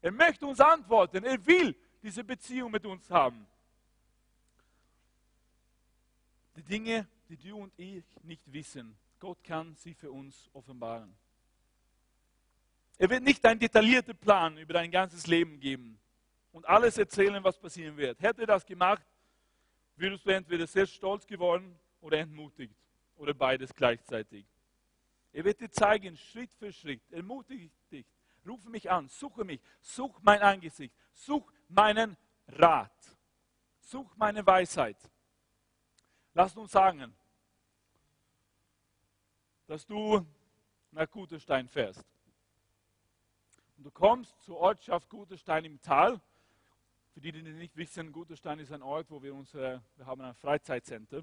Er 0.02 0.12
möchte 0.12 0.46
uns 0.46 0.60
antworten. 0.60 1.24
Er 1.24 1.44
will 1.46 1.74
diese 2.04 2.22
Beziehung 2.22 2.70
mit 2.70 2.84
uns 2.84 3.10
haben. 3.10 3.46
Die 6.54 6.62
Dinge, 6.62 7.08
die 7.30 7.36
du 7.38 7.56
und 7.56 7.72
ich 7.78 8.04
nicht 8.22 8.42
wissen, 8.52 8.94
Gott 9.18 9.42
kann 9.42 9.74
sie 9.76 9.94
für 9.94 10.12
uns 10.12 10.50
offenbaren. 10.52 11.16
Er 12.98 13.08
wird 13.08 13.22
nicht 13.22 13.44
einen 13.46 13.58
detaillierten 13.58 14.16
Plan 14.18 14.58
über 14.58 14.74
dein 14.74 14.90
ganzes 14.90 15.26
Leben 15.26 15.58
geben 15.58 15.98
und 16.52 16.66
alles 16.66 16.98
erzählen, 16.98 17.42
was 17.42 17.58
passieren 17.58 17.96
wird. 17.96 18.20
Hätte 18.20 18.42
er 18.42 18.48
das 18.48 18.66
gemacht, 18.66 19.02
würdest 19.96 20.26
du 20.26 20.30
entweder 20.30 20.66
sehr 20.66 20.86
stolz 20.86 21.26
geworden 21.26 21.74
oder 22.02 22.18
entmutigt 22.18 22.76
oder 23.16 23.32
beides 23.32 23.74
gleichzeitig. 23.74 24.44
Er 25.32 25.42
wird 25.42 25.58
dir 25.58 25.70
zeigen, 25.70 26.18
Schritt 26.18 26.52
für 26.52 26.70
Schritt, 26.70 27.00
ermutige 27.10 27.70
dich, 27.90 28.06
rufe 28.46 28.68
mich 28.68 28.90
an, 28.90 29.08
suche 29.08 29.42
mich, 29.42 29.60
such 29.80 30.20
mein 30.20 30.42
Angesicht, 30.42 30.94
such 31.14 31.50
meinen 31.68 32.16
Rat, 32.48 32.92
such 33.80 34.16
meine 34.16 34.46
Weisheit. 34.46 34.98
Lass 36.34 36.56
uns 36.56 36.72
sagen, 36.72 37.14
dass 39.66 39.86
du 39.86 40.24
nach 40.90 41.10
Guterstein 41.10 41.68
fährst. 41.68 42.04
Und 43.76 43.84
du 43.84 43.90
kommst 43.90 44.40
zur 44.42 44.58
Ortschaft 44.58 45.08
Guterstein 45.08 45.64
im 45.64 45.80
Tal 45.80 46.20
für 47.14 47.20
die, 47.20 47.30
die 47.30 47.42
nicht 47.42 47.76
wissen, 47.76 48.10
Guterstein 48.10 48.58
ist 48.58 48.72
ein 48.72 48.82
Ort, 48.82 49.08
wo 49.08 49.22
wir 49.22 49.32
unsere, 49.32 49.80
wir 49.94 50.04
haben 50.04 50.20
ein 50.20 50.34
Freizeitcenter. 50.34 51.22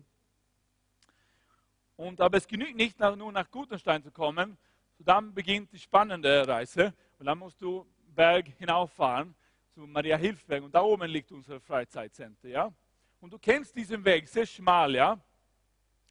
Und, 1.98 2.22
aber 2.22 2.38
es 2.38 2.48
genügt 2.48 2.78
nicht 2.78 2.98
nur 2.98 3.30
nach 3.34 3.52
Guterstein 3.52 4.02
zu 4.02 4.10
kommen, 4.10 4.58
so 4.98 5.04
dann 5.04 5.34
beginnt 5.34 5.74
die 5.74 5.80
spannende 5.80 6.48
Reise. 6.48 6.94
Und 7.20 7.26
dann 7.26 7.40
musst 7.40 7.62
du 7.62 7.86
Berg 8.16 8.48
hinauffahren 8.58 9.36
zu 9.82 9.88
Maria 9.88 10.16
Hilfberg 10.16 10.64
und 10.64 10.76
da 10.76 10.82
oben 10.82 11.10
liegt 11.10 11.32
unser 11.32 11.60
Freizeitcenter. 11.60 12.48
Ja? 12.48 12.72
Und 13.20 13.34
du 13.34 13.40
kennst 13.40 13.76
diesen 13.76 14.06
Weg, 14.06 14.28
sehr 14.28 14.46
schmal. 14.46 14.94
Ja? 14.94 15.20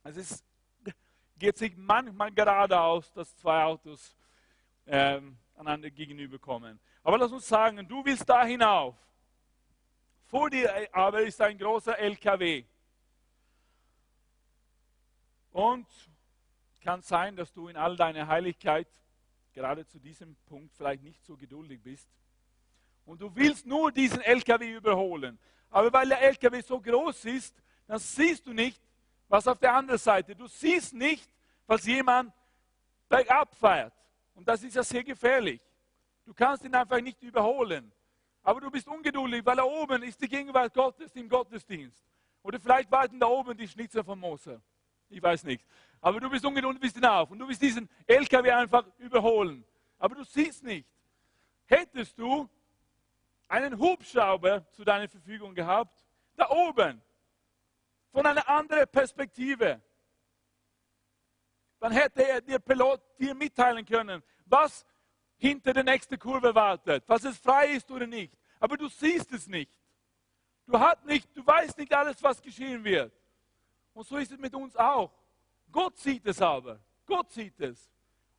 Es 0.02 0.16
ist 0.16 0.44
geht 1.38 1.56
sich 1.56 1.74
manchmal 1.76 2.32
geradeaus, 2.32 3.12
dass 3.12 3.34
zwei 3.36 3.62
Autos 3.62 4.14
ähm, 4.86 5.38
einander 5.56 5.88
gegenüberkommen. 5.88 6.78
Aber 7.02 7.16
lass 7.16 7.32
uns 7.32 7.48
sagen, 7.48 7.86
du 7.88 8.04
willst 8.04 8.28
da 8.28 8.44
hinauf. 8.44 8.94
Vor 10.26 10.50
dir 10.50 10.88
aber 10.92 11.22
ist 11.22 11.40
ein 11.40 11.56
großer 11.56 11.96
LKW. 11.98 12.64
Und 15.52 15.86
kann 16.82 17.00
sein, 17.02 17.36
dass 17.36 17.52
du 17.52 17.68
in 17.68 17.76
all 17.76 17.96
deiner 17.96 18.26
Heiligkeit 18.26 18.88
gerade 19.54 19.86
zu 19.86 19.98
diesem 19.98 20.34
Punkt 20.46 20.74
vielleicht 20.74 21.02
nicht 21.04 21.24
so 21.24 21.36
geduldig 21.36 21.80
bist. 21.82 22.10
Und 23.10 23.20
du 23.20 23.34
willst 23.34 23.66
nur 23.66 23.90
diesen 23.90 24.20
LKW 24.20 24.72
überholen. 24.72 25.36
Aber 25.68 25.92
weil 25.92 26.08
der 26.08 26.22
LKW 26.22 26.60
so 26.60 26.80
groß 26.80 27.24
ist, 27.24 27.60
dann 27.88 27.98
siehst 27.98 28.46
du 28.46 28.52
nicht, 28.52 28.80
was 29.26 29.48
auf 29.48 29.58
der 29.58 29.74
anderen 29.74 29.98
Seite. 29.98 30.36
Du 30.36 30.46
siehst 30.46 30.94
nicht, 30.94 31.28
was 31.66 31.84
jemand 31.86 32.32
bergab 33.08 33.52
fährt. 33.56 33.92
Und 34.32 34.46
das 34.46 34.62
ist 34.62 34.76
ja 34.76 34.84
sehr 34.84 35.02
gefährlich. 35.02 35.60
Du 36.24 36.32
kannst 36.32 36.64
ihn 36.64 36.72
einfach 36.72 37.00
nicht 37.00 37.20
überholen. 37.20 37.90
Aber 38.44 38.60
du 38.60 38.70
bist 38.70 38.86
ungeduldig, 38.86 39.44
weil 39.44 39.56
da 39.56 39.64
oben 39.64 40.04
ist 40.04 40.22
die 40.22 40.28
Gegenwart 40.28 40.72
Gottes 40.72 41.10
im 41.16 41.28
Gottesdienst. 41.28 42.04
Oder 42.44 42.60
vielleicht 42.60 42.92
warten 42.92 43.18
da 43.18 43.26
oben 43.26 43.56
die 43.56 43.66
Schnitzer 43.66 44.04
von 44.04 44.20
Mose. 44.20 44.62
Ich 45.08 45.20
weiß 45.20 45.42
nicht. 45.42 45.66
Aber 46.00 46.20
du 46.20 46.30
bist 46.30 46.44
ungeduldig, 46.44 46.80
bist 46.80 46.94
hinauf. 46.94 47.28
Und 47.28 47.40
du 47.40 47.48
willst 47.48 47.60
diesen 47.60 47.88
LKW 48.06 48.52
einfach 48.52 48.86
überholen. 48.98 49.64
Aber 49.98 50.14
du 50.14 50.22
siehst 50.22 50.62
nicht. 50.62 50.86
Hättest 51.66 52.16
du 52.16 52.48
einen 53.50 53.78
Hubschrauber 53.78 54.64
zu 54.70 54.84
deiner 54.84 55.08
Verfügung 55.08 55.54
gehabt, 55.54 56.06
da 56.36 56.48
oben, 56.48 57.02
von 58.12 58.24
einer 58.24 58.48
anderen 58.48 58.88
Perspektive, 58.88 59.80
dann 61.80 61.92
hätte 61.92 62.26
er 62.26 62.40
der 62.40 62.58
Pilot 62.58 63.00
dir 63.18 63.34
mitteilen 63.34 63.84
können, 63.84 64.22
was 64.46 64.86
hinter 65.36 65.72
der 65.72 65.84
nächsten 65.84 66.18
Kurve 66.18 66.54
wartet, 66.54 67.04
was 67.06 67.24
es 67.24 67.38
frei 67.38 67.68
ist 67.72 67.90
oder 67.90 68.06
nicht. 68.06 68.36
Aber 68.58 68.76
du 68.76 68.88
siehst 68.88 69.32
es 69.32 69.46
nicht. 69.46 69.70
Du, 70.66 70.78
hast 70.78 71.04
nicht, 71.04 71.28
du 71.36 71.44
weißt 71.44 71.78
nicht 71.78 71.92
alles, 71.92 72.22
was 72.22 72.40
geschehen 72.40 72.84
wird. 72.84 73.12
Und 73.94 74.06
so 74.06 74.16
ist 74.16 74.30
es 74.30 74.38
mit 74.38 74.54
uns 74.54 74.76
auch. 74.76 75.12
Gott 75.72 75.98
sieht 75.98 76.26
es 76.26 76.40
aber. 76.40 76.78
Gott 77.06 77.30
sieht 77.30 77.58
es. 77.60 77.90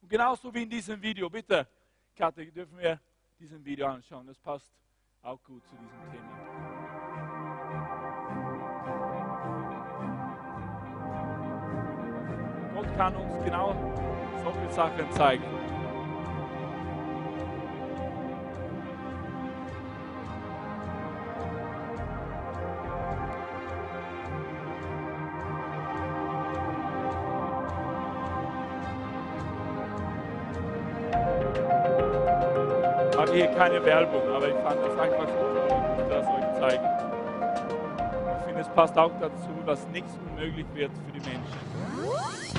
Und 0.02 0.10
genauso 0.10 0.54
wie 0.54 0.64
in 0.64 0.70
diesem 0.70 1.02
Video. 1.02 1.30
Bitte, 1.30 1.68
Kathi, 2.16 2.52
dürfen 2.52 2.78
wir 2.78 3.00
diesen 3.40 3.64
Video 3.66 3.88
anschauen. 3.88 4.28
Das 4.28 4.40
passt 4.40 4.72
auch 5.24 5.44
gut 5.44 5.62
zu 5.68 5.76
diesem 5.76 6.12
Thema. 6.12 6.32
Gott 12.74 12.98
kann 12.98 13.16
uns 13.16 13.44
genau 13.46 13.76
solche 14.44 14.72
Sachen 14.72 15.12
zeigen. 15.12 15.61
Keine 33.62 33.86
Werbung, 33.86 34.24
aber 34.36 34.48
ich 34.48 34.56
fand 34.56 34.80
das 34.84 34.98
einfach 34.98 35.28
so 35.28 36.02
und 36.02 36.10
das 36.10 36.26
euch 36.26 36.60
zeigen. 36.60 36.84
Ich 38.40 38.46
finde, 38.46 38.62
es 38.62 38.70
passt 38.70 38.98
auch 38.98 39.12
dazu, 39.22 39.50
dass 39.68 39.88
nichts 39.90 40.18
unmöglich 40.28 40.66
wird 40.74 40.90
für 41.06 41.12
die 41.12 41.30
Menschen. 41.30 42.51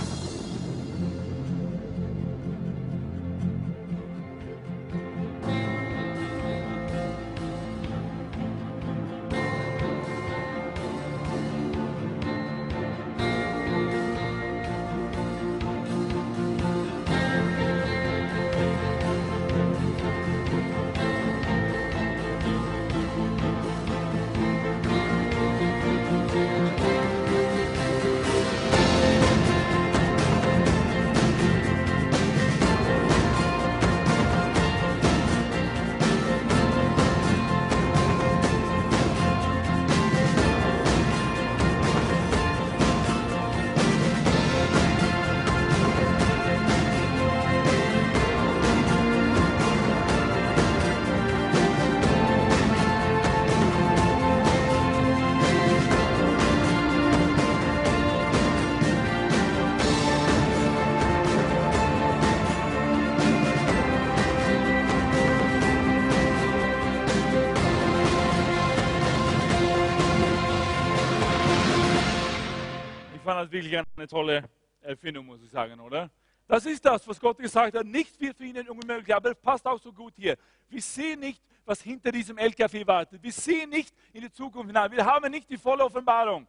Eine 74.02 74.08
tolle 74.08 74.50
Erfindung, 74.80 75.26
muss 75.26 75.42
ich 75.42 75.50
sagen, 75.50 75.78
oder? 75.78 76.10
Das 76.48 76.66
ist 76.66 76.84
das, 76.84 77.06
was 77.06 77.20
Gott 77.20 77.38
gesagt 77.38 77.76
hat. 77.76 77.86
Nicht 77.86 78.20
wird 78.20 78.36
für 78.36 78.44
ihnen 78.44 78.68
unmöglich, 78.68 79.14
aber 79.14 79.30
es 79.30 79.38
passt 79.38 79.64
auch 79.64 79.80
so 79.80 79.92
gut 79.92 80.14
hier. 80.16 80.36
Wir 80.68 80.82
sehen 80.82 81.20
nicht, 81.20 81.40
was 81.64 81.80
hinter 81.80 82.10
diesem 82.10 82.36
LKW 82.36 82.84
wartet. 82.84 83.22
Wir 83.22 83.32
sehen 83.32 83.70
nicht 83.70 83.94
in 84.12 84.22
die 84.22 84.32
Zukunft 84.32 84.68
hinein. 84.68 84.90
Wir 84.90 85.04
haben 85.04 85.30
nicht 85.30 85.48
die 85.48 85.56
volle 85.56 85.84
Offenbarung. 85.84 86.48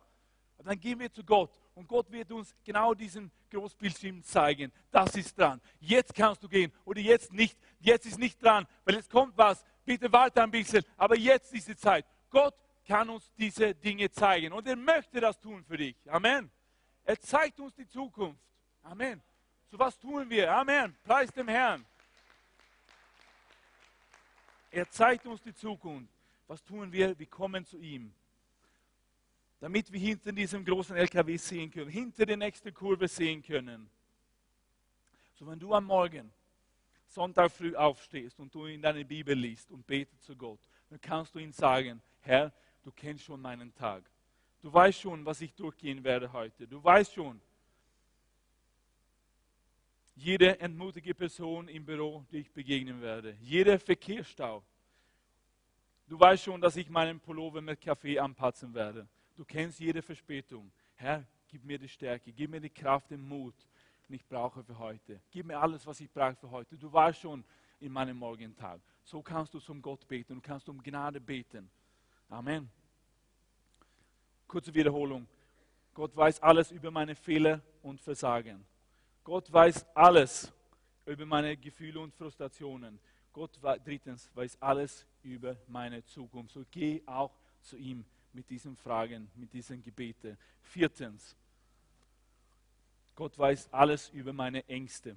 Aber 0.58 0.70
dann 0.70 0.80
gehen 0.80 0.99
wir 0.99 1.12
zu 1.12 1.24
Gott 1.24 1.51
und 1.76 1.88
Gott 1.88 2.12
wird 2.12 2.32
uns 2.32 2.56
genau 2.64 2.95
diesen 2.95 3.32
Großbildschirm 3.51 4.24
zeigen. 4.24 4.72
Das 4.89 5.16
ist 5.16 5.38
dran. 5.38 5.62
Jetzt 5.80 6.16
kannst 6.16 6.41
du 6.43 6.49
gehen 6.49 6.72
oder 6.86 6.99
jetzt 6.99 7.32
nicht. 7.32 7.58
Jetzt 7.80 8.08
ist 8.08 8.18
nicht 8.18 8.41
dran, 8.41 8.66
weil 8.84 8.95
es 8.95 9.08
kommt 9.08 9.38
was. 9.38 9.64
Bitte 9.86 10.12
warte 10.12 10.41
ein 10.41 10.49
bisschen. 10.49 10.84
Aber 10.97 11.16
jetzt 11.16 11.54
ist 11.54 11.68
die 11.68 11.76
Zeit. 11.76 12.06
Gott 12.32 12.56
kann 12.88 13.10
uns 13.10 13.32
diese 13.38 13.76
Dinge 13.76 14.10
zeigen 14.10 14.54
und 14.54 14.68
er 14.68 14.76
möchte 14.76 15.22
das 15.22 15.39
tun 15.39 15.64
für 15.64 15.78
dich. 15.78 15.95
Amen. 16.10 16.49
Er 17.06 17.20
zeigt 17.20 17.60
uns 17.60 17.74
die 17.76 17.88
Zukunft. 17.88 18.41
Amen. 18.84 19.22
So 19.70 19.78
was 19.80 19.97
tun 19.97 20.30
wir. 20.30 20.51
Amen. 20.51 20.95
Preis 21.04 21.32
dem 21.32 21.47
Herrn. 21.47 21.86
Er 24.72 24.89
zeigt 24.89 25.26
uns 25.26 25.41
die 25.41 25.54
Zukunft. 25.54 26.12
Was 26.47 26.64
tun 26.64 26.91
wir? 26.91 27.18
Wir 27.18 27.28
kommen 27.28 27.66
zu 27.66 27.78
ihm. 27.78 28.14
Damit 29.60 29.91
wir 29.91 29.99
hinter 29.99 30.32
diesem 30.32 30.66
großen 30.66 30.95
LKW 30.95 31.38
sehen 31.38 31.72
können, 31.72 31.89
hinter 31.89 32.26
der 32.26 32.38
nächsten 32.38 32.74
Kurve 32.74 33.08
sehen 33.08 33.41
können. 33.41 33.89
So 35.36 35.47
wenn 35.47 35.60
du 35.60 35.74
am 35.74 35.86
Morgen, 35.86 36.32
Sonntag 37.08 37.51
früh 37.51 37.76
aufstehst 37.76 38.39
und 38.39 38.54
du 38.54 38.66
in 38.66 38.82
deine 38.82 39.06
Bibel 39.06 39.38
liest 39.38 39.72
und 39.72 39.86
betest 39.86 40.24
zu 40.24 40.36
Gott, 40.36 40.60
dann 40.89 40.99
kannst 40.99 41.36
du 41.36 41.39
ihm 41.39 41.51
sagen, 41.51 42.01
Herr, 42.22 42.51
du 42.84 42.91
kennst 42.91 43.24
schon 43.24 43.41
meinen 43.41 43.74
Tag. 43.74 44.04
Du 44.64 44.72
weißt 44.72 45.01
schon, 45.01 45.26
was 45.26 45.41
ich 45.41 45.53
durchgehen 45.53 46.01
werde 46.05 46.32
heute. 46.32 46.66
Du 46.66 46.82
weißt 46.82 47.14
schon, 47.14 47.39
jede 50.16 50.57
entmutige 50.57 51.14
Person 51.14 51.68
im 51.68 51.86
Büro, 51.86 52.26
die 52.32 52.38
ich 52.38 52.49
begegnen 52.49 53.01
werde, 53.01 53.36
jeder 53.41 53.78
Verkehrsstau. 53.78 54.64
Du 56.07 56.18
weißt 56.18 56.45
schon, 56.45 56.61
dass 56.61 56.78
ich 56.78 56.89
meinen 56.89 57.20
Pullover 57.20 57.61
mit 57.61 57.82
Kaffee 57.82 58.18
anpatzen 58.18 58.74
werde. 58.74 59.05
Du 59.36 59.43
kennst 59.43 59.82
jede 59.82 60.01
Verspätung. 60.01 60.72
Herr, 60.95 61.26
gib 61.49 61.66
mir 61.66 61.78
die 61.78 61.89
Stärke, 61.89 62.32
gib 62.32 62.49
mir 62.49 62.61
die 62.61 62.70
Kraft, 62.70 63.11
den 63.11 63.22
Mut, 63.22 63.55
den 64.07 64.16
ich 64.16 64.26
brauche 64.26 64.64
für 64.64 64.78
heute. 64.78 65.20
Gib 65.30 65.45
mir 65.45 65.59
alles, 65.59 65.86
was 65.86 65.99
ich 65.99 66.09
brauche 66.09 66.36
für 66.36 66.49
heute. 66.49 66.78
Du 66.78 66.91
weißt 66.93 67.20
schon 67.20 67.43
in 67.82 67.91
meinem 67.91 68.16
Morgentag. 68.16 68.80
So 69.03 69.22
kannst 69.22 69.53
du 69.53 69.59
zum 69.59 69.82
Gott 69.82 70.07
beten 70.07 70.34
und 70.34 70.41
kannst 70.41 70.70
um 70.70 70.82
Gnade 70.82 71.20
beten. 71.20 71.70
Amen. 72.30 72.70
Kurze 74.48 74.74
Wiederholung. 74.74 75.28
Gott 75.94 76.16
weiß 76.16 76.41
alles 76.41 76.72
über 76.72 76.89
meine 76.91 77.16
Fehler 77.16 77.62
und 77.82 78.02
Versagen. 78.02 78.66
Gott 79.24 79.52
weiß 79.52 79.86
alles 79.94 80.52
über 81.06 81.26
meine 81.26 81.56
Gefühle 81.56 82.00
und 82.00 82.14
Frustrationen. 82.14 83.00
Gott 83.32 83.60
drittens 83.84 84.30
weiß 84.36 84.58
alles 84.62 85.06
über 85.24 85.56
meine 85.68 86.04
Zukunft. 86.06 86.54
So 86.54 86.66
geh 86.70 87.02
auch 87.06 87.32
zu 87.62 87.78
ihm 87.78 88.06
mit 88.32 88.50
diesen 88.50 88.76
Fragen, 88.76 89.30
mit 89.36 89.54
diesen 89.54 89.82
Gebeten. 89.82 90.38
Viertens, 90.62 91.36
Gott 93.16 93.38
weiß 93.38 93.72
alles 93.72 94.10
über 94.10 94.34
meine 94.34 94.68
Ängste. 94.68 95.16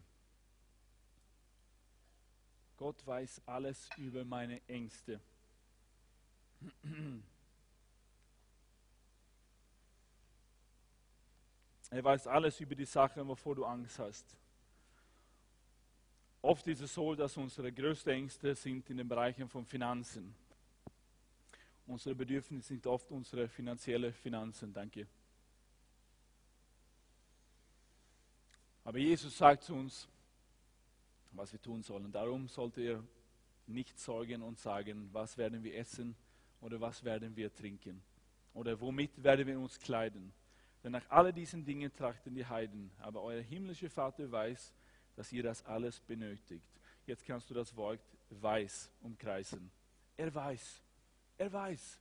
Gott 2.76 3.06
weiß 3.06 3.40
alles 3.46 3.88
über 3.96 4.24
meine 4.24 4.60
Ängste. 4.68 5.20
Er 11.90 12.02
weiß 12.02 12.26
alles 12.26 12.60
über 12.60 12.74
die 12.74 12.84
Sachen, 12.84 13.26
wovor 13.28 13.54
du 13.54 13.64
Angst 13.64 13.98
hast. 13.98 14.36
Oft 16.42 16.66
ist 16.68 16.80
es 16.80 16.94
so, 16.94 17.14
dass 17.14 17.36
unsere 17.36 17.72
größten 17.72 18.12
Ängste 18.12 18.54
sind 18.54 18.88
in 18.90 18.98
den 18.98 19.08
Bereichen 19.08 19.48
von 19.48 19.64
Finanzen. 19.64 20.34
Unsere 21.86 22.14
Bedürfnisse 22.14 22.68
sind 22.68 22.86
oft 22.86 23.10
unsere 23.10 23.48
finanziellen 23.48 24.12
Finanzen. 24.12 24.72
Danke. 24.72 25.06
Aber 28.84 28.98
Jesus 28.98 29.36
sagt 29.36 29.64
zu 29.64 29.74
uns, 29.74 30.08
was 31.32 31.52
wir 31.52 31.60
tun 31.60 31.82
sollen. 31.82 32.10
Darum 32.10 32.48
sollt 32.48 32.76
ihr 32.78 33.02
nicht 33.66 33.98
sorgen 33.98 34.42
und 34.42 34.58
sagen, 34.58 35.08
was 35.12 35.36
werden 35.36 35.62
wir 35.62 35.76
essen 35.76 36.16
oder 36.60 36.80
was 36.80 37.02
werden 37.04 37.34
wir 37.36 37.52
trinken 37.52 38.02
oder 38.54 38.80
womit 38.80 39.22
werden 39.22 39.46
wir 39.46 39.58
uns 39.58 39.78
kleiden. 39.78 40.32
Denn 40.86 40.92
nach 40.92 41.10
all 41.10 41.32
diesen 41.32 41.64
Dingen 41.64 41.92
trachten 41.92 42.32
die 42.32 42.46
Heiden. 42.46 42.92
Aber 43.00 43.20
euer 43.22 43.42
himmlischer 43.42 43.90
Vater 43.90 44.30
weiß, 44.30 44.72
dass 45.16 45.32
ihr 45.32 45.42
das 45.42 45.66
alles 45.66 45.98
benötigt. 45.98 46.68
Jetzt 47.06 47.26
kannst 47.26 47.50
du 47.50 47.54
das 47.54 47.74
Wort 47.74 47.98
weiß 48.30 48.92
umkreisen. 49.00 49.72
Er 50.16 50.32
weiß. 50.32 50.80
Er 51.38 51.52
weiß. 51.52 52.00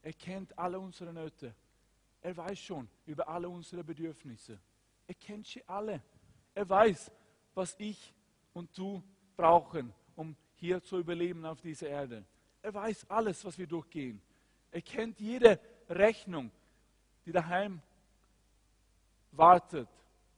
Er 0.00 0.14
kennt 0.14 0.58
alle 0.58 0.80
unsere 0.80 1.12
Nöte. 1.12 1.54
Er 2.22 2.34
weiß 2.34 2.58
schon 2.58 2.88
über 3.04 3.28
alle 3.28 3.50
unsere 3.50 3.84
Bedürfnisse. 3.84 4.58
Er 5.06 5.14
kennt 5.14 5.46
sie 5.46 5.62
alle. 5.68 6.02
Er 6.54 6.66
weiß, 6.66 7.12
was 7.52 7.74
ich 7.78 8.14
und 8.54 8.70
du 8.78 9.02
brauchen, 9.36 9.92
um 10.14 10.34
hier 10.54 10.82
zu 10.82 11.00
überleben 11.00 11.44
auf 11.44 11.60
dieser 11.60 11.88
Erde. 11.88 12.24
Er 12.62 12.72
weiß 12.72 13.10
alles, 13.10 13.44
was 13.44 13.58
wir 13.58 13.66
durchgehen. 13.66 14.22
Er 14.70 14.80
kennt 14.80 15.20
jede 15.20 15.60
Rechnung, 15.90 16.50
die 17.26 17.32
daheim 17.32 17.82
wartet 19.36 19.88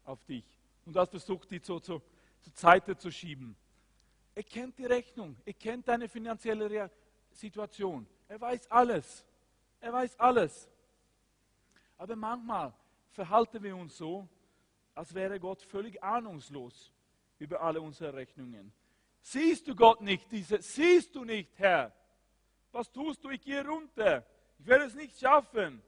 auf 0.05 0.25
dich 0.25 0.45
und 0.85 0.97
hast 0.97 1.11
versucht, 1.11 1.51
die 1.51 1.61
zu, 1.61 1.81
zu, 1.81 2.01
zur 2.41 2.53
Seite 2.55 2.97
zu 2.97 3.11
schieben. 3.11 3.57
Er 4.35 4.43
kennt 4.43 4.79
die 4.79 4.87
Rechnung, 4.87 5.37
er 5.45 5.55
kennt 5.55 5.89
deine 5.89 6.09
finanzielle 6.09 6.91
Situation. 7.33 8.07
Er 8.29 8.41
weiß 8.41 8.71
alles. 8.71 9.25
Er 9.81 9.93
weiß 9.93 10.19
alles. 10.19 10.69
Aber 11.97 12.17
manchmal 12.17 12.73
verhalten 13.11 13.63
wir 13.63 13.77
uns 13.77 13.97
so, 13.97 14.29
als 14.95 15.15
wäre 15.15 15.39
Gott 15.41 15.63
völlig 15.63 16.03
ahnungslos 16.03 16.93
über 17.39 17.61
alle 17.61 17.81
unsere 17.81 18.15
Rechnungen. 18.15 18.73
Siehst 19.21 19.67
du 19.69 19.75
Gott 19.75 20.01
nicht? 20.01 20.31
Diese, 20.31 20.61
siehst 20.63 21.15
du 21.15 21.25
nicht, 21.25 21.59
Herr? 21.59 21.93
Was 22.73 22.91
tust 22.91 23.25
du? 23.25 23.31
Ich 23.31 23.41
gehe 23.41 23.67
runter. 23.67 24.25
Ich 24.59 24.67
werde 24.67 24.85
es 24.85 24.95
nicht 24.95 25.19
schaffen. 25.19 25.83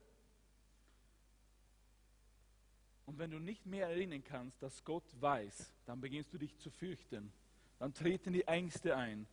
Und 3.11 3.19
wenn 3.19 3.33
du 3.33 3.41
nicht 3.41 3.67
mehr 3.67 3.89
erinnern 3.89 4.23
kannst, 4.23 4.63
dass 4.63 4.85
Gott 4.85 5.03
weiß, 5.21 5.75
dann 5.85 6.01
beginnst 6.01 6.33
du 6.33 6.39
dich 6.39 6.57
zu 6.59 6.71
fürchten. 6.71 7.33
Dann 7.81 7.93
treten 7.93 8.33
die 8.33 8.47
Ängste 8.47 8.97
ein. 8.97 9.27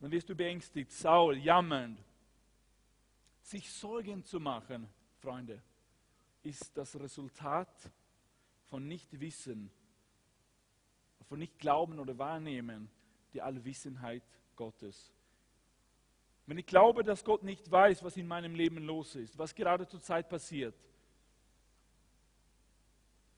Dann 0.00 0.10
wirst 0.10 0.28
du 0.28 0.34
beängstigt, 0.34 0.92
saul, 0.92 1.38
jammernd. 1.38 1.98
Sich 3.40 3.72
Sorgen 3.72 4.22
zu 4.22 4.38
machen, 4.38 4.86
Freunde, 5.16 5.62
ist 6.42 6.76
das 6.76 6.94
Resultat 7.00 7.74
von 8.66 8.86
Nichtwissen, 8.86 9.70
von 11.26 11.38
nicht 11.38 11.58
glauben 11.58 12.00
oder 12.00 12.18
wahrnehmen 12.18 12.90
die 13.32 13.40
Allwissenheit 13.40 14.24
Gottes. 14.56 15.10
Wenn 16.44 16.58
ich 16.58 16.66
glaube, 16.66 17.02
dass 17.02 17.24
Gott 17.24 17.44
nicht 17.44 17.70
weiß, 17.70 18.04
was 18.04 18.18
in 18.18 18.28
meinem 18.28 18.54
Leben 18.54 18.76
los 18.84 19.14
ist, 19.14 19.38
was 19.38 19.54
gerade 19.54 19.88
zur 19.88 20.02
Zeit 20.02 20.28
passiert, 20.28 20.74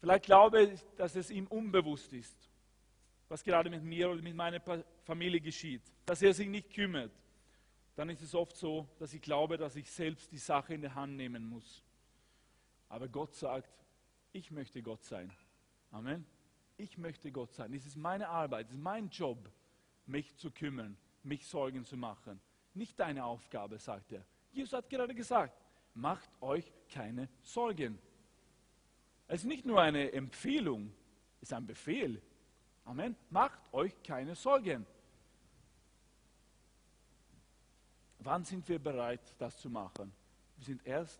Vielleicht 0.02 0.24
glaube 0.24 0.62
ich, 0.62 0.80
dass 0.96 1.14
es 1.14 1.30
ihm 1.30 1.46
unbewusst 1.46 2.12
ist, 2.12 2.36
was 3.28 3.44
gerade 3.44 3.70
mit 3.70 3.84
mir 3.84 4.10
oder 4.10 4.20
mit 4.20 4.34
meiner 4.34 4.60
Familie 5.04 5.40
geschieht, 5.40 5.80
dass 6.04 6.20
er 6.22 6.34
sich 6.34 6.48
nicht 6.48 6.74
kümmert. 6.74 7.12
Dann 7.94 8.10
ist 8.10 8.20
es 8.20 8.34
oft 8.34 8.56
so, 8.56 8.88
dass 8.98 9.14
ich 9.14 9.22
glaube, 9.22 9.56
dass 9.56 9.76
ich 9.76 9.88
selbst 9.88 10.32
die 10.32 10.38
Sache 10.38 10.74
in 10.74 10.80
der 10.82 10.96
Hand 10.96 11.14
nehmen 11.14 11.46
muss. 11.48 11.84
Aber 12.88 13.06
Gott 13.06 13.36
sagt, 13.36 13.70
ich 14.32 14.50
möchte 14.50 14.82
Gott 14.82 15.04
sein. 15.04 15.30
Amen. 15.92 16.26
Ich 16.76 16.98
möchte 16.98 17.30
Gott 17.30 17.52
sein. 17.52 17.72
Es 17.72 17.86
ist 17.86 17.96
meine 17.96 18.28
Arbeit, 18.28 18.66
es 18.66 18.72
ist 18.72 18.80
mein 18.80 19.08
Job, 19.08 19.52
mich 20.06 20.34
zu 20.34 20.50
kümmern, 20.50 20.96
mich 21.22 21.46
Sorgen 21.46 21.84
zu 21.84 21.96
machen. 21.96 22.40
Nicht 22.74 22.98
deine 22.98 23.24
Aufgabe, 23.24 23.78
sagt 23.78 24.10
er. 24.10 24.26
Jesus 24.50 24.72
hat 24.72 24.90
gerade 24.90 25.14
gesagt, 25.14 25.56
macht 25.94 26.28
euch 26.40 26.72
keine 26.88 27.28
Sorgen. 27.40 28.00
Es 29.32 29.44
ist 29.44 29.46
nicht 29.46 29.64
nur 29.64 29.80
eine 29.80 30.12
Empfehlung, 30.12 30.92
es 31.40 31.48
ist 31.48 31.54
ein 31.54 31.66
Befehl. 31.66 32.20
Amen. 32.84 33.16
Macht 33.30 33.58
euch 33.72 33.94
keine 34.02 34.34
Sorgen. 34.34 34.84
Wann 38.18 38.44
sind 38.44 38.68
wir 38.68 38.78
bereit, 38.78 39.22
das 39.38 39.56
zu 39.56 39.70
machen? 39.70 40.12
Wir 40.58 40.66
sind 40.66 40.86
erst 40.86 41.18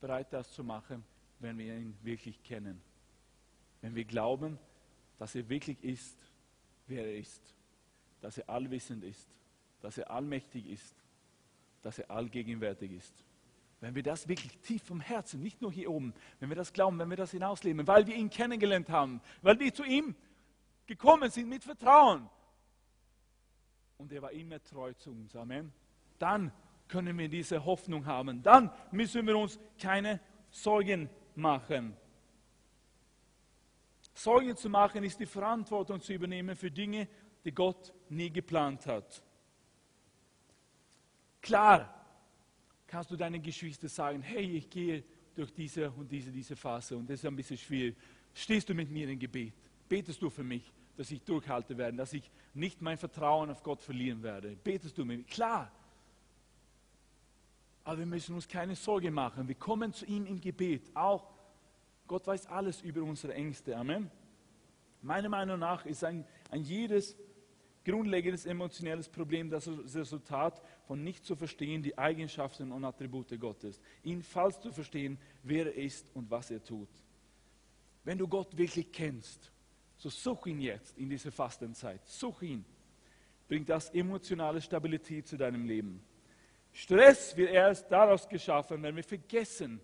bereit, 0.00 0.32
das 0.32 0.50
zu 0.50 0.64
machen, 0.64 1.04
wenn 1.40 1.58
wir 1.58 1.76
ihn 1.76 1.94
wirklich 2.02 2.42
kennen. 2.42 2.80
Wenn 3.82 3.94
wir 3.94 4.06
glauben, 4.06 4.58
dass 5.18 5.34
er 5.34 5.46
wirklich 5.46 5.84
ist, 5.84 6.16
wer 6.86 7.04
er 7.04 7.18
ist. 7.18 7.54
Dass 8.22 8.38
er 8.38 8.48
allwissend 8.48 9.04
ist. 9.04 9.28
Dass 9.82 9.98
er 9.98 10.10
allmächtig 10.10 10.70
ist. 10.70 10.96
Dass 11.82 11.98
er 11.98 12.10
allgegenwärtig 12.10 12.92
ist. 12.92 13.22
Wenn 13.82 13.96
wir 13.96 14.04
das 14.04 14.28
wirklich 14.28 14.56
tief 14.60 14.80
vom 14.84 15.00
Herzen, 15.00 15.42
nicht 15.42 15.60
nur 15.60 15.72
hier 15.72 15.90
oben, 15.90 16.14
wenn 16.38 16.48
wir 16.48 16.54
das 16.54 16.72
glauben, 16.72 17.00
wenn 17.00 17.10
wir 17.10 17.16
das 17.16 17.32
hinausleben, 17.32 17.84
weil 17.88 18.06
wir 18.06 18.14
ihn 18.14 18.30
kennengelernt 18.30 18.88
haben, 18.90 19.20
weil 19.42 19.58
wir 19.58 19.74
zu 19.74 19.82
ihm 19.82 20.14
gekommen 20.86 21.28
sind 21.30 21.48
mit 21.48 21.64
Vertrauen. 21.64 22.30
Und 23.98 24.12
er 24.12 24.22
war 24.22 24.30
immer 24.30 24.62
treu 24.62 24.92
zu 24.92 25.10
uns. 25.10 25.34
Amen. 25.34 25.72
Dann 26.20 26.52
können 26.86 27.18
wir 27.18 27.28
diese 27.28 27.64
Hoffnung 27.64 28.06
haben. 28.06 28.40
Dann 28.40 28.70
müssen 28.92 29.26
wir 29.26 29.36
uns 29.36 29.58
keine 29.80 30.20
Sorgen 30.48 31.10
machen. 31.34 31.96
Sorgen 34.14 34.56
zu 34.56 34.70
machen 34.70 35.02
ist 35.02 35.18
die 35.18 35.26
Verantwortung 35.26 36.00
zu 36.00 36.12
übernehmen 36.12 36.54
für 36.54 36.70
Dinge, 36.70 37.08
die 37.44 37.52
Gott 37.52 37.92
nie 38.08 38.30
geplant 38.30 38.86
hat. 38.86 39.24
Klar, 41.40 42.01
kannst 42.92 43.10
du 43.10 43.16
deinen 43.16 43.42
Geschwistern 43.42 43.88
sagen, 43.88 44.20
hey, 44.20 44.58
ich 44.58 44.68
gehe 44.68 45.02
durch 45.34 45.50
diese 45.50 45.90
und 45.92 46.12
diese, 46.12 46.30
diese 46.30 46.54
Phase 46.54 46.94
und 46.94 47.08
das 47.08 47.20
ist 47.20 47.24
ein 47.24 47.34
bisschen 47.34 47.56
schwierig. 47.56 47.96
Stehst 48.34 48.68
du 48.68 48.74
mit 48.74 48.90
mir 48.90 49.08
im 49.08 49.18
Gebet? 49.18 49.54
Betest 49.88 50.20
du 50.20 50.28
für 50.28 50.44
mich, 50.44 50.70
dass 50.94 51.10
ich 51.10 51.22
durchhalten 51.22 51.78
werde, 51.78 51.96
dass 51.96 52.12
ich 52.12 52.30
nicht 52.52 52.82
mein 52.82 52.98
Vertrauen 52.98 53.48
auf 53.48 53.62
Gott 53.62 53.80
verlieren 53.80 54.22
werde? 54.22 54.56
Betest 54.62 54.98
du 54.98 55.06
mit 55.06 55.20
mir? 55.20 55.24
Klar. 55.24 55.72
Aber 57.84 57.98
wir 57.98 58.04
müssen 58.04 58.34
uns 58.34 58.46
keine 58.46 58.76
Sorge 58.76 59.10
machen. 59.10 59.48
Wir 59.48 59.54
kommen 59.54 59.94
zu 59.94 60.04
ihm 60.04 60.26
im 60.26 60.38
Gebet. 60.38 60.90
Auch 60.92 61.32
Gott 62.06 62.26
weiß 62.26 62.46
alles 62.48 62.82
über 62.82 63.02
unsere 63.02 63.32
Ängste. 63.32 63.74
Amen. 63.74 64.10
Meiner 65.00 65.30
Meinung 65.30 65.58
nach 65.58 65.86
ist 65.86 66.04
ein, 66.04 66.26
ein 66.50 66.60
jedes 66.60 67.16
grundlegendes 67.84 68.46
emotionelles 68.46 69.08
Problem 69.08 69.48
das 69.48 69.66
Resultat 69.66 70.60
von 70.86 71.02
nicht 71.02 71.24
zu 71.24 71.36
verstehen 71.36 71.82
die 71.82 71.96
Eigenschaften 71.96 72.72
und 72.72 72.84
Attribute 72.84 73.38
Gottes. 73.38 73.80
Ihn 74.02 74.22
falsch 74.22 74.58
zu 74.58 74.72
verstehen, 74.72 75.18
wer 75.42 75.66
er 75.66 75.74
ist 75.74 76.10
und 76.14 76.30
was 76.30 76.50
er 76.50 76.62
tut. 76.62 76.90
Wenn 78.04 78.18
du 78.18 78.26
Gott 78.26 78.56
wirklich 78.56 78.90
kennst, 78.90 79.52
so 79.96 80.08
such 80.08 80.46
ihn 80.46 80.60
jetzt 80.60 80.98
in 80.98 81.08
dieser 81.08 81.30
Fastenzeit. 81.30 82.04
Such 82.06 82.42
ihn. 82.42 82.64
Bringt 83.46 83.68
das 83.68 83.90
emotionale 83.90 84.60
Stabilität 84.60 85.28
zu 85.28 85.36
deinem 85.36 85.64
Leben. 85.64 86.02
Stress 86.72 87.36
wird 87.36 87.50
erst 87.50 87.90
daraus 87.90 88.28
geschaffen, 88.28 88.82
wenn 88.82 88.96
wir 88.96 89.04
vergessen, 89.04 89.80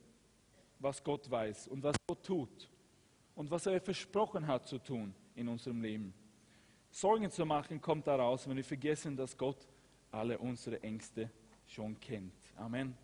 was 0.81 1.03
Gott 1.05 1.31
weiß 1.31 1.69
und 1.69 1.83
was 1.83 1.97
Gott 2.07 2.25
tut 2.25 2.71
und 3.35 3.51
was 3.51 3.67
er 3.67 3.81
versprochen 3.81 4.47
hat 4.47 4.67
zu 4.67 4.79
tun 4.79 5.15
in 5.35 5.49
unserem 5.49 5.81
Leben. 5.81 6.15
Sorgen 6.91 7.31
zu 7.31 7.45
machen 7.45 7.81
kommt 7.81 8.07
daraus, 8.07 8.49
wenn 8.49 8.57
wir 8.57 8.65
vergessen, 8.65 9.17
dass 9.17 9.37
Gott 9.37 9.69
alle 10.11 10.39
unsere 10.39 10.83
Ängste 10.83 11.31
schon 11.67 11.99
kennt. 12.01 12.33
Amen. 12.57 12.97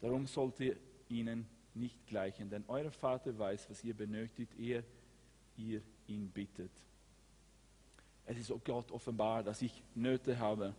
Darum 0.00 0.26
sollt 0.26 0.60
ihr 0.60 0.76
ihnen 1.08 1.46
nicht 1.74 2.06
gleichen, 2.06 2.48
denn 2.50 2.64
euer 2.68 2.90
Vater 2.90 3.36
weiß, 3.38 3.68
was 3.70 3.82
ihr 3.84 3.94
benötigt, 3.94 4.52
ehe 4.58 4.84
ihr 5.56 5.82
ihn 6.06 6.28
bittet. 6.30 6.70
Es 8.26 8.38
ist 8.38 8.52
Gott 8.64 8.90
offenbar, 8.90 9.42
dass 9.42 9.60
ich 9.62 9.82
Nöte 9.94 10.38
habe. 10.38 10.74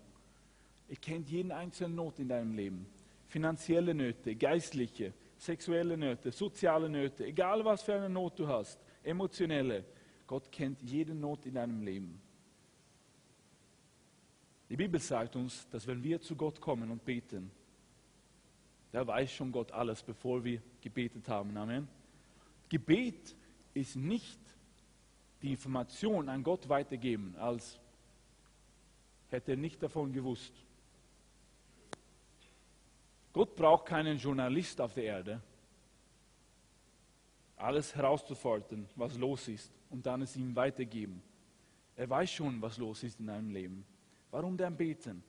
Er 0.87 0.95
kennt 0.95 1.29
jeden 1.29 1.51
einzelnen 1.51 1.95
Not 1.95 2.19
in 2.19 2.27
deinem 2.27 2.53
Leben. 2.55 2.85
Finanzielle 3.27 3.93
Nöte, 3.93 4.35
geistliche, 4.35 5.13
sexuelle 5.37 5.97
Nöte, 5.97 6.31
soziale 6.31 6.89
Nöte, 6.89 7.25
egal 7.25 7.63
was 7.65 7.83
für 7.83 7.95
eine 7.95 8.09
Not 8.09 8.39
du 8.39 8.47
hast, 8.47 8.79
emotionelle. 9.03 9.83
Gott 10.27 10.51
kennt 10.51 10.81
jede 10.81 11.13
Not 11.13 11.45
in 11.45 11.55
deinem 11.55 11.81
Leben. 11.81 12.21
Die 14.69 14.75
Bibel 14.75 14.99
sagt 14.99 15.35
uns, 15.35 15.67
dass 15.69 15.85
wenn 15.85 16.03
wir 16.03 16.19
zu 16.21 16.35
Gott 16.35 16.59
kommen 16.59 16.89
und 16.89 17.05
beten, 17.05 17.51
da 18.91 19.05
weiß 19.05 19.31
schon 19.31 19.51
Gott 19.51 19.71
alles, 19.71 20.01
bevor 20.01 20.43
wir 20.43 20.61
gebetet 20.81 21.27
haben. 21.27 21.55
Amen. 21.57 21.87
Gebet 22.69 23.35
ist 23.73 23.95
nicht 23.95 24.39
die 25.41 25.51
Information 25.51 26.29
an 26.29 26.41
Gott 26.43 26.67
weitergeben, 26.69 27.35
als 27.37 27.79
hätte 29.29 29.51
er 29.51 29.57
nicht 29.57 29.83
davon 29.83 30.11
gewusst. 30.13 30.53
Gott 33.33 33.55
braucht 33.55 33.85
keinen 33.85 34.17
Journalist 34.17 34.79
auf 34.79 34.93
der 34.93 35.03
Erde, 35.03 35.41
alles 37.57 37.93
herauszufordern, 37.95 38.87
was 38.95 39.17
los 39.17 39.47
ist, 39.49 39.71
und 39.89 40.05
dann 40.05 40.21
es 40.21 40.35
ihm 40.35 40.55
weitergeben. 40.55 41.21
Er 41.97 42.09
weiß 42.09 42.31
schon, 42.31 42.61
was 42.61 42.77
los 42.77 43.03
ist 43.03 43.19
in 43.19 43.27
deinem 43.27 43.51
Leben. 43.51 43.85
Warum 44.35 44.57
dann 44.57 44.75
beten? 44.75 45.23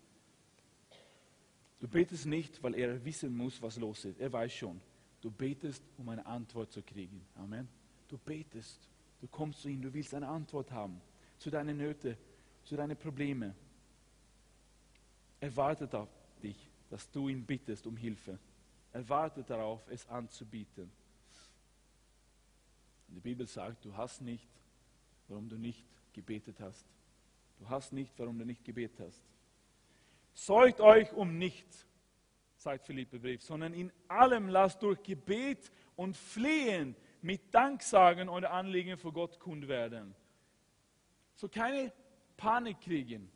Du 1.78 1.86
betest 1.86 2.26
nicht, 2.26 2.61
weil 2.61 2.74
er 2.74 3.04
wissen 3.04 3.36
muss, 3.36 3.62
was 3.62 3.76
los 3.76 4.04
ist. 4.04 4.18
Er 4.18 4.32
weiß 4.32 4.52
schon. 4.52 4.80
Du 5.20 5.30
betest, 5.30 5.80
um 5.96 6.09
eine 6.09 6.26
Antwort 6.26 6.72
zu 6.72 6.82
kriegen. 6.82 7.24
Amen. 7.36 7.68
Du 8.09 8.18
betest. 8.18 8.80
Du 9.20 9.28
kommst 9.28 9.61
zu 9.61 9.68
ihm, 9.68 9.80
du 9.80 9.94
willst 9.94 10.12
eine 10.12 10.26
Antwort 10.26 10.72
haben 10.72 11.00
zu 11.38 11.50
deinen 11.50 11.76
Nöten, 11.76 12.16
zu 12.64 12.74
deinen 12.74 12.96
Problemen. 12.96 13.54
Er 15.38 15.57
wartet 15.57 15.94
auf 15.94 16.09
dich, 16.42 16.68
dass 16.90 17.09
du 17.09 17.28
ihn 17.28 17.46
bittest 17.46 17.86
um 17.86 17.96
Hilfe. 17.96 18.40
Er 18.92 19.09
wartet 19.09 19.48
darauf, 19.48 19.86
es 19.88 20.04
anzubieten. 20.09 20.90
Die 23.07 23.20
Bibel 23.20 23.46
sagt, 23.46 23.84
du 23.84 23.96
hast 23.96 24.20
nicht, 24.20 24.48
warum 25.28 25.48
du 25.48 25.57
nicht 25.59 25.84
gebetet 26.12 26.59
hast. 26.59 26.84
Du 27.59 27.68
hast 27.68 27.92
nicht, 27.92 28.18
warum 28.18 28.38
du 28.38 28.44
nicht 28.44 28.64
gebetet 28.64 29.00
hast. 29.00 29.22
Sorgt 30.34 30.80
euch 30.80 31.12
um 31.12 31.38
nichts, 31.38 31.86
sagt 32.57 32.86
Philippe 32.86 33.18
Brief, 33.18 33.42
sondern 33.42 33.72
in 33.72 33.90
allem 34.09 34.48
lasst 34.48 34.82
durch 34.82 35.02
Gebet 35.02 35.70
und 35.96 36.16
Flehen 36.16 36.94
mit 37.22 37.54
Danksagen 37.54 38.28
eure 38.28 38.50
Anliegen 38.50 38.98
vor 38.98 39.12
Gott 39.12 39.40
kund 39.40 39.66
werden. 39.68 40.14
So 41.34 41.48
keine 41.48 41.92
Panik 42.36 42.80
kriegen. 42.80 43.30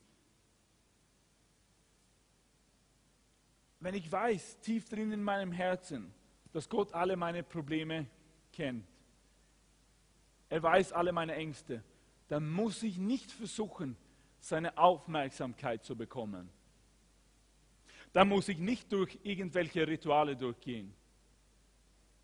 Wenn 3.80 3.94
ich 3.94 4.12
weiß, 4.12 4.60
tief 4.60 4.88
drin 4.88 5.10
in 5.10 5.22
meinem 5.22 5.52
Herzen, 5.52 6.12
dass 6.52 6.68
Gott 6.68 6.92
alle 6.92 7.16
meine 7.16 7.42
Probleme 7.42 8.06
kennt, 8.52 8.86
er 10.50 10.62
weiß 10.62 10.92
alle 10.92 11.12
meine 11.12 11.34
Ängste, 11.34 11.82
dann 12.28 12.50
muss 12.50 12.82
ich 12.82 12.98
nicht 12.98 13.32
versuchen, 13.32 13.96
seine 14.40 14.76
Aufmerksamkeit 14.76 15.84
zu 15.84 15.96
bekommen. 15.96 16.50
Dann 18.12 18.28
muss 18.28 18.48
ich 18.48 18.58
nicht 18.58 18.92
durch 18.92 19.18
irgendwelche 19.22 19.86
Rituale 19.86 20.36
durchgehen, 20.36 20.92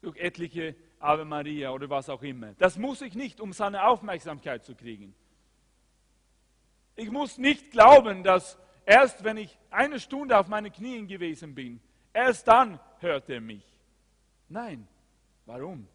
durch 0.00 0.16
etliche 0.16 0.74
Ave 0.98 1.24
Maria 1.24 1.70
oder 1.70 1.88
was 1.88 2.08
auch 2.08 2.22
immer. 2.22 2.54
Das 2.54 2.76
muss 2.76 3.02
ich 3.02 3.14
nicht, 3.14 3.40
um 3.40 3.52
seine 3.52 3.86
Aufmerksamkeit 3.86 4.64
zu 4.64 4.74
kriegen. 4.74 5.14
Ich 6.96 7.10
muss 7.10 7.38
nicht 7.38 7.70
glauben, 7.70 8.24
dass 8.24 8.58
erst 8.84 9.22
wenn 9.22 9.36
ich 9.36 9.56
eine 9.70 10.00
Stunde 10.00 10.38
auf 10.38 10.48
meinen 10.48 10.72
Knien 10.72 11.06
gewesen 11.06 11.54
bin, 11.54 11.80
erst 12.12 12.48
dann 12.48 12.80
hört 13.00 13.28
er 13.28 13.40
mich. 13.40 13.64
Nein. 14.48 14.88
Warum? 15.44 15.86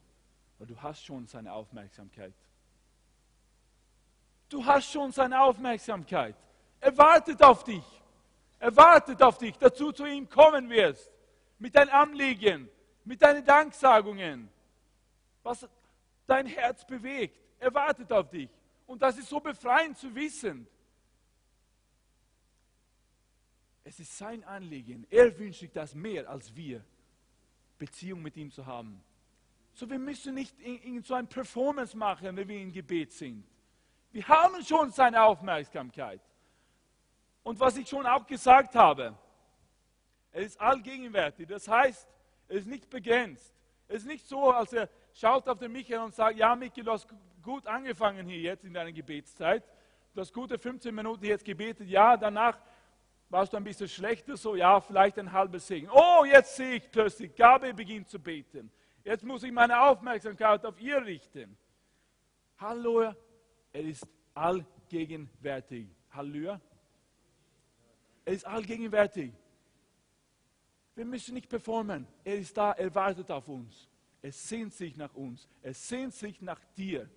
Weil 0.58 0.68
du 0.68 0.82
hast 0.82 1.04
schon 1.04 1.28
seine 1.28 1.52
Aufmerksamkeit. 1.52 2.34
Du 4.52 4.64
hast 4.64 4.92
schon 4.92 5.12
seine 5.12 5.42
Aufmerksamkeit. 5.42 6.36
Er 6.80 6.96
wartet 6.98 7.42
auf 7.42 7.64
dich. 7.64 7.84
Er 8.60 8.76
wartet 8.76 9.22
auf 9.24 9.38
dich, 9.38 9.58
dass 9.58 9.74
du 9.74 9.92
zu 9.92 10.06
ihm 10.06 10.30
kommen 10.30 10.70
wirst. 10.70 11.10
Mit 11.58 11.76
deinen 11.76 11.90
Anliegen, 11.90 12.70
mit 13.04 13.22
deinen 13.22 13.44
Danksagungen 13.44 14.50
was 15.44 15.68
dein 16.28 16.46
Herz 16.46 16.86
bewegt. 16.86 17.40
Er 17.60 17.74
wartet 17.74 18.12
auf 18.12 18.30
dich. 18.30 18.50
Und 18.86 19.02
das 19.02 19.18
ist 19.18 19.30
so 19.30 19.40
befreiend 19.40 19.98
zu 19.98 20.14
wissen. 20.14 20.68
Es 23.84 24.00
ist 24.00 24.18
sein 24.18 24.44
Anliegen. 24.44 25.06
Er 25.10 25.38
wünscht 25.38 25.62
sich 25.62 25.72
das 25.72 25.96
mehr 25.96 26.30
als 26.30 26.56
wir, 26.56 26.84
Beziehung 27.78 28.22
mit 28.22 28.38
ihm 28.38 28.52
zu 28.52 28.66
haben. 28.66 29.04
So, 29.74 29.90
wir 29.90 30.00
müssen 30.00 30.36
nicht 30.36 30.60
in, 30.60 31.02
so 31.02 31.14
ein 31.14 31.28
Performance 31.28 31.98
machen, 31.98 32.36
wenn 32.36 32.48
wir 32.48 32.62
im 32.62 32.72
Gebet 32.72 33.12
sind. 33.14 33.46
Wir 34.12 34.28
haben 34.28 34.64
schon 34.64 34.92
seine 34.92 35.24
Aufmerksamkeit. 35.24 36.22
Und 37.44 37.60
was 37.60 37.78
ich 37.78 37.88
schon 37.88 38.06
auch 38.06 38.26
gesagt 38.26 38.76
habe, 38.76 39.18
er 40.32 40.42
ist 40.42 40.60
allgegenwärtig. 40.60 41.48
Das 41.48 41.68
heißt, 41.68 42.08
er 42.48 42.56
ist 42.56 42.68
nicht 42.68 42.90
begrenzt. 42.90 43.54
Es 43.88 43.98
ist 43.98 44.08
nicht 44.08 44.28
so, 44.28 44.52
als 44.52 44.74
er 44.74 44.90
schaut 45.14 45.48
auf 45.48 45.58
den 45.58 45.72
Michael 45.72 46.00
und 46.00 46.14
sagt, 46.14 46.38
ja 46.38 46.56
Michael, 46.56 46.84
du 46.84 46.92
hast 46.92 47.08
gut 47.42 47.66
angefangen 47.68 48.28
hier 48.28 48.40
jetzt 48.40 48.64
in 48.64 48.74
deiner 48.74 48.92
Gebetszeit. 48.92 49.64
Du 50.14 50.22
hast 50.22 50.34
gute 50.34 50.60
15 50.60 50.94
Minuten 50.94 51.26
jetzt 51.26 51.44
gebetet. 51.44 51.88
Ja, 51.88 52.16
danach 52.18 52.60
warst 53.30 53.54
du 53.54 53.58
ein 53.58 53.64
bisschen 53.64 53.88
schlechter, 53.88 54.36
so 54.36 54.56
ja, 54.56 54.80
vielleicht 54.82 55.18
ein 55.18 55.32
halbes 55.32 55.68
Segen. 55.68 55.90
Oh, 55.90 56.26
jetzt 56.26 56.56
sehe 56.56 56.76
ich 56.76 56.92
plötzlich, 56.92 57.34
Gabe 57.34 57.74
beginnt 57.74 58.10
zu 58.10 58.20
beten. 58.20 58.72
Jetzt 59.04 59.24
muss 59.24 59.44
ich 59.44 59.52
meine 59.52 59.82
Aufmerksamkeit 59.82 60.66
auf 60.66 60.80
ihr 60.80 61.04
richten. 61.04 61.58
Halleluja, 62.60 63.16
er 63.74 63.84
ist 63.84 64.08
allgegenwärtig. 64.34 65.88
Halleluja. 66.12 66.60
Er 68.26 68.34
ist 68.34 68.46
allgegenwärtig. 68.46 69.34
Wir 70.96 71.06
müssen 71.06 71.34
nicht 71.34 71.50
performen. 71.50 72.08
Er 72.24 72.38
ist 72.38 72.56
da, 72.56 72.74
er 72.74 72.94
wartet 72.94 73.32
auf 73.32 73.48
uns. 73.48 73.88
Es 74.22 74.48
sehnt 74.48 74.74
sich 74.74 74.96
nach 74.96 75.14
uns. 75.16 75.48
Es 75.62 75.88
sehnt 75.88 76.14
sich 76.14 76.42
nach 76.42 76.62
dir. 76.76 77.10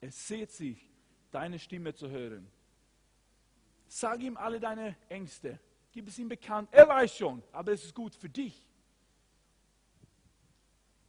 Es 0.00 0.26
sehnt 0.26 0.50
sich, 0.50 0.88
deine 1.30 1.58
Stimme 1.58 1.94
zu 1.94 2.08
hören. 2.08 2.50
Sag 3.86 4.20
ihm 4.20 4.36
alle 4.36 4.60
deine 4.60 4.96
Ängste. 5.08 5.58
Gib 5.92 6.08
es 6.08 6.18
ihm 6.18 6.28
bekannt. 6.28 6.68
Er 6.72 6.88
weiß 6.88 7.16
schon, 7.16 7.42
aber 7.52 7.72
es 7.72 7.84
ist 7.84 7.94
gut 7.94 8.14
für 8.14 8.28
dich. 8.28 8.66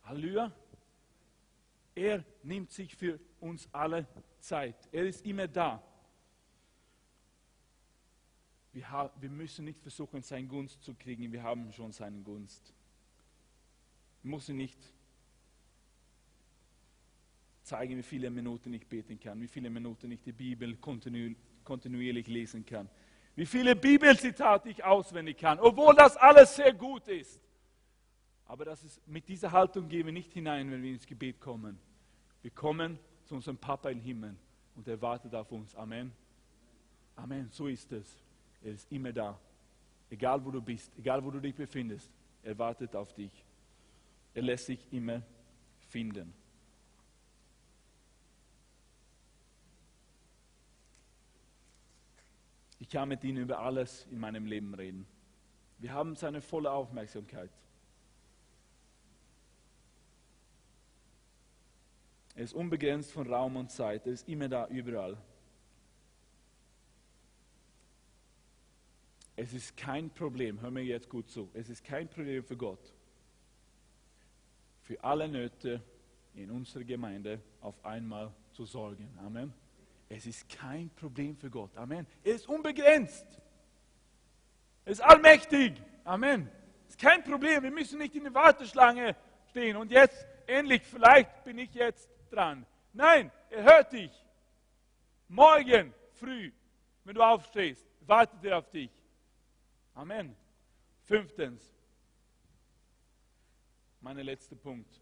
Halleluja. 0.04 0.52
Er 1.96 2.26
nimmt 2.44 2.72
sich 2.72 2.96
für 2.96 3.20
uns 3.46 3.70
alle 3.72 4.08
Zeit. 4.40 4.76
Er 4.92 5.06
ist 5.06 5.26
immer 5.26 5.48
da. 5.48 5.82
Wir, 8.74 9.12
wir 9.20 9.30
müssen 9.30 9.66
nicht 9.66 9.80
versuchen, 9.80 10.22
seine 10.22 10.48
Gunst 10.48 10.84
zu 10.84 10.94
kriegen. 10.96 11.32
Wir 11.32 11.44
haben 11.44 11.72
schon 11.72 11.92
seine 11.92 12.22
Gunst. 12.22 12.74
Wir 14.22 14.32
müssen 14.32 14.58
nicht 14.58 14.80
zeigen, 17.62 17.98
wie 17.98 18.04
viele 18.04 18.30
Minuten 18.30 18.74
ich 18.74 18.86
beten 18.86 19.20
kann, 19.20 19.40
wie 19.42 19.48
viele 19.48 19.70
Minuten 19.70 20.12
ich 20.12 20.22
die 20.22 20.34
Bibel 20.34 20.76
kontinu 20.78 21.36
kontinuierlich 21.64 22.28
lesen 22.28 22.64
kann, 22.64 22.88
wie 23.36 23.46
viele 23.48 23.76
Bibelzitate 23.76 24.70
ich 24.70 24.84
auswendig 24.84 25.38
kann, 25.40 25.60
obwohl 25.60 25.96
das 25.96 26.16
alles 26.16 26.56
sehr 26.56 26.74
gut 26.74 27.08
ist. 27.08 27.42
Aber 28.46 28.66
das 28.66 28.84
ist, 28.84 29.08
mit 29.08 29.28
dieser 29.28 29.52
Haltung 29.52 29.90
gehen 29.90 30.06
wir 30.06 30.14
nicht 30.14 30.32
hinein, 30.32 30.70
wenn 30.70 30.84
wir 30.84 30.92
ins 30.92 31.08
Gebet 31.08 31.40
kommen. 31.40 31.80
Wir 32.44 32.52
kommen 32.52 33.00
zu 33.26 33.36
unserem 33.36 33.58
Papa 33.58 33.90
im 33.90 34.00
Himmel 34.00 34.36
und 34.76 34.88
er 34.88 35.02
wartet 35.02 35.34
auf 35.36 35.52
uns. 35.52 35.76
Amen. 35.76 36.12
Amen, 37.16 37.50
so 37.50 37.68
ist 37.68 37.92
es. 37.92 38.24
Er 38.62 38.74
ist 38.74 38.92
immer 38.92 39.12
da. 39.12 39.40
Egal 40.10 40.44
wo 40.46 40.52
du 40.52 40.62
bist, 40.62 40.92
egal 40.98 41.24
wo 41.24 41.32
du 41.32 41.40
dich 41.40 41.56
befindest, 41.56 42.12
er 42.44 42.58
wartet 42.58 42.96
auf 42.96 43.14
dich. 43.14 43.44
Er 44.34 44.44
lässt 44.44 44.68
sich 44.68 44.80
immer 44.92 45.22
finden. 45.88 46.34
Ich 52.80 52.90
kann 52.90 53.10
mit 53.10 53.24
ihm 53.24 53.38
über 53.38 53.60
alles 53.60 54.06
in 54.12 54.20
meinem 54.20 54.46
Leben 54.46 54.74
reden. 54.76 55.08
Wir 55.80 55.94
haben 55.94 56.16
seine 56.16 56.42
volle 56.42 56.72
Aufmerksamkeit. 56.72 57.50
Er 62.36 62.44
ist 62.44 62.54
unbegrenzt 62.54 63.12
von 63.12 63.32
Raum 63.32 63.56
und 63.56 63.72
Zeit. 63.72 64.06
Er 64.06 64.14
ist 64.14 64.28
immer 64.28 64.50
da, 64.50 64.68
überall. 64.68 65.18
Es 69.38 69.54
ist 69.54 69.76
kein 69.76 70.10
Problem, 70.10 70.62
hör 70.62 70.72
mir 70.72 70.84
jetzt 70.84 71.10
gut 71.10 71.30
zu, 71.30 71.50
es 71.54 71.70
ist 71.70 71.84
kein 71.84 72.08
Problem 72.08 72.42
für 72.42 72.56
Gott, 72.56 72.94
für 74.82 75.04
alle 75.04 75.28
Nöte 75.28 75.82
in 76.36 76.50
unserer 76.52 76.86
Gemeinde 76.86 77.42
auf 77.60 77.84
einmal 77.84 78.32
zu 78.54 78.66
sorgen. 78.66 79.10
Amen. 79.26 79.54
Es 80.08 80.26
ist 80.26 80.48
kein 80.48 80.90
Problem 80.92 81.36
für 81.36 81.50
Gott. 81.50 81.76
Amen. 81.76 82.06
Er 82.24 82.36
ist 82.36 82.48
unbegrenzt. 82.48 83.26
Er 84.86 84.92
ist 84.92 85.02
allmächtig. 85.02 85.82
Amen. 86.06 86.50
Es 86.88 86.96
ist 86.96 87.02
kein 87.02 87.24
Problem. 87.24 87.64
Wir 87.64 87.72
müssen 87.72 88.00
nicht 88.00 88.16
in 88.16 88.24
die 88.24 88.34
Warteschlange 88.34 89.18
stehen 89.50 89.76
und 89.76 89.92
jetzt 89.92 90.26
endlich, 90.48 90.84
vielleicht 90.84 91.44
bin 91.44 91.58
ich 91.58 91.74
jetzt 91.74 92.10
dran. 92.36 92.66
Nein, 92.94 93.32
er 93.50 93.64
hört 93.64 93.92
dich. 93.94 94.12
Morgen 95.28 95.94
früh, 96.14 96.52
wenn 97.04 97.16
du 97.16 97.22
aufstehst, 97.22 97.86
wartet 98.02 98.44
er 98.44 98.58
auf 98.58 98.70
dich. 98.70 98.92
Amen. 99.94 100.36
Fünftens, 101.04 101.74
mein 104.02 104.18
letzter 104.18 104.56
Punkt. 104.56 105.02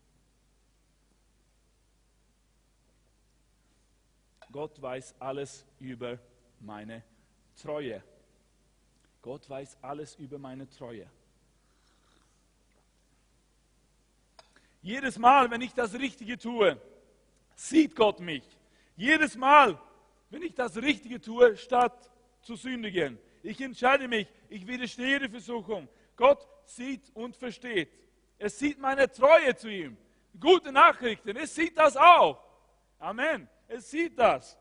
Gott 4.51 4.79
weiß 4.79 5.15
alles 5.19 5.65
über 5.79 6.19
meine 6.59 7.03
Treue. 7.55 8.03
Gott 9.21 9.49
weiß 9.49 9.77
alles 9.81 10.15
über 10.15 10.37
meine 10.37 10.69
Treue. 10.69 11.09
Jedes 14.81 15.17
Mal, 15.17 15.49
wenn 15.49 15.61
ich 15.61 15.73
das 15.73 15.93
Richtige 15.93 16.37
tue, 16.37 16.79
sieht 17.55 17.95
Gott 17.95 18.19
mich. 18.19 18.43
Jedes 18.95 19.35
Mal, 19.35 19.79
wenn 20.29 20.41
ich 20.43 20.53
das 20.53 20.77
Richtige 20.77 21.19
tue, 21.19 21.57
statt 21.57 22.11
zu 22.41 22.55
sündigen. 22.55 23.17
Ich 23.41 23.59
entscheide 23.61 24.07
mich, 24.07 24.27
ich 24.49 24.65
widerstehe 24.67 25.19
der 25.19 25.29
Versuchung. 25.29 25.87
Gott 26.15 26.47
sieht 26.65 27.09
und 27.13 27.35
versteht. 27.35 27.91
Er 28.37 28.49
sieht 28.49 28.79
meine 28.79 29.11
Treue 29.11 29.55
zu 29.55 29.69
ihm. 29.69 29.97
Gute 30.39 30.71
Nachrichten, 30.71 31.35
er 31.35 31.47
sieht 31.47 31.77
das 31.77 31.95
auch. 31.95 32.43
Amen. 32.99 33.47
Er 33.67 33.81
sieht 33.81 34.17
das. 34.17 34.57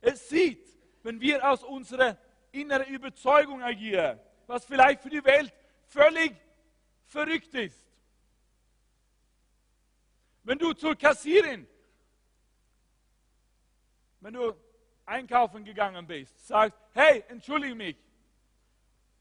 Er 0.00 0.16
sieht, 0.16 0.66
wenn 1.02 1.20
wir 1.20 1.48
aus 1.48 1.62
unserer 1.62 2.16
inneren 2.52 2.92
Überzeugung 2.92 3.62
agieren, 3.62 4.18
was 4.46 4.64
vielleicht 4.64 5.02
für 5.02 5.10
die 5.10 5.24
Welt 5.24 5.52
völlig 5.86 6.34
verrückt 7.06 7.54
ist. 7.54 7.86
Wenn 10.44 10.58
du 10.58 10.72
zur 10.72 10.94
Kassierin, 10.96 11.66
wenn 14.26 14.34
du 14.34 14.56
einkaufen 15.04 15.64
gegangen 15.64 16.04
bist, 16.04 16.48
sagst, 16.48 16.76
hey, 16.94 17.22
entschuldige 17.28 17.76
mich, 17.76 17.96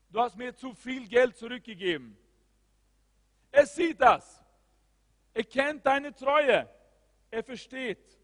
du 0.10 0.20
hast 0.20 0.36
mir 0.36 0.56
zu 0.56 0.74
viel 0.74 1.08
Geld 1.08 1.38
zurückgegeben. 1.38 2.18
Er 3.52 3.68
sieht 3.68 4.02
das. 4.02 4.44
Er 5.32 5.44
kennt 5.44 5.86
deine 5.86 6.12
Treue. 6.12 6.68
Er 7.30 7.44
versteht. 7.44 8.20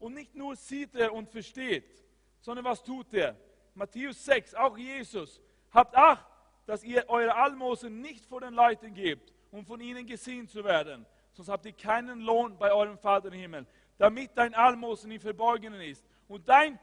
Und 0.00 0.14
nicht 0.14 0.34
nur 0.34 0.56
sieht 0.56 0.92
er 0.96 1.12
und 1.12 1.28
versteht, 1.28 2.04
sondern 2.40 2.64
was 2.64 2.82
tut 2.82 3.14
er? 3.14 3.36
Matthäus 3.74 4.24
6, 4.24 4.56
auch 4.56 4.76
Jesus. 4.76 5.40
Habt 5.70 5.94
Acht, 5.94 6.26
dass 6.66 6.82
ihr 6.82 7.08
eure 7.08 7.36
Almosen 7.36 8.00
nicht 8.00 8.26
vor 8.26 8.40
den 8.40 8.54
Leuten 8.54 8.92
gebt, 8.92 9.32
um 9.52 9.64
von 9.64 9.80
ihnen 9.80 10.04
gesehen 10.04 10.48
zu 10.48 10.64
werden, 10.64 11.06
sonst 11.32 11.48
habt 11.48 11.64
ihr 11.64 11.74
keinen 11.74 12.22
Lohn 12.22 12.58
bei 12.58 12.72
eurem 12.72 12.98
Vater 12.98 13.28
im 13.28 13.34
Himmel, 13.34 13.68
damit 13.98 14.30
dein 14.34 14.54
Almosen 14.54 15.10
im 15.10 15.20
Verborgenen 15.20 15.80
ist. 15.80 16.04
Und 16.28 16.48
dein 16.48 16.78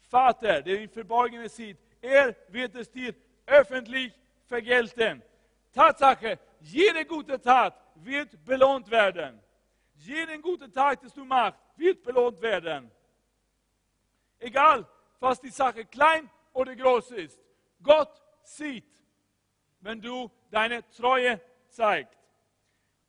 Vater, 0.00 0.62
der 0.62 0.80
im 0.80 0.90
Verborgenen 0.90 1.48
sieht, 1.48 1.78
er 2.00 2.34
wird 2.48 2.74
es 2.74 2.90
dir 2.90 3.14
öffentlich 3.46 4.12
vergelten. 4.46 5.22
Tatsache, 5.72 6.38
jede 6.60 7.04
gute 7.06 7.40
Tat 7.40 7.74
wird 7.96 8.44
belohnt 8.44 8.90
werden. 8.90 9.40
Jeden 9.94 10.42
guten 10.42 10.72
Tag, 10.72 11.00
das 11.00 11.14
du 11.14 11.24
machst, 11.24 11.58
wird 11.76 12.02
belohnt 12.02 12.40
werden. 12.40 12.90
Egal, 14.38 14.86
was 15.20 15.40
die 15.40 15.50
Sache 15.50 15.84
klein 15.84 16.28
oder 16.52 16.74
groß 16.74 17.12
ist. 17.12 17.38
Gott 17.82 18.20
sieht, 18.42 18.84
wenn 19.80 20.00
du 20.00 20.30
deine 20.50 20.88
Treue 20.90 21.40
zeigst. 21.68 22.21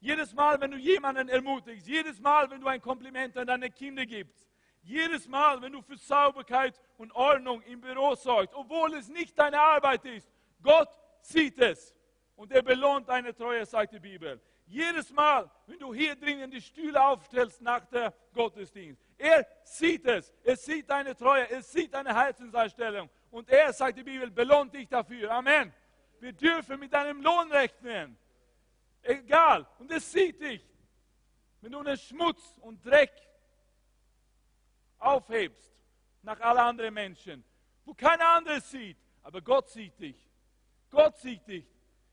Jedes 0.04 0.34
Mal, 0.34 0.60
wenn 0.60 0.72
du 0.72 0.78
jemanden 0.78 1.30
ermutigst, 1.30 1.88
jedes 1.88 2.20
Mal, 2.20 2.52
wenn 2.52 2.60
du 2.60 2.68
ein 2.68 2.82
Kompliment 2.82 3.38
an 3.38 3.48
deine 3.48 3.70
Kinder 3.70 4.06
gibst, 4.06 4.50
jedes 4.82 5.30
Mal, 5.30 5.62
wenn 5.62 5.72
du 5.72 5.82
für 5.82 5.96
Sauberkeit 5.96 6.78
und 6.98 7.16
Ordnung 7.16 7.62
im 7.62 7.80
Büro 7.80 8.14
sorgst, 8.14 8.54
obwohl 8.54 8.96
es 8.96 9.08
nicht 9.08 9.40
deine 9.40 9.58
Arbeit 9.58 10.04
ist, 10.04 10.30
Gott 10.62 10.90
sieht 11.22 11.58
es 11.58 11.96
und 12.36 12.52
er 12.52 12.62
belohnt 12.62 13.08
deine 13.08 13.34
Treue, 13.34 13.66
sagt 13.66 13.94
die 13.94 14.00
Bibel. 14.02 14.42
Jedes 14.66 15.10
Mal, 15.14 15.50
wenn 15.68 15.80
du 15.80 15.94
hier 15.94 16.18
drinnen 16.18 16.52
die 16.52 16.62
Stühle 16.62 17.02
aufstellst 17.02 17.62
nach 17.62 17.86
der 17.86 18.14
Gottesdienst, 18.34 19.02
er 19.18 19.48
sieht 19.64 20.06
es, 20.06 20.34
er 20.44 20.58
sieht 20.58 20.90
deine 20.90 21.16
Treue, 21.16 21.50
er 21.50 21.62
sieht 21.62 21.94
deine 21.94 22.14
Herzenseinstellung 22.14 23.10
und 23.32 23.50
er, 23.50 23.72
sagt 23.72 23.98
die 23.98 24.04
Bibel, 24.04 24.30
belohnt 24.30 24.74
dich 24.74 24.90
dafür. 24.90 25.32
Amen. 25.32 25.74
Wir 26.20 26.34
dürfen 26.34 26.78
mit 26.78 26.92
deinem 26.92 27.22
Lohn 27.22 27.50
rechnen. 27.50 28.18
Egal. 29.04 29.68
Und 29.80 29.92
es 29.92 30.12
sieht 30.12 30.42
dich. 30.42 30.66
Wenn 31.62 31.72
du 31.72 31.84
den 31.84 31.98
Schmutz 31.98 32.58
und 32.62 32.84
Dreck 32.84 33.14
aufhebst 34.98 35.72
nach 36.22 36.40
allen 36.40 36.58
anderen 36.58 36.94
Menschen, 36.94 37.44
wo 37.86 37.94
keiner 37.94 38.28
andere 38.30 38.62
sieht, 38.62 38.98
aber 39.22 39.42
Gott 39.42 39.70
sieht 39.70 40.00
dich. 40.00 40.30
Gott 40.90 41.18
sieht 41.18 41.46
dich. 41.48 41.66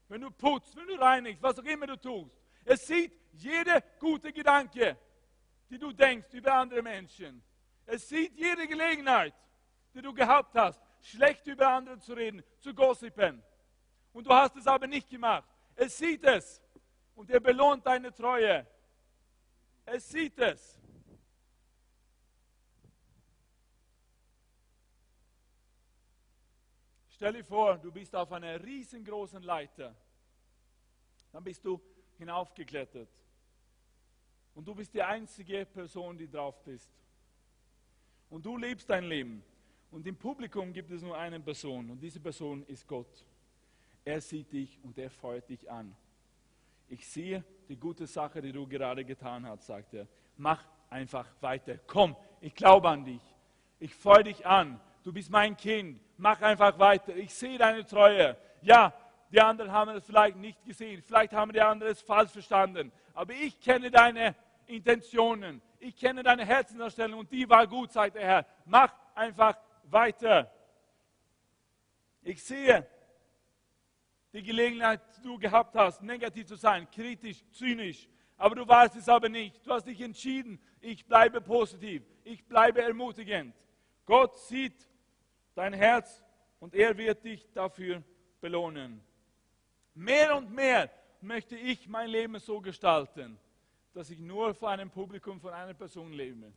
Wenn 0.09 0.20
du 0.20 0.30
putzt, 0.30 0.76
wenn 0.76 0.86
du 0.88 0.95
reinigst, 0.95 1.43
was 1.43 1.59
auch 1.59 1.64
immer 1.64 1.86
du 1.86 1.97
tust. 1.97 2.34
Es 2.64 2.86
sieht 2.86 3.12
jede 3.32 3.82
gute 3.99 4.32
Gedanke, 4.32 4.97
die 5.68 5.78
du 5.78 5.93
denkst 5.93 6.32
über 6.32 6.55
andere 6.55 6.82
Menschen. 6.82 7.43
Es 7.86 8.09
sieht 8.09 8.36
jede 8.36 8.66
Gelegenheit, 8.66 9.34
die 9.95 10.03
du 10.03 10.12
gehabt 10.12 10.57
hast, 10.57 10.80
schlecht 11.01 11.47
über 11.47 11.68
andere 11.68 11.99
zu 11.99 12.12
reden, 12.12 12.43
zu 12.59 12.74
gossipen. 12.74 13.43
Und 14.12 14.26
du 14.26 14.32
hast 14.32 14.57
es 14.57 14.66
aber 14.66 14.86
nicht 14.86 15.09
gemacht. 15.09 15.49
Es 15.76 15.99
sieht 15.99 16.24
es 16.24 16.61
und 17.21 17.29
er 17.29 17.41
belohnt 17.41 17.85
deine 17.85 18.14
Treue. 18.14 18.66
Es 19.85 20.09
sieht 20.09 20.39
es. 20.39 20.81
Stell 27.11 27.35
dir 27.35 27.45
vor, 27.45 27.77
du 27.77 27.93
bist 27.93 28.16
auf 28.16 28.33
einer 28.33 28.64
riesengroßen 28.64 29.43
Leiter. 29.43 29.95
Dann 31.31 31.45
bist 31.45 31.62
du 31.62 31.79
hinaufgeklettert. 32.16 33.11
Und 34.55 34.66
du 34.66 34.75
bist 34.75 34.95
die 34.95 35.03
einzige 35.03 35.66
Person, 35.66 36.16
die 36.16 36.27
drauf 36.27 36.64
bist. 36.64 36.91
Und 38.31 38.47
du 38.47 38.57
lebst 38.57 38.89
dein 38.89 39.05
Leben. 39.05 39.45
Und 39.91 40.07
im 40.07 40.16
Publikum 40.16 40.73
gibt 40.73 40.91
es 40.91 41.03
nur 41.03 41.18
eine 41.18 41.39
Person. 41.39 41.91
Und 41.91 42.01
diese 42.01 42.18
Person 42.18 42.64
ist 42.64 42.89
Gott. 42.89 43.27
Er 44.07 44.23
sieht 44.23 44.51
dich 44.51 44.83
und 44.83 44.97
er 44.97 45.11
feuert 45.11 45.51
dich 45.51 45.71
an. 45.71 45.95
Ich 46.91 47.09
sehe 47.09 47.45
die 47.68 47.76
gute 47.76 48.07
Sache, 48.07 48.43
die 48.43 48.53
du 48.53 48.66
gerade 48.66 49.05
getan 49.05 49.47
hast, 49.47 49.66
sagt 49.66 49.95
er. 49.95 50.07
Mach 50.36 50.62
einfach 50.91 51.26
weiter. 51.41 51.78
Komm, 51.86 52.16
ich 52.41 52.55
glaube 52.55 52.88
an 52.88 53.05
dich. 53.05 53.22
Ich 53.78 53.95
feuere 53.95 54.24
dich 54.24 54.45
an. 54.45 54.80
Du 55.05 55.12
bist 55.12 55.30
mein 55.30 55.57
Kind. 55.57 56.01
Mach 56.16 56.43
einfach 56.43 56.78
weiter. 56.78 57.14
Ich 57.16 57.32
sehe 57.32 57.57
deine 57.57 57.86
Treue. 57.86 58.36
Ja, 58.61 58.93
die 59.30 59.41
anderen 59.41 59.70
haben 59.70 59.97
es 59.97 60.05
vielleicht 60.05 60.36
nicht 60.36 60.64
gesehen, 60.64 61.03
vielleicht 61.07 61.32
haben 61.32 61.53
die 61.53 61.61
anderen 61.61 61.93
es 61.93 62.03
falsch 62.03 62.32
verstanden. 62.32 62.91
Aber 63.14 63.32
ich 63.32 63.61
kenne 63.61 63.91
deine 63.91 64.34
Intentionen, 64.66 65.62
ich 65.78 65.97
kenne 65.97 66.22
deine 66.22 66.45
Herzenserstellung 66.45 67.20
und 67.20 67.32
die 67.32 67.49
war 67.49 67.66
gut, 67.66 67.93
sagt 67.93 68.16
der 68.16 68.22
Herr. 68.22 68.47
Mach 68.64 68.93
einfach 69.14 69.57
weiter. 69.84 70.53
Ich 72.22 72.43
sehe 72.43 72.86
die 74.33 74.43
Gelegenheit, 74.43 75.01
du 75.22 75.39
gehabt 75.39 75.74
hast, 75.74 76.03
negativ 76.03 76.47
zu 76.47 76.57
sein, 76.57 76.89
kritisch, 76.91 77.45
zynisch. 77.53 78.09
Aber 78.37 78.55
du 78.55 78.66
warst 78.66 78.97
es 78.97 79.09
aber 79.09 79.28
nicht. 79.28 79.66
Du 79.66 79.72
hast 79.72 79.87
dich 79.87 80.01
entschieden, 80.01 80.61
ich 80.81 81.05
bleibe 81.05 81.41
positiv, 81.41 82.03
ich 82.24 82.45
bleibe 82.47 82.83
ermutigend. 82.83 83.55
Gott 84.07 84.37
sieht 84.39 84.89
dein 85.55 85.72
Herz 85.72 86.24
und 86.59 86.74
er 86.74 86.97
wird 86.97 87.22
dich 87.24 87.51
dafür 87.53 88.03
belohnen. 88.41 89.03
Mehr 89.95 90.37
und 90.37 90.51
mehr 90.53 90.91
möchte 91.20 91.57
ich 91.57 91.89
mein 91.89 92.09
Leben 92.09 92.39
so 92.39 92.61
gestalten, 92.61 93.39
dass 93.93 94.11
ich 94.11 94.20
nur 94.20 94.55
vor 94.55 94.70
einem 94.70 94.91
Publikum 94.91 95.41
von 95.41 95.53
einer 95.53 95.74
Person 95.74 96.12
lebe. 96.12 96.53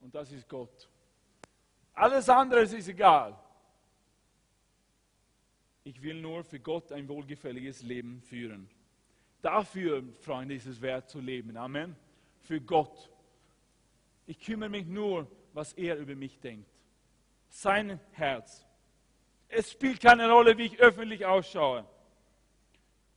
Und 0.00 0.14
das 0.14 0.32
ist 0.32 0.48
Gott. 0.48 0.88
Alles 1.94 2.28
andere 2.28 2.62
ist 2.62 2.88
egal. 2.88 3.38
Ich 5.86 6.02
will 6.02 6.20
nur 6.20 6.42
für 6.42 6.58
Gott 6.58 6.90
ein 6.90 7.06
wohlgefälliges 7.06 7.82
Leben 7.82 8.20
führen. 8.20 8.68
Dafür, 9.40 10.02
Freunde, 10.20 10.56
ist 10.56 10.66
es 10.66 10.82
wert 10.82 11.08
zu 11.08 11.20
leben. 11.20 11.56
Amen. 11.56 11.94
Für 12.40 12.60
Gott. 12.60 13.08
Ich 14.26 14.40
kümmere 14.40 14.68
mich 14.68 14.84
nur, 14.84 15.30
was 15.52 15.74
er 15.74 15.96
über 15.96 16.16
mich 16.16 16.40
denkt. 16.40 16.68
Sein 17.48 18.00
Herz. 18.10 18.66
Es 19.46 19.70
spielt 19.70 20.00
keine 20.00 20.28
Rolle, 20.28 20.58
wie 20.58 20.64
ich 20.64 20.80
öffentlich 20.80 21.24
ausschaue. 21.24 21.86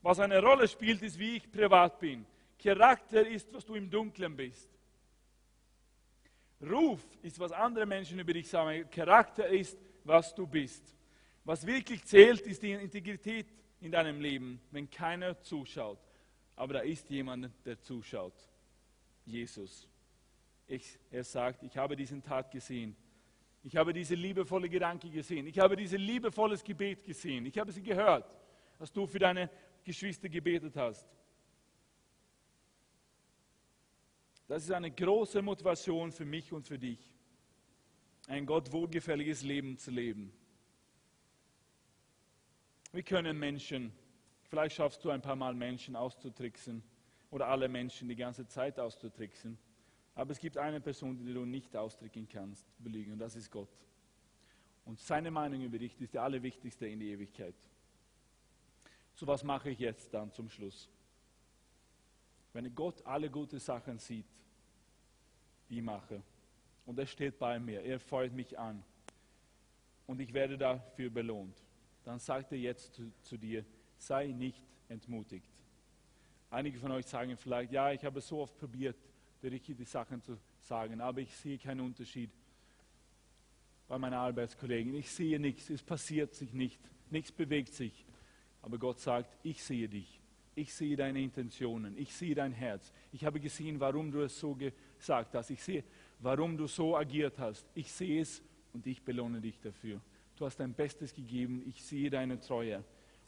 Was 0.03 0.19
eine 0.19 0.39
Rolle 0.39 0.67
spielt, 0.67 1.01
ist, 1.01 1.17
wie 1.17 1.37
ich 1.37 1.51
privat 1.51 1.99
bin. 1.99 2.23
Charakter 2.61 3.27
ist, 3.27 3.51
was 3.51 3.65
du 3.65 3.73
im 3.73 3.89
Dunkeln 3.89 4.35
bist. 4.35 4.69
Ruf 6.61 7.01
ist, 7.23 7.39
was 7.39 7.51
andere 7.51 7.87
Menschen 7.87 8.19
über 8.19 8.33
dich 8.33 8.47
sagen. 8.47 8.87
Charakter 8.91 9.47
ist, 9.47 9.75
was 10.03 10.35
du 10.35 10.45
bist. 10.45 10.98
Was 11.49 11.65
wirklich 11.65 12.05
zählt, 12.05 12.41
ist 12.41 12.61
die 12.61 12.73
Integrität 12.73 13.47
in 13.81 13.91
deinem 13.91 14.21
Leben, 14.21 14.61
wenn 14.69 14.87
keiner 14.87 15.41
zuschaut. 15.41 15.97
aber 16.55 16.73
da 16.75 16.79
ist 16.81 17.09
jemand, 17.09 17.49
der 17.65 17.81
zuschaut. 17.81 18.35
Jesus. 19.25 19.87
Ich, 20.67 20.99
er 21.09 21.23
sagt, 21.23 21.63
ich 21.63 21.75
habe 21.75 21.95
diesen 21.95 22.21
Tat 22.21 22.51
gesehen. 22.51 22.95
Ich 23.63 23.75
habe 23.75 23.93
diese 23.93 24.13
liebevolle 24.13 24.69
Gedanke 24.69 25.09
gesehen. 25.09 25.47
Ich 25.47 25.57
habe 25.57 25.75
dieses 25.75 25.99
liebevolles 25.99 26.63
Gebet 26.63 27.03
gesehen. 27.03 27.47
Ich 27.47 27.57
habe 27.57 27.71
sie 27.71 27.81
gehört, 27.81 28.31
dass 28.77 28.91
du 28.91 29.07
für 29.07 29.17
deine 29.17 29.49
Geschwister 29.83 30.29
gebetet 30.29 30.75
hast. 30.75 31.07
Das 34.47 34.65
ist 34.65 34.71
eine 34.71 34.91
große 34.91 35.41
Motivation 35.41 36.11
für 36.11 36.25
mich 36.25 36.53
und 36.53 36.67
für 36.67 36.77
dich, 36.77 36.99
ein 38.27 38.45
Gott 38.45 38.71
wohlgefälliges 38.71 39.41
Leben 39.41 39.79
zu 39.79 39.89
leben. 39.89 40.31
Wir 42.91 43.03
können 43.03 43.37
Menschen, 43.37 43.91
vielleicht 44.49 44.75
schaffst 44.75 45.03
du 45.05 45.11
ein 45.11 45.21
paar 45.21 45.35
Mal 45.35 45.53
Menschen 45.53 45.95
auszutricksen 45.95 46.83
oder 47.29 47.47
alle 47.47 47.67
Menschen 47.67 48.09
die 48.09 48.15
ganze 48.15 48.47
Zeit 48.47 48.79
auszutricksen. 48.79 49.59
Aber 50.15 50.31
es 50.31 50.39
gibt 50.39 50.57
eine 50.57 50.81
Person, 50.81 51.17
die 51.17 51.33
du 51.33 51.45
nicht 51.45 51.75
austricken 51.75 52.27
kannst, 52.27 52.65
belügen, 52.79 53.13
und 53.13 53.19
das 53.19 53.35
ist 53.35 53.51
Gott. 53.51 53.69
Und 54.85 54.99
seine 54.99 55.29
Meinung 55.29 55.61
über 55.61 55.77
dich 55.77 56.01
ist 56.01 56.13
die 56.13 56.19
allerwichtigste 56.19 56.87
in 56.87 56.99
die 56.99 57.11
Ewigkeit. 57.11 57.53
So 59.13 59.27
was 59.27 59.43
mache 59.43 59.69
ich 59.69 59.79
jetzt 59.79 60.11
dann 60.13 60.31
zum 60.31 60.49
Schluss? 60.49 60.89
Wenn 62.53 62.73
Gott 62.73 63.05
alle 63.05 63.29
gute 63.29 63.59
Sachen 63.59 63.99
sieht, 63.99 64.25
die 65.69 65.77
ich 65.77 65.83
mache, 65.83 66.23
und 66.87 66.97
er 66.97 67.05
steht 67.05 67.37
bei 67.37 67.59
mir, 67.59 67.83
er 67.83 67.99
freut 67.99 68.33
mich 68.33 68.57
an, 68.57 68.83
und 70.07 70.19
ich 70.19 70.33
werde 70.33 70.57
dafür 70.57 71.11
belohnt, 71.11 71.55
dann 72.09 72.19
sagt 72.19 72.51
er 72.51 72.57
jetzt 72.57 72.95
zu, 72.95 73.11
zu 73.21 73.37
dir, 73.37 73.63
sei 73.99 74.27
nicht 74.27 74.63
entmutigt. 74.87 75.47
Einige 76.49 76.79
von 76.79 76.91
euch 76.91 77.05
sagen 77.05 77.37
vielleicht, 77.37 77.71
ja, 77.71 77.91
ich 77.91 78.03
habe 78.03 78.19
so 78.19 78.39
oft 78.39 78.57
probiert, 78.57 78.97
die 79.43 79.85
Sachen 79.85 80.19
zu 80.23 80.35
sagen, 80.59 81.01
aber 81.01 81.21
ich 81.21 81.35
sehe 81.35 81.59
keinen 81.59 81.81
Unterschied 81.81 82.31
bei 83.87 83.99
meinen 83.99 84.15
Arbeitskollegen. 84.15 84.95
Ich 84.95 85.11
sehe 85.11 85.39
nichts, 85.39 85.69
es 85.69 85.83
passiert 85.83 86.33
sich 86.33 86.51
nicht, 86.51 86.81
nichts 87.11 87.31
bewegt 87.31 87.75
sich. 87.75 88.05
Aber 88.63 88.79
Gott 88.79 88.99
sagt, 88.99 89.37
ich 89.43 89.63
sehe 89.63 89.87
dich, 89.87 90.19
ich 90.55 90.73
sehe 90.73 90.97
deine 90.97 91.21
Intentionen, 91.21 91.95
ich 91.95 92.11
sehe 92.15 92.33
dein 92.33 92.53
Herz. 92.53 92.91
Ich 93.11 93.23
habe 93.23 93.39
gesehen, 93.39 93.79
warum 93.79 94.11
du 94.11 94.21
es 94.21 94.37
so 94.37 94.55
gesagt 94.55 95.35
hast. 95.35 95.51
Ich 95.51 95.61
sehe, 95.61 95.83
warum 96.17 96.57
du 96.57 96.65
so 96.65 96.97
agiert 96.97 97.37
hast. 97.37 97.69
Ich 97.75 97.91
sehe 97.91 98.21
es 98.21 98.41
und 98.73 98.87
ich 98.87 99.03
belohne 99.03 99.39
dich 99.39 99.59
dafür. 99.59 100.01
Du 100.39 100.45
hast 100.45 100.57
dein 100.57 100.73
Bestes 100.73 101.13
gegeben, 101.13 101.61
ich 101.67 101.83
sehe 101.83 102.09
deine 102.09 102.39
Treue. 102.39 102.81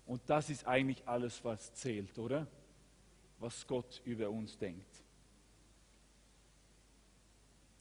Und 0.05 0.22
das 0.28 0.49
ist 0.49 0.66
eigentlich 0.66 1.05
alles, 1.05 1.43
was 1.43 1.74
zählt, 1.74 2.18
oder? 2.18 2.47
Was 3.38 3.68
Gott 3.68 4.01
über 4.05 4.30
uns 4.30 4.57
denkt. 4.57 5.03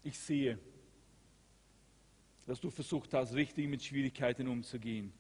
Ich 0.03 0.19
sehe, 0.19 0.59
dass 2.45 2.61
du 2.61 2.71
versucht 2.71 3.15
hast, 3.15 3.35
richtig 3.35 3.69
mit 3.69 3.85
Schwierigkeiten 3.85 4.49
umzugehen, 4.49 5.13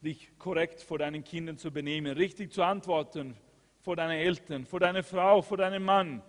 dich 0.00 0.36
korrekt 0.36 0.80
vor 0.80 0.98
deinen 0.98 1.22
Kindern 1.22 1.56
zu 1.56 1.70
benehmen, 1.70 2.16
richtig 2.16 2.52
zu 2.52 2.64
antworten 2.64 3.36
vor 3.78 3.94
deinen 3.94 4.18
Eltern, 4.18 4.66
vor 4.66 4.80
deiner 4.80 5.04
Frau, 5.04 5.40
vor 5.40 5.58
deinem 5.58 5.84
Mann. 5.84 6.20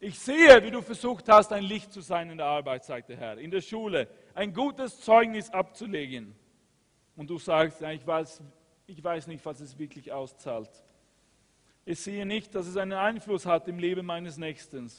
Ich 0.00 0.18
sehe, 0.18 0.62
wie 0.64 0.72
du 0.72 0.82
versucht 0.82 1.28
hast, 1.28 1.52
ein 1.52 1.62
Licht 1.62 1.92
zu 1.92 2.00
sein 2.00 2.30
in 2.30 2.38
der 2.38 2.46
Arbeit, 2.46 2.84
sagt 2.84 3.10
der 3.10 3.16
Herr, 3.16 3.38
in 3.38 3.52
der 3.52 3.60
Schule, 3.60 4.08
ein 4.36 4.52
gutes 4.52 5.00
Zeugnis 5.00 5.48
abzulegen. 5.50 6.34
Und 7.16 7.30
du 7.30 7.38
sagst, 7.38 7.80
ich 7.80 8.06
weiß, 8.06 8.42
ich 8.86 9.02
weiß 9.02 9.26
nicht, 9.28 9.44
was 9.44 9.60
es 9.60 9.78
wirklich 9.78 10.12
auszahlt. 10.12 10.70
Ich 11.86 12.00
sehe 12.00 12.26
nicht, 12.26 12.54
dass 12.54 12.66
es 12.66 12.76
einen 12.76 12.92
Einfluss 12.92 13.46
hat 13.46 13.66
im 13.66 13.78
Leben 13.78 14.04
meines 14.04 14.36
Nächsten. 14.36 14.90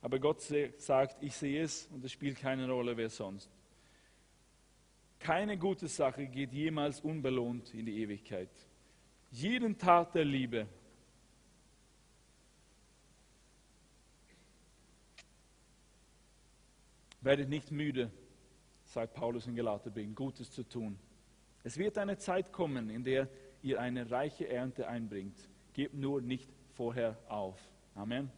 Aber 0.00 0.20
Gott 0.20 0.40
sagt, 0.76 1.16
ich 1.20 1.34
sehe 1.34 1.64
es 1.64 1.88
und 1.88 2.04
es 2.04 2.12
spielt 2.12 2.38
keine 2.38 2.70
Rolle, 2.70 2.96
wer 2.96 3.10
sonst. 3.10 3.50
Keine 5.18 5.58
gute 5.58 5.88
Sache 5.88 6.26
geht 6.26 6.52
jemals 6.52 7.00
unbelohnt 7.00 7.74
in 7.74 7.86
die 7.86 8.00
Ewigkeit. 8.00 8.50
Jeden 9.32 9.76
Tat 9.76 10.14
der 10.14 10.24
Liebe 10.24 10.66
werdet 17.20 17.48
nicht 17.48 17.70
müde, 17.72 18.10
sagt 18.90 19.14
Paulus 19.14 19.46
in 19.46 19.54
Galaterbrief, 19.54 20.14
Gutes 20.16 20.50
zu 20.50 20.64
tun. 20.64 20.98
Es 21.62 21.76
wird 21.76 21.96
eine 21.96 22.18
Zeit 22.18 22.52
kommen, 22.52 22.90
in 22.90 23.04
der 23.04 23.28
ihr 23.62 23.80
eine 23.80 24.10
reiche 24.10 24.48
Ernte 24.48 24.88
einbringt. 24.88 25.38
Gebt 25.74 25.94
nur 25.94 26.20
nicht 26.20 26.50
vorher 26.74 27.16
auf. 27.28 27.56
Amen. 27.94 28.30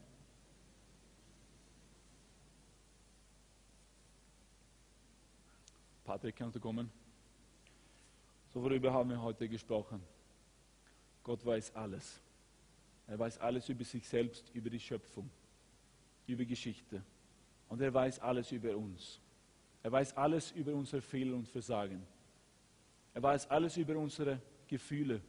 Patrick, 6.04 6.36
kannst 6.36 6.56
du 6.56 6.60
kommen? 6.60 6.90
So, 8.52 8.62
worüber 8.62 8.92
haben 8.92 9.08
wir 9.08 9.22
heute 9.22 9.48
gesprochen? 9.48 10.02
Gott 11.22 11.46
weiß 11.46 11.74
alles. 11.74 12.20
Er 13.06 13.18
weiß 13.18 13.38
alles 13.38 13.70
über 13.70 13.84
sich 13.84 14.06
selbst, 14.06 14.50
über 14.52 14.68
die 14.68 14.80
Schöpfung, 14.80 15.30
über 16.26 16.44
Geschichte. 16.44 17.02
Und 17.70 17.80
er 17.80 17.94
weiß 17.94 18.18
alles 18.18 18.52
über 18.52 18.76
uns. 18.76 19.21
Er 19.82 19.90
weiß 19.90 20.16
alles 20.16 20.52
über 20.52 20.74
unsere 20.74 21.02
Fehler 21.02 21.34
und 21.34 21.48
Versagen. 21.48 22.06
Er 23.14 23.22
weiß 23.22 23.50
alles 23.50 23.76
über 23.76 23.96
unsere 23.96 24.40
Gefühle 24.66 25.20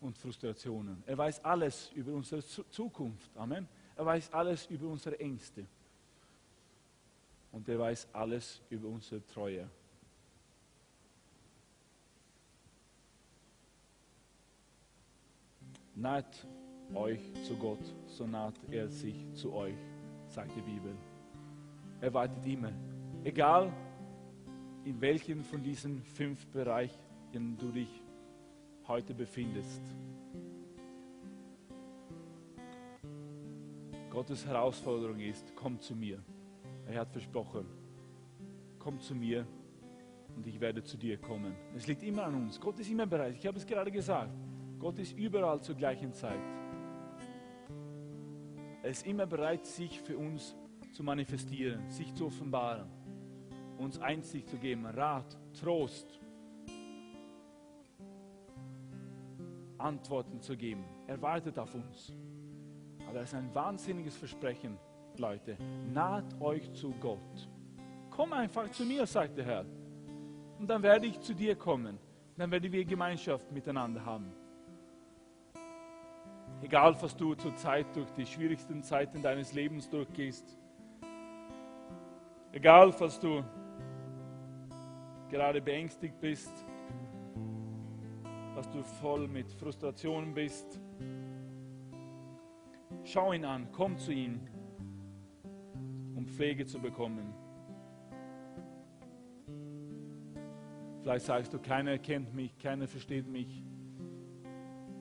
und 0.00 0.16
Frustrationen. 0.18 1.02
Er 1.06 1.16
weiß 1.16 1.44
alles 1.44 1.90
über 1.94 2.12
unsere 2.12 2.42
Zukunft. 2.42 3.36
Amen. 3.36 3.68
Er 3.96 4.06
weiß 4.06 4.32
alles 4.32 4.66
über 4.66 4.88
unsere 4.88 5.18
Ängste. 5.20 5.66
Und 7.52 7.68
er 7.68 7.78
weiß 7.78 8.08
alles 8.12 8.62
über 8.70 8.88
unsere 8.88 9.24
Treue. 9.26 9.68
Naht 15.94 16.46
euch 16.94 17.20
zu 17.44 17.54
Gott, 17.56 17.84
so 18.06 18.26
naht 18.26 18.54
er 18.70 18.88
sich 18.88 19.14
zu 19.34 19.52
euch, 19.52 19.76
sagt 20.28 20.56
die 20.56 20.62
Bibel. 20.62 20.96
Er 22.00 22.12
wartet 22.12 22.44
immer. 22.46 22.72
Egal, 23.24 23.72
in 24.84 25.00
welchem 25.00 25.44
von 25.44 25.62
diesen 25.62 26.02
fünf 26.02 26.44
Bereichen 26.48 27.56
du 27.56 27.70
dich 27.70 28.02
heute 28.88 29.14
befindest. 29.14 29.80
Gottes 34.10 34.44
Herausforderung 34.44 35.20
ist, 35.20 35.54
komm 35.54 35.80
zu 35.80 35.94
mir. 35.94 36.18
Er 36.88 37.00
hat 37.00 37.12
versprochen, 37.12 37.64
komm 38.80 38.98
zu 38.98 39.14
mir 39.14 39.46
und 40.34 40.44
ich 40.48 40.60
werde 40.60 40.82
zu 40.82 40.96
dir 40.96 41.16
kommen. 41.16 41.54
Es 41.76 41.86
liegt 41.86 42.02
immer 42.02 42.24
an 42.24 42.34
uns. 42.34 42.60
Gott 42.60 42.80
ist 42.80 42.90
immer 42.90 43.06
bereit. 43.06 43.36
Ich 43.38 43.46
habe 43.46 43.56
es 43.56 43.64
gerade 43.64 43.92
gesagt. 43.92 44.32
Gott 44.80 44.98
ist 44.98 45.16
überall 45.16 45.62
zur 45.62 45.76
gleichen 45.76 46.12
Zeit. 46.12 46.42
Er 48.82 48.90
ist 48.90 49.06
immer 49.06 49.26
bereit, 49.26 49.64
sich 49.64 50.00
für 50.00 50.18
uns 50.18 50.56
zu 50.92 51.04
manifestieren, 51.04 51.88
sich 51.88 52.12
zu 52.14 52.26
offenbaren, 52.26 52.88
uns 53.82 54.00
Einsicht 54.00 54.48
zu 54.48 54.56
geben, 54.56 54.86
Rat, 54.86 55.36
Trost, 55.60 56.20
Antworten 59.78 60.40
zu 60.40 60.56
geben. 60.56 60.84
Er 61.06 61.20
wartet 61.20 61.58
auf 61.58 61.74
uns. 61.74 62.12
Aber 63.06 63.18
das 63.18 63.30
ist 63.30 63.34
ein 63.34 63.54
wahnsinniges 63.54 64.16
Versprechen, 64.16 64.78
Leute. 65.18 65.58
Naht 65.92 66.40
euch 66.40 66.72
zu 66.72 66.92
Gott. 67.00 67.48
Komm 68.10 68.32
einfach 68.32 68.70
zu 68.70 68.84
mir, 68.84 69.06
sagt 69.06 69.36
der 69.36 69.44
Herr. 69.44 69.64
Und 70.58 70.68
dann 70.68 70.82
werde 70.82 71.06
ich 71.06 71.20
zu 71.20 71.34
dir 71.34 71.56
kommen. 71.56 71.98
Dann 72.36 72.50
werden 72.50 72.72
wir 72.72 72.84
Gemeinschaft 72.84 73.50
miteinander 73.52 74.04
haben. 74.04 74.32
Egal, 76.62 76.96
was 77.02 77.16
du 77.16 77.34
zurzeit 77.34 77.86
durch 77.96 78.10
die 78.12 78.24
schwierigsten 78.24 78.82
Zeiten 78.82 79.20
deines 79.20 79.52
Lebens 79.52 79.90
durchgehst. 79.90 80.56
Egal, 82.52 82.94
was 83.00 83.18
du 83.18 83.42
gerade 85.32 85.62
beängstigt 85.62 86.20
bist, 86.20 86.52
was 88.54 88.68
du 88.68 88.82
voll 88.82 89.26
mit 89.26 89.50
Frustrationen 89.50 90.34
bist. 90.34 90.78
Schau 93.02 93.32
ihn 93.32 93.46
an, 93.46 93.66
komm 93.72 93.96
zu 93.96 94.12
ihm, 94.12 94.40
um 96.14 96.26
Pflege 96.26 96.66
zu 96.66 96.78
bekommen. 96.78 97.32
Vielleicht 101.00 101.24
sagst 101.24 101.54
du, 101.54 101.58
keiner 101.58 101.96
kennt 101.98 102.34
mich, 102.34 102.58
keiner 102.58 102.86
versteht 102.86 103.26
mich, 103.26 103.64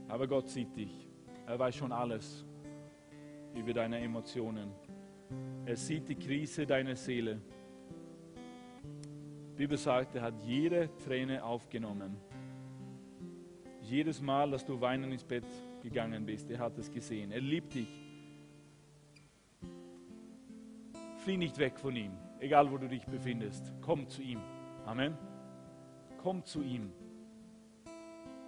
aber 0.07 0.27
Gott 0.27 0.47
sieht 0.47 0.73
dich. 0.77 1.09
Er 1.45 1.59
weiß 1.59 1.75
schon 1.75 1.91
alles 1.91 2.45
über 3.53 3.73
deine 3.73 3.99
Emotionen. 3.99 4.71
Er 5.65 5.75
sieht 5.75 6.07
die 6.07 6.15
Krise 6.15 6.65
deiner 6.65 6.95
Seele. 6.95 7.41
Bibel 9.61 9.77
sagt, 9.77 10.15
er 10.15 10.23
hat 10.23 10.39
jede 10.39 10.89
Träne 11.05 11.43
aufgenommen. 11.43 12.17
jedes 13.81 14.19
Mal, 14.19 14.49
dass 14.49 14.65
du 14.65 14.81
weinend 14.81 15.13
ins 15.13 15.23
Bett 15.23 15.45
gegangen 15.83 16.25
bist, 16.25 16.49
er 16.49 16.57
hat 16.57 16.79
es 16.79 16.89
gesehen. 16.89 17.31
Er 17.31 17.41
liebt 17.41 17.75
dich. 17.75 18.01
Flieh 21.17 21.38
nicht 21.38 21.59
weg 21.59 21.77
von 21.77 21.95
ihm, 21.95 22.11
egal 22.39 22.71
wo 22.71 22.79
du 22.79 22.88
dich 22.88 23.05
befindest. 23.05 23.71
Komm 23.81 24.09
zu 24.09 24.23
ihm. 24.23 24.39
Amen. 24.88 25.15
Komm 26.23 26.43
zu 26.43 26.63
ihm. 26.63 26.91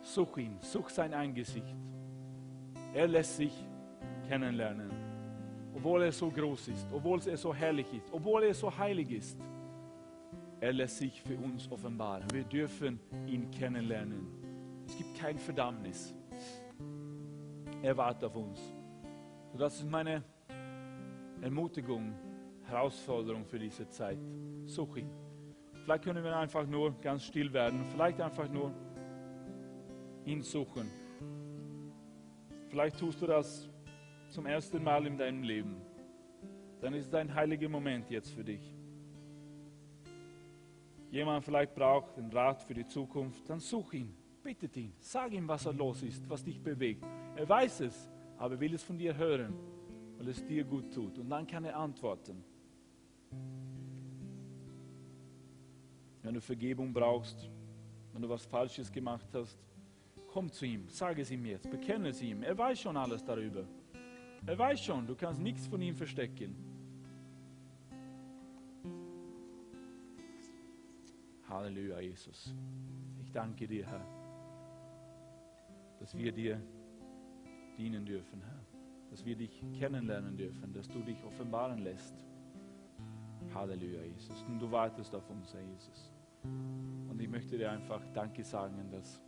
Such 0.02 0.38
ihn, 0.38 0.58
such 0.62 0.90
sein 0.90 1.14
Angesicht. 1.14 1.76
Er 2.92 3.08
lässt 3.08 3.38
sich 3.38 3.54
kennenlernen. 4.28 4.90
Obwohl 5.76 6.02
er 6.02 6.12
so 6.12 6.32
groß 6.32 6.70
ist, 6.70 6.88
obwohl 6.92 7.20
er 7.28 7.38
so 7.38 7.54
herrlich 7.54 7.94
ist, 7.94 8.12
obwohl 8.12 8.46
er 8.46 8.56
so 8.56 8.76
heilig 8.76 9.12
ist. 9.12 9.38
Er 10.64 10.72
lässt 10.72 11.00
sich 11.00 11.22
für 11.22 11.36
uns 11.36 11.70
offenbaren. 11.70 12.26
Wir 12.32 12.46
dürfen 12.46 12.98
ihn 13.28 13.52
kennenlernen. 13.52 14.26
Es 14.88 14.96
gibt 14.96 15.20
kein 15.20 15.38
Verdammnis. 15.38 16.16
Er 17.82 17.98
wartet 17.98 18.24
auf 18.24 18.36
uns. 18.38 18.62
So, 19.52 19.58
das 19.58 19.76
ist 19.82 19.90
meine 19.90 20.24
Ermutigung, 21.42 22.14
Herausforderung 22.64 23.44
für 23.46 23.60
diese 23.60 23.90
Zeit. 23.90 24.18
Such 24.64 24.96
ihn. 24.96 25.10
Vielleicht 25.84 26.06
können 26.06 26.24
wir 26.24 26.34
einfach 26.34 26.66
nur 26.66 26.98
ganz 27.02 27.26
still 27.26 27.52
werden. 27.52 27.84
Vielleicht 27.92 28.22
einfach 28.22 28.48
nur 28.48 28.74
ihn 30.24 30.42
suchen. 30.42 30.90
Vielleicht 32.70 32.98
tust 32.98 33.22
du 33.22 33.28
das 33.28 33.70
zum 34.30 34.46
ersten 34.46 34.82
Mal 34.82 35.06
in 35.08 35.18
deinem 35.18 35.44
Leben. 35.44 35.82
Dann 36.80 36.94
ist 36.94 37.08
es 37.08 37.14
ein 37.14 37.36
heiliger 37.36 37.68
Moment 37.68 38.10
jetzt 38.10 38.32
für 38.32 38.46
dich. 38.46 38.73
Jemand 41.14 41.46
vielleicht 41.46 41.76
braucht 41.76 42.18
einen 42.18 42.32
Rat 42.32 42.64
für 42.64 42.74
die 42.74 42.88
Zukunft, 42.88 43.48
dann 43.48 43.60
such 43.60 43.94
ihn, 43.94 44.12
bittet 44.42 44.76
ihn, 44.78 44.94
sag 45.00 45.32
ihm, 45.32 45.48
was 45.48 45.68
er 45.68 45.74
los 45.74 46.02
ist, 46.02 46.28
was 46.28 46.44
dich 46.44 46.60
bewegt. 46.60 47.06
Er 47.36 47.48
weiß 47.48 47.82
es, 47.82 48.10
aber 48.40 48.56
er 48.56 48.60
will 48.60 48.74
es 48.74 48.82
von 48.82 48.98
dir 48.98 49.16
hören, 49.16 49.54
weil 50.18 50.28
es 50.30 50.44
dir 50.44 50.64
gut 50.64 50.92
tut. 50.92 51.20
Und 51.20 51.30
dann 51.30 51.46
kann 51.46 51.66
er 51.66 51.78
antworten. 51.78 52.44
Wenn 56.24 56.34
du 56.34 56.42
Vergebung 56.42 56.92
brauchst, 56.92 57.48
wenn 58.12 58.24
du 58.24 58.30
was 58.30 58.44
Falsches 58.48 58.92
gemacht 58.92 59.28
hast, 59.34 59.60
komm 60.26 60.52
zu 60.52 60.66
ihm, 60.66 60.90
sag 60.90 61.20
es 61.20 61.30
ihm 61.30 61.46
jetzt, 61.46 61.70
bekenne 61.70 62.10
es 62.10 62.24
ihm. 62.24 62.42
Er 62.42 62.58
weiß 62.58 62.80
schon 62.80 62.98
alles 62.98 63.24
darüber. 63.24 63.68
Er 64.48 64.58
weiß 64.58 64.84
schon, 64.84 65.06
du 65.06 65.14
kannst 65.14 65.40
nichts 65.40 65.68
von 65.68 65.80
ihm 65.80 65.96
verstecken. 65.96 66.73
Halleluja, 71.54 72.00
Jesus. 72.00 72.52
Ich 73.22 73.32
danke 73.32 73.68
dir, 73.68 73.86
Herr, 73.86 74.04
dass 76.00 76.18
wir 76.18 76.32
dir 76.32 76.60
dienen 77.78 78.04
dürfen, 78.04 78.42
Herr. 78.42 78.60
Dass 79.12 79.24
wir 79.24 79.36
dich 79.36 79.64
kennenlernen 79.78 80.36
dürfen, 80.36 80.74
dass 80.74 80.88
du 80.88 81.04
dich 81.04 81.24
offenbaren 81.24 81.78
lässt. 81.78 82.26
Halleluja, 83.54 84.02
Jesus. 84.02 84.42
Und 84.50 84.58
du 84.58 84.72
wartest 84.72 85.14
auf 85.14 85.30
uns, 85.30 85.54
Herr 85.54 85.62
Jesus. 85.62 86.12
Und 86.44 87.22
ich 87.22 87.30
möchte 87.30 87.56
dir 87.56 87.72
einfach 87.72 88.02
Danke 88.16 88.44
sagen, 88.44 88.90
dass 88.90 89.22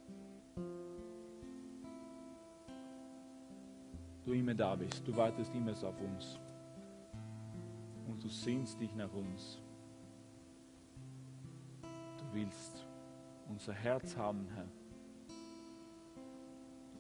du 4.24 4.34
immer 4.34 4.56
da 4.56 4.76
bist. 4.76 5.08
Du 5.08 5.16
wartest 5.16 5.54
immer 5.54 5.74
auf 5.74 6.02
uns. 6.02 6.40
Und 8.08 8.24
du 8.24 8.30
sehnst 8.30 8.82
dich 8.82 8.96
nach 8.96 9.14
uns. 9.14 9.62
Willst 12.34 12.86
unser 13.48 13.74
Herz 13.74 14.16
haben, 14.18 14.48
Herr. 14.54 14.68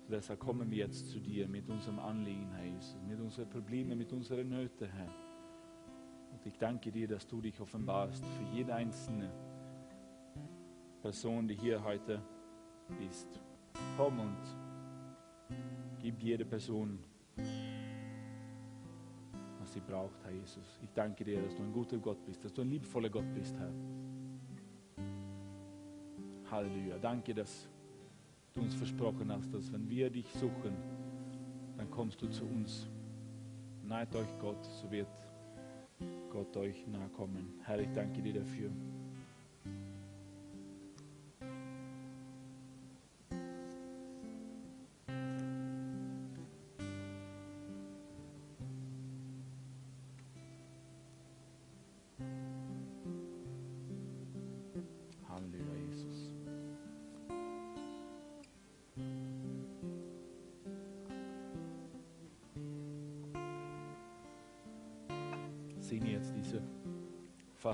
Deshalb 0.10 0.40
kommen 0.40 0.70
wir 0.70 0.78
jetzt 0.78 1.10
zu 1.10 1.20
dir 1.20 1.48
mit 1.48 1.68
unserem 1.68 2.00
Anliegen, 2.00 2.52
Herr 2.54 2.66
Jesus, 2.66 2.96
mit 3.08 3.20
unseren 3.20 3.50
Problemen, 3.50 3.98
mit 3.98 4.14
unseren 4.14 4.50
Nöten, 4.50 4.88
Herr. 4.88 5.10
Und 6.32 6.46
ich 6.46 6.58
danke 6.58 6.92
dir, 6.92 7.08
dass 7.08 7.26
du 7.26 7.42
dich 7.42 7.60
offenbarst 7.60 8.24
für 8.24 8.44
jede 8.56 8.76
einzelne 8.76 9.32
Person, 11.02 11.48
die 11.48 11.56
hier 11.56 11.84
heute 11.84 12.22
ist. 13.10 13.42
Komm 13.98 14.20
und 14.20 14.38
gib 16.00 16.22
jede 16.22 16.46
Person, 16.46 17.00
was 19.60 19.74
sie 19.74 19.80
braucht, 19.80 20.24
Herr 20.24 20.32
Jesus. 20.32 20.80
Ich 20.84 20.92
danke 20.94 21.24
dir, 21.24 21.42
dass 21.42 21.56
du 21.56 21.64
ein 21.64 21.74
guter 21.74 21.98
Gott 21.98 22.24
bist, 22.26 22.46
dass 22.46 22.54
du 22.54 22.62
ein 22.62 22.70
liebevoller 22.70 23.10
Gott 23.10 23.34
bist, 23.34 23.58
Herr. 23.58 23.74
Halleluja. 26.56 26.98
Danke, 27.02 27.34
dass 27.34 27.68
du 28.53 28.61
uns 28.61 28.73
versprochen 28.76 29.30
hast, 29.30 29.53
dass 29.53 29.72
wenn 29.73 29.90
wir 29.90 30.10
dich 30.10 30.32
suchen, 30.36 30.73
dann 31.77 31.91
kommst 31.91 32.22
du 32.22 32.27
zu 32.30 32.45
uns. 32.45 32.88
Neigt 33.84 34.15
euch 34.15 34.40
Gott, 34.40 34.64
so 34.64 34.90
wird 34.90 35.07
Gott 36.30 36.56
euch 36.56 36.88
nahe 36.88 37.10
kommen. 37.10 37.60
Herr, 37.64 37.80
ich 37.80 37.91
danke 37.94 38.22
dir 38.22 38.36
dafür. 38.36 38.72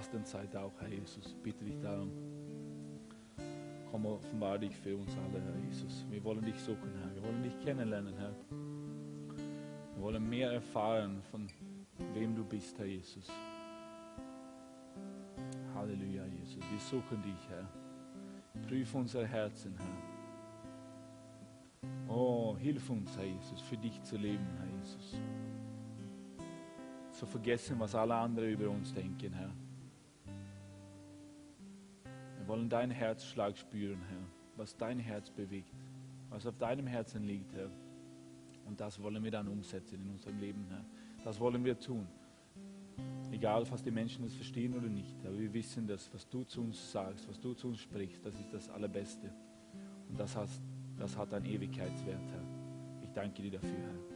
Fastenzeit 0.01 0.55
auch, 0.55 0.73
Herr 0.79 0.87
Jesus. 0.87 1.35
Bitte 1.43 1.63
dich 1.63 1.79
darum. 1.79 2.09
Komm, 3.91 4.07
offenbar 4.07 4.57
dich 4.57 4.75
für 4.75 4.97
uns 4.97 5.15
alle, 5.15 5.39
Herr 5.39 5.55
Jesus. 5.63 6.07
Wir 6.09 6.23
wollen 6.23 6.43
dich 6.43 6.59
suchen, 6.59 6.91
Herr. 6.99 7.13
Wir 7.13 7.21
wollen 7.21 7.43
dich 7.43 7.59
kennenlernen, 7.59 8.15
Herr. 8.17 8.33
Wir 8.49 10.01
wollen 10.01 10.27
mehr 10.27 10.53
erfahren 10.53 11.21
von 11.29 11.45
wem 12.15 12.35
du 12.35 12.43
bist, 12.43 12.79
Herr 12.79 12.87
Jesus. 12.87 13.29
Halleluja, 15.75 16.25
Jesus. 16.25 16.63
Wir 16.71 16.79
suchen 16.79 17.21
dich, 17.21 17.47
Herr. 17.49 17.69
Prüf 18.67 18.95
unsere 18.95 19.27
Herzen, 19.27 19.75
Herr. 19.77 19.85
Oh, 22.07 22.57
hilf 22.57 22.89
uns, 22.89 23.15
Herr 23.15 23.25
Jesus, 23.25 23.61
für 23.61 23.77
dich 23.77 24.01
zu 24.01 24.17
leben, 24.17 24.47
Herr 24.57 24.65
Jesus. 24.79 25.15
Zu 27.11 27.27
vergessen, 27.27 27.79
was 27.79 27.93
alle 27.93 28.15
anderen 28.15 28.49
über 28.49 28.67
uns 28.67 28.91
denken, 28.95 29.31
Herr. 29.33 29.53
Wir 32.51 32.57
wollen 32.57 32.67
deinen 32.67 32.91
Herzschlag 32.91 33.57
spüren, 33.57 34.01
Herr, 34.09 34.27
was 34.57 34.75
dein 34.75 34.99
Herz 34.99 35.29
bewegt, 35.29 35.73
was 36.29 36.45
auf 36.45 36.57
deinem 36.57 36.85
Herzen 36.85 37.23
liegt, 37.23 37.53
Herr. 37.53 37.69
Und 38.65 38.77
das 38.77 39.01
wollen 39.01 39.23
wir 39.23 39.31
dann 39.31 39.47
umsetzen 39.47 40.01
in 40.01 40.09
unserem 40.09 40.37
Leben, 40.37 40.65
Herr. 40.69 40.83
Das 41.23 41.39
wollen 41.39 41.63
wir 41.63 41.79
tun. 41.79 42.05
Egal, 43.31 43.63
was 43.71 43.81
die 43.81 43.89
Menschen 43.89 44.25
das 44.25 44.33
verstehen 44.33 44.73
oder 44.73 44.89
nicht, 44.89 45.15
aber 45.25 45.39
wir 45.39 45.53
wissen, 45.53 45.87
dass 45.87 46.13
was 46.13 46.27
du 46.27 46.43
zu 46.43 46.59
uns 46.59 46.91
sagst, 46.91 47.25
was 47.29 47.39
du 47.39 47.53
zu 47.53 47.69
uns 47.69 47.79
sprichst, 47.79 48.25
das 48.25 48.37
ist 48.37 48.53
das 48.53 48.69
Allerbeste. 48.69 49.31
Und 50.09 50.19
das, 50.19 50.35
hast, 50.35 50.61
das 50.97 51.15
hat 51.15 51.33
einen 51.33 51.45
Ewigkeitswert, 51.45 52.31
Herr. 52.33 53.01
Ich 53.01 53.13
danke 53.13 53.43
dir 53.43 53.51
dafür, 53.51 53.69
Herr. 53.79 54.10